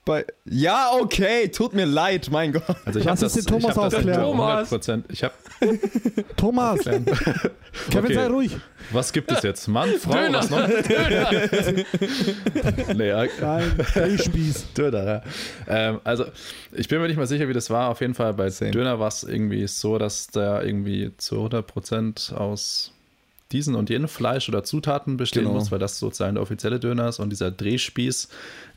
Bei, 0.09 0.25
ja, 0.47 0.91
okay, 0.99 1.49
tut 1.49 1.75
mir 1.75 1.85
leid, 1.85 2.29
mein 2.31 2.53
Gott. 2.53 2.65
Also 2.87 2.99
ich 2.99 3.05
Lass 3.05 3.21
es 3.23 3.35
das, 3.35 3.45
den 3.45 3.57
ich 3.57 3.63
Thomas 3.63 3.77
hab 3.77 3.85
das 3.85 3.95
aufklären. 3.97 4.23
Thomas. 4.23 4.73
100%. 4.73 5.03
Ich 5.11 5.23
habe 5.23 5.35
Thomas, 6.37 6.81
Kevin, 6.81 7.05
Okay. 7.93 8.15
sei 8.15 8.27
ruhig. 8.29 8.57
Was 8.91 9.13
gibt 9.13 9.31
es 9.31 9.43
jetzt? 9.43 9.69
Mann, 9.69 9.91
Frau, 10.01 10.13
Döner. 10.15 10.39
was 10.39 10.49
noch? 10.51 10.67
nee, 12.97 13.09
ja, 13.09 13.25
Nein, 13.41 13.73
Drehspieß. 13.95 14.73
Döner, 14.77 15.05
ja. 15.05 15.23
Ähm, 15.67 16.01
also, 16.05 16.25
ich 16.73 16.89
bin 16.89 17.01
mir 17.01 17.09
nicht 17.09 17.17
mal 17.17 17.27
sicher, 17.27 17.49
wie 17.49 17.53
das 17.53 17.71
war. 17.71 17.91
Auf 17.91 18.01
jeden 18.01 18.15
Fall 18.15 18.35
bei 18.35 18.51
Same. 18.51 18.71
Döner 18.71 18.99
war 18.99 19.09
es 19.09 19.23
irgendwie 19.25 19.67
so, 19.67 19.99
dass 19.99 20.29
der 20.29 20.63
irgendwie 20.65 21.13
zu 21.19 21.37
100% 21.37 22.35
aus 22.35 22.93
diesen 23.51 23.75
und 23.77 23.89
jenen 23.89 24.09
Fleisch 24.09 24.49
oder 24.49 24.63
Zutaten 24.63 25.17
bestehen 25.17 25.45
Genau. 25.45 25.55
muss, 25.55 25.73
weil 25.73 25.79
das 25.79 25.99
sozusagen 25.99 26.35
der 26.35 26.43
offizielle 26.43 26.79
Döner 26.79 27.09
ist. 27.09 27.19
Und 27.19 27.31
dieser 27.31 27.51
Drehspieß, 27.51 28.29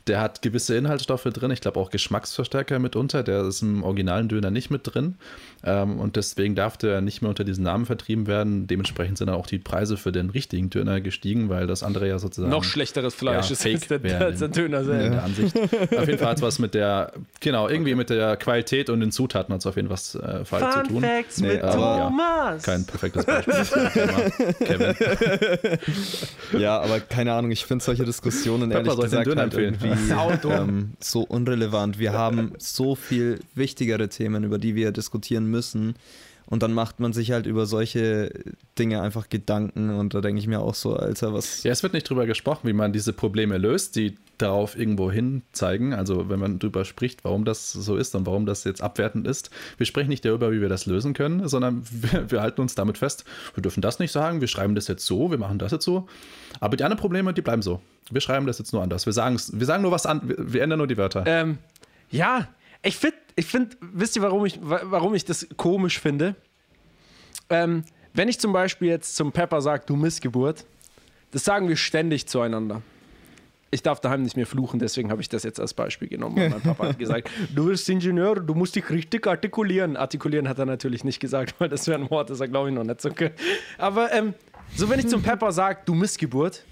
der 0.06 0.20
hat 0.20 0.42
gewisse 0.42 0.76
Inhaltsstoffe 0.76 1.24
drin. 1.24 1.50
Ich 1.50 1.60
glaube 1.60 1.78
auch 1.78 1.90
Geschmacksverstärker 1.90 2.78
mitunter. 2.78 3.22
Der 3.22 3.42
ist 3.42 3.62
im 3.62 3.82
originalen 3.82 4.28
Döner 4.28 4.50
nicht 4.50 4.70
mit 4.70 4.82
drin. 4.84 5.16
Ähm, 5.64 6.00
und 6.00 6.16
deswegen 6.16 6.54
darf 6.54 6.76
der 6.76 7.00
nicht 7.00 7.22
mehr 7.22 7.28
unter 7.28 7.44
diesen 7.44 7.62
Namen 7.64 7.86
vertrieben 7.86 8.26
werden. 8.26 8.66
Dementsprechend 8.66 9.18
sind 9.18 9.28
dann 9.28 9.36
auch 9.36 9.46
die 9.46 9.58
Preise 9.58 9.96
für 9.96 10.10
den 10.10 10.30
richtigen 10.30 10.70
Döner 10.70 11.00
gestiegen, 11.00 11.48
weil 11.48 11.66
das 11.68 11.82
andere 11.84 12.08
ja 12.08 12.18
sozusagen 12.18 12.50
Noch 12.50 12.64
schlechteres 12.64 13.14
Fleisch 13.14 13.46
ja, 13.46 13.52
ist 13.52 13.62
fake 13.62 13.86
der, 13.88 14.02
wäre 14.02 14.24
als 14.24 14.40
der 14.40 14.48
in- 14.48 14.54
Döner 14.54 14.78
in 14.80 14.84
selber. 14.86 15.08
der 15.10 15.22
Ansicht. 15.24 15.56
Auf 15.56 16.06
jeden 16.06 16.18
Fall 16.18 16.28
hat 16.30 16.36
es 16.38 16.42
was 16.42 16.58
mit 16.58 16.74
der, 16.74 17.12
genau, 17.40 17.68
irgendwie 17.68 17.94
mit 17.94 18.10
der 18.10 18.36
Qualität 18.36 18.90
und 18.90 19.00
den 19.00 19.12
Zutaten 19.12 19.52
hat 19.54 19.60
es 19.60 19.66
auf 19.66 19.76
jeden 19.76 19.88
Fall 19.88 19.92
was 19.94 20.14
äh, 20.16 20.44
falsch 20.44 20.74
zu 20.74 20.82
tun. 20.84 21.02
Facts 21.02 21.40
Nee, 21.40 21.48
mit 21.54 21.62
aber- 21.62 22.04
Thomas. 22.08 22.62
Kein 22.64 22.84
perfektes 22.84 23.24
Beispiel. 23.26 23.54
Kevin. 24.66 24.94
Ja, 26.58 26.80
aber 26.80 27.00
keine 27.00 27.32
Ahnung, 27.34 27.50
ich 27.50 27.64
finde 27.64 27.84
solche 27.84 28.04
Diskussionen 28.04 28.70
Pepper, 28.70 28.88
ehrlich 28.90 29.00
gesagt 29.04 29.36
halt 29.36 29.54
irgendwie 29.54 29.92
ähm, 30.50 30.92
so 31.00 31.22
unrelevant. 31.22 31.98
Wir 31.98 32.12
haben 32.12 32.52
so 32.58 32.94
viel 32.94 33.40
wichtigere 33.54 34.08
Themen, 34.08 34.44
über 34.44 34.58
die 34.58 34.74
wir 34.74 34.90
diskutieren 34.92 35.46
müssen. 35.52 35.94
Und 36.46 36.62
dann 36.62 36.74
macht 36.74 37.00
man 37.00 37.12
sich 37.12 37.30
halt 37.32 37.46
über 37.46 37.66
solche 37.66 38.30
Dinge 38.78 39.00
einfach 39.00 39.28
Gedanken. 39.28 39.90
Und 39.90 40.12
da 40.12 40.20
denke 40.20 40.40
ich 40.40 40.46
mir 40.46 40.60
auch 40.60 40.74
so, 40.74 40.96
Alter, 40.96 41.32
was. 41.32 41.62
Ja, 41.62 41.70
es 41.72 41.82
wird 41.82 41.94
nicht 41.94 42.08
drüber 42.08 42.26
gesprochen, 42.26 42.68
wie 42.68 42.72
man 42.72 42.92
diese 42.92 43.12
Probleme 43.12 43.58
löst, 43.58 43.96
die 43.96 44.16
darauf 44.38 44.76
irgendwo 44.76 45.10
hin 45.10 45.42
zeigen. 45.52 45.94
Also 45.94 46.28
wenn 46.28 46.40
man 46.40 46.58
drüber 46.58 46.84
spricht, 46.84 47.24
warum 47.24 47.44
das 47.44 47.72
so 47.72 47.96
ist 47.96 48.14
und 48.14 48.26
warum 48.26 48.44
das 48.44 48.64
jetzt 48.64 48.82
abwertend 48.82 49.26
ist. 49.26 49.50
Wir 49.78 49.86
sprechen 49.86 50.08
nicht 50.08 50.24
darüber, 50.24 50.52
wie 50.52 50.60
wir 50.60 50.68
das 50.68 50.84
lösen 50.86 51.14
können, 51.14 51.48
sondern 51.48 51.84
wir, 51.90 52.30
wir 52.30 52.42
halten 52.42 52.60
uns 52.60 52.74
damit 52.74 52.98
fest, 52.98 53.24
wir 53.54 53.62
dürfen 53.62 53.80
das 53.80 53.98
nicht 53.98 54.12
sagen, 54.12 54.40
wir 54.40 54.48
schreiben 54.48 54.74
das 54.74 54.88
jetzt 54.88 55.06
so, 55.06 55.30
wir 55.30 55.38
machen 55.38 55.58
das 55.58 55.72
jetzt 55.72 55.84
so. 55.84 56.08
Aber 56.60 56.76
die 56.76 56.84
anderen 56.84 57.00
Probleme, 57.00 57.32
die 57.32 57.42
bleiben 57.42 57.62
so. 57.62 57.80
Wir 58.10 58.20
schreiben 58.20 58.46
das 58.46 58.58
jetzt 58.58 58.72
nur 58.72 58.82
anders. 58.82 59.06
Wir, 59.06 59.14
wir 59.14 59.66
sagen 59.66 59.82
nur 59.82 59.92
was 59.92 60.06
an, 60.06 60.20
wir, 60.28 60.36
wir 60.38 60.62
ändern 60.62 60.78
nur 60.78 60.88
die 60.88 60.96
Wörter. 60.96 61.24
Ähm, 61.26 61.58
ja, 62.10 62.48
ich 62.82 62.96
finde, 62.96 63.16
ich 63.36 63.46
find, 63.46 63.76
wisst 63.80 64.16
ihr, 64.16 64.22
warum 64.22 64.44
ich, 64.46 64.58
wa- 64.62 64.80
warum 64.84 65.14
ich 65.14 65.24
das 65.24 65.46
komisch 65.56 65.98
finde? 66.00 66.34
Ähm, 67.50 67.84
wenn 68.14 68.28
ich 68.28 68.38
zum 68.38 68.52
Beispiel 68.52 68.88
jetzt 68.88 69.16
zum 69.16 69.32
Pepper 69.32 69.60
sage, 69.62 69.84
du 69.86 69.96
Missgeburt, 69.96 70.64
das 71.30 71.44
sagen 71.44 71.68
wir 71.68 71.76
ständig 71.76 72.26
zueinander. 72.26 72.82
Ich 73.70 73.82
darf 73.82 74.00
daheim 74.00 74.22
nicht 74.22 74.36
mehr 74.36 74.46
fluchen, 74.46 74.78
deswegen 74.78 75.10
habe 75.10 75.22
ich 75.22 75.30
das 75.30 75.44
jetzt 75.44 75.58
als 75.58 75.72
Beispiel 75.72 76.08
genommen. 76.08 76.36
weil 76.36 76.50
Mein 76.50 76.60
Papa 76.60 76.88
hat 76.88 76.98
gesagt, 76.98 77.30
du 77.54 77.66
bist 77.68 77.88
Ingenieur, 77.88 78.34
du 78.34 78.54
musst 78.54 78.76
dich 78.76 78.90
richtig 78.90 79.26
artikulieren. 79.26 79.96
Artikulieren 79.96 80.46
hat 80.46 80.58
er 80.58 80.66
natürlich 80.66 81.04
nicht 81.04 81.20
gesagt, 81.20 81.54
weil 81.58 81.70
das 81.70 81.86
wäre 81.88 81.98
ein 81.98 82.10
Wort, 82.10 82.28
das 82.28 82.40
er 82.40 82.48
glaube 82.48 82.68
ich 82.68 82.74
noch 82.74 82.84
nicht 82.84 83.00
so 83.00 83.10
kann. 83.10 83.30
Aber 83.78 84.12
ähm, 84.12 84.34
so 84.76 84.90
wenn 84.90 84.98
ich 84.98 85.08
zum 85.08 85.22
Pepper 85.22 85.52
sage, 85.52 85.80
du 85.86 85.94
Missgeburt, 85.94 86.64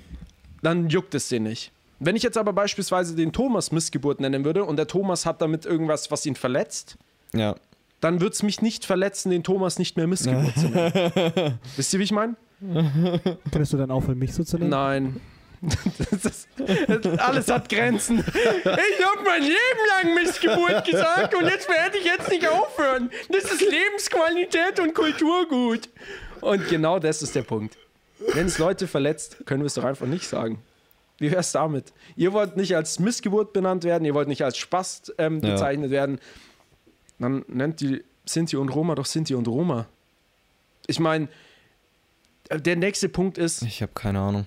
dann 0.63 0.91
juckt 0.91 1.15
es 1.15 1.31
den 1.31 1.45
nicht. 1.45 1.73
Wenn 2.01 2.17
ich 2.17 2.23
jetzt 2.23 2.39
aber 2.39 2.53
beispielsweise 2.53 3.15
den 3.15 3.33
Thomas 3.33 3.73
Missgeburt 3.73 4.21
nennen 4.21 4.45
würde 4.45 4.65
und 4.65 4.77
der 4.77 4.87
Thomas 4.87 5.27
hat 5.27 5.41
damit 5.43 5.67
irgendwas, 5.67 6.11
was 6.11 6.25
ihn 6.27 6.35
verletzt, 6.35 6.97
Ja. 7.35 7.55
dann 8.01 8.21
würde 8.21 8.33
es 8.33 8.43
mich 8.43 8.63
nicht 8.63 8.85
verletzen, 8.87 9.31
den 9.31 9.43
Thomas 9.45 9.79
nicht 9.79 9.97
mehr 9.97 10.07
Missgeburt 10.07 10.55
zu 10.59 10.69
nennen. 10.69 11.59
Wisst 11.77 11.93
ihr, 11.93 12.01
wie 12.01 12.05
ich 12.05 12.13
meine? 12.13 12.37
Könntest 13.53 13.73
du 13.73 13.77
dann 13.77 13.91
aufhören, 13.91 14.19
mich 14.19 14.35
so 14.35 14.43
zu 14.45 14.57
nennen? 14.59 14.71
Nein. 14.71 15.21
Das 16.11 16.25
ist, 16.25 16.49
alles 17.21 17.49
hat 17.49 17.69
Grenzen. 17.69 18.21
Ich 18.21 18.25
habe 18.65 19.25
mein 19.27 19.43
Leben 19.43 19.55
lang 20.03 20.15
Missgeburt 20.15 20.87
gesagt 20.87 21.35
und 21.35 21.45
jetzt 21.45 21.69
werde 21.69 21.99
ich 21.99 22.05
jetzt 22.07 22.31
nicht 22.31 22.49
aufhören. 22.49 23.11
Das 23.29 23.45
ist 23.45 23.61
Lebensqualität 23.61 24.81
und 24.81 24.95
Kulturgut. 24.95 25.91
Und 26.41 26.67
genau 26.71 26.99
das 26.99 27.21
ist 27.21 27.35
der 27.35 27.43
Punkt. 27.43 27.77
Wenn 28.33 28.47
es 28.47 28.57
Leute 28.59 28.87
verletzt, 28.89 29.37
können 29.45 29.61
wir 29.63 29.67
es 29.67 29.75
doch 29.75 29.85
einfach 29.85 30.07
nicht 30.07 30.27
sagen. 30.27 30.63
Wie 31.21 31.31
wär's 31.31 31.53
damit? 31.53 31.93
Ihr 32.17 32.33
wollt 32.33 32.57
nicht 32.57 32.75
als 32.75 32.99
Missgeburt 32.99 33.53
benannt 33.53 33.85
werden, 33.85 34.05
ihr 34.05 34.15
wollt 34.15 34.27
nicht 34.27 34.43
als 34.43 34.57
Spast 34.57 35.15
ähm, 35.19 35.41
Ja. 35.45 35.53
bezeichnet 35.53 35.91
werden. 35.93 36.19
Dann 37.21 37.45
nennt 37.47 37.81
die 37.81 38.03
Sinti 38.25 38.57
und 38.57 38.71
Roma 38.71 38.95
doch 38.97 39.07
Sinti 39.07 39.35
und 39.37 39.47
Roma. 39.47 39.87
Ich 40.89 40.99
meine, 40.99 41.29
der 42.51 42.75
nächste 42.77 43.09
Punkt 43.09 43.39
ist, 43.39 43.63
Ich 43.63 43.83
habe 43.83 43.93
keine 43.95 44.19
Ahnung. 44.19 44.47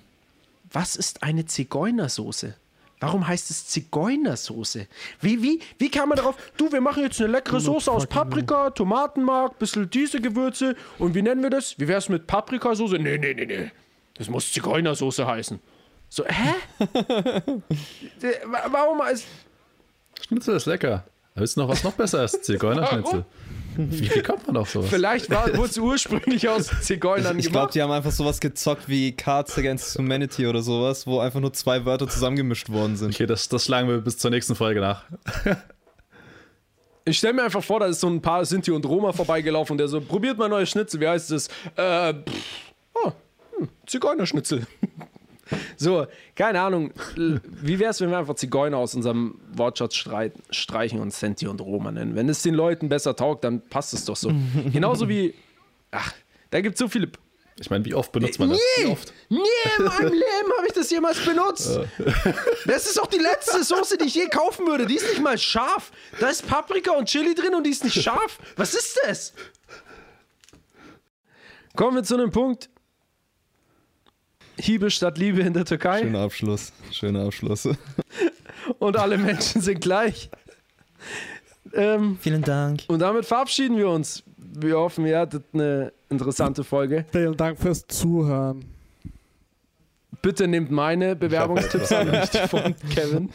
was 0.72 0.96
ist 0.98 1.24
eine 1.24 1.46
Zigeunersoße? 1.46 2.56
Warum 3.00 3.28
heißt 3.28 3.52
es 3.52 3.68
Zigeunersoße? 3.68 4.88
Wie, 5.20 5.44
wie, 5.44 5.60
wie 5.78 5.92
kam 5.92 6.10
man 6.10 6.18
darauf? 6.18 6.36
Du, 6.58 6.72
wir 6.72 6.80
machen 6.82 7.04
jetzt 7.04 7.20
eine 7.22 7.32
leckere 7.32 7.60
Soße 7.60 7.92
aus 7.92 8.08
Paprika, 8.08 8.70
Tomatenmark, 8.70 9.60
bisschen 9.60 9.90
diese 9.90 10.22
Gewürze. 10.22 10.76
Und 11.00 11.14
wie 11.14 11.22
nennen 11.22 11.44
wir 11.44 11.50
das? 11.50 11.78
Wie 11.78 11.88
wär's 11.90 12.08
mit 12.08 12.28
Paprikasoße? 12.28 12.96
Nee, 13.00 13.18
nee, 13.18 13.34
nee, 13.34 13.46
nee. 13.46 13.72
Das 14.14 14.30
muss 14.30 14.52
Zigeunersoße 14.54 15.28
heißen. 15.28 15.60
So, 16.14 16.24
hä? 16.28 16.53
Warum 18.70 19.01
ist. 19.11 19.26
Schnitzel 20.22 20.57
ist 20.57 20.68
lecker. 20.68 21.05
Willst 21.34 21.57
du 21.57 21.61
noch 21.61 21.70
was 21.70 21.84
noch 21.84 21.93
besser 21.93 22.24
ist? 22.24 22.45
Zigeunerschnitzel. 22.45 23.26
Wie 23.78 24.09
bekommt 24.09 24.45
man 24.45 24.57
auf 24.57 24.70
sowas? 24.70 24.91
Vielleicht 24.91 25.32
war 25.32 25.47
es 25.66 25.76
ursprünglich 25.80 26.47
aus 26.47 26.70
Zigeunern 26.82 27.39
Ich 27.39 27.45
glaube, 27.45 27.61
gemacht. 27.61 27.74
die 27.74 27.82
haben 27.82 27.91
einfach 27.91 28.11
sowas 28.11 28.39
gezockt 28.39 28.88
wie 28.88 29.14
Cards 29.14 29.57
Against 29.57 29.97
Humanity 29.97 30.45
oder 30.45 30.61
sowas, 30.61 31.07
wo 31.07 31.20
einfach 31.20 31.39
nur 31.39 31.51
zwei 31.53 31.84
Wörter 31.84 32.07
zusammengemischt 32.07 32.70
worden 32.70 32.95
sind. 32.95 33.16
Okay, 33.16 33.26
das, 33.26 33.49
das 33.49 33.66
schlagen 33.66 33.88
wir 33.88 33.97
bis 33.97 34.20
zur 34.20 34.30
nächsten 34.30 34.53
Folge 34.53 34.82
nach. 34.82 35.05
Ich 37.05 37.18
stelle 37.18 37.34
mir 37.34 37.41
einfach 37.41 37.64
vor, 37.64 37.80
da 37.80 37.88
ist 37.88 38.01
so 38.01 38.07
ein 38.07 38.22
paar 38.22 38.45
Sinti 38.45 38.70
und 38.70 38.86
Roma 38.86 39.14
vorbeigelaufen 39.14 39.74
und 39.74 39.78
der 39.80 39.88
so, 39.88 39.99
probiert 39.99 40.38
mal 40.38 40.47
neue 40.47 40.68
Schnitzel. 40.68 40.99
Wie 40.99 41.07
heißt 41.07 41.32
das? 41.32 41.47
Äh, 41.76 42.14
pff, 42.14 42.74
oh, 43.03 43.11
hm, 43.57 43.70
Zigeunerschnitzel. 43.88 44.68
So, 45.78 46.08
keine 46.36 46.62
Ahnung. 46.62 46.91
Wie 47.16 47.80
wäre 47.80 47.91
es, 47.91 48.01
wenn 48.01 48.10
wir 48.10 48.18
einfach 48.18 48.36
Zigeuner 48.36 48.78
aus 48.78 48.95
unserem 48.95 49.39
Wortschatz 49.54 49.95
streichen 50.51 50.99
und 50.99 51.14
Sinti 51.14 51.47
und 51.47 51.62
Roma 51.62 51.91
nennen? 51.91 52.16
Wenn 52.16 52.30
es 52.30 52.41
den 52.41 52.54
Leuten 52.54 52.89
besser 52.89 53.16
taugt, 53.16 53.43
dann 53.43 53.62
passt 53.62 53.93
es 53.93 54.06
doch 54.06 54.16
so. 54.16 54.32
Genauso 54.74 55.08
wie, 55.10 55.34
ach, 55.91 56.14
da 56.49 56.62
gibt 56.62 56.76
es 56.76 56.80
so 56.80 56.88
viele 56.88 57.10
Ich 57.60 57.70
meine, 57.70 57.84
wie 57.86 57.93
oft 57.93 58.12
benutzt 58.12 58.39
man 58.39 58.49
das? 58.49 58.60
Wie 58.78 58.86
oft? 58.86 59.14
Nie 59.30 59.39
in 59.78 59.86
meinem 59.86 60.14
Leben 60.14 60.51
habe 60.58 60.68
ich 60.68 60.74
das 60.74 60.89
jemals 60.91 61.20
benutzt. 61.24 61.80
Das 62.66 62.86
ist 62.86 62.97
doch 62.97 63.08
die 63.08 63.20
letzte 63.20 63.64
Soße, 63.64 63.97
die 63.97 64.06
ich 64.06 64.16
je 64.16 64.28
kaufen 64.28 64.66
würde. 64.68 64.86
Die 64.86 64.95
ist 64.95 65.08
nicht 65.10 65.22
mal 65.22 65.38
scharf. 65.38 65.91
Da 66.20 66.30
ist 66.30 66.47
Paprika 66.47 66.91
und 66.91 67.10
Chili 67.10 67.36
drin 67.36 67.54
und 67.54 67.66
die 67.66 67.72
ist 67.72 67.84
nicht 67.84 68.01
scharf. 68.01 68.39
Was 68.56 68.74
ist 68.74 68.99
das? 69.06 69.34
Kommen 71.76 71.95
wir 71.95 72.04
zu 72.04 72.16
einem 72.16 72.32
Punkt. 72.32 72.70
Hiebe 74.60 74.91
statt 74.91 75.18
Liebe 75.18 75.41
in 75.41 75.54
der 75.54 75.66
Türkei. 75.66 76.01
Schöner 76.01 76.20
Abschluss. 76.22 76.72
Schöner 76.91 77.26
Abschluss. 77.26 77.68
Und 78.80 78.97
alle 78.97 79.18
Menschen 79.18 79.62
sind 79.62 79.82
gleich. 79.82 80.30
Ähm, 81.74 82.18
Vielen 82.22 82.43
Dank. 82.43 82.84
und 82.88 82.99
damit 82.99 83.26
verabschieden 83.26 83.78
wir 83.78 83.89
uns. 83.89 84.24
Wir 84.38 84.78
hoffen, 84.78 85.06
ihr 85.08 85.18
hattet 85.20 85.43
eine 85.54 85.91
interessante 86.10 86.64
Folge. 86.64 87.06
Vielen 87.12 87.36
Dank 87.36 87.60
fürs 87.60 87.88
Zuhören. 87.88 88.64
Bitte 90.22 90.47
nehmt 90.47 90.72
meine 90.72 91.16
Bewerbungstipps 91.18 91.91
an, 91.91 92.12
nicht 92.12 92.34
die 92.34 92.47
von 92.47 92.76
Kevin. 92.95 93.30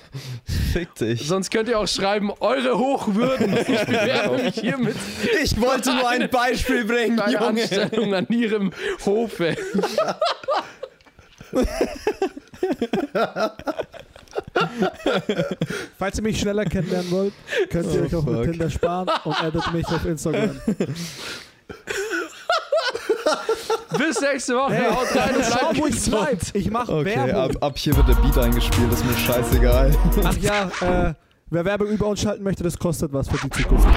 Fick 0.73 0.95
dich. 0.95 1.27
Sonst 1.27 1.51
könnt 1.51 1.69
ihr 1.69 1.79
auch 1.79 1.89
schreiben, 1.89 2.31
eure 2.41 2.79
Hochwürden. 2.79 3.55
Ich 3.59 3.67
bewerbe 3.87 4.43
mich 4.45 4.55
hiermit 4.55 4.97
Ich 5.43 5.61
wollte 5.61 5.95
nur 5.95 6.09
ein 6.09 6.31
Beispiel 6.31 6.85
bringen, 6.87 7.21
Junge. 7.27 7.41
Anstellung 7.41 8.15
an 8.15 8.27
ihrem 8.31 8.71
Hofe. 9.05 9.57
Falls 15.99 16.17
ihr 16.19 16.23
mich 16.23 16.41
schneller 16.41 16.65
kennenlernen 16.65 17.11
wollt, 17.11 17.33
könnt 17.71 17.93
ihr 17.93 18.03
Oh, 18.03 18.05
euch 18.05 18.15
auch 18.15 18.25
fuck. 18.25 18.33
mit 18.35 18.51
Tinder 18.53 18.71
sparen 18.71 19.09
und 19.25 19.43
addet 19.43 19.73
mich 19.73 19.87
auf 19.87 20.05
Instagram. 20.05 20.61
Bis 23.99 24.21
nächste 24.21 24.55
Woche. 24.55 24.91
Haut 24.91 25.15
rein 25.17 25.37
und 25.37 25.45
Schau, 25.45 25.59
bleibt 25.59 25.79
wo 25.79 25.87
ich 25.87 25.95
gesund. 25.95 26.17
bleib. 26.23 26.41
Ich 26.55 26.71
mache 26.71 26.93
Okay, 26.93 27.17
Werbung. 27.17 27.57
ab, 27.57 27.63
ab 27.63 27.79
hier 27.79 27.97
wird 27.97 28.09
der 28.09 28.15
Beat 28.15 28.39
eingespielt, 28.39 28.93
ist 28.93 29.05
mir 29.05 29.17
scheißegal. 29.17 29.97
Ach 30.25 30.37
ja, 30.39 30.71
äh, 30.81 31.15
wer 31.51 31.65
Werbung 31.65 31.89
über 31.89 32.07
uns 32.07 32.21
schalten 32.23 32.43
möchte, 32.45 32.63
das 32.63 32.79
kostet 32.79 33.13
was 33.13 33.29
für 33.29 33.39
die 33.47 33.51
Zukunft. 33.51 33.89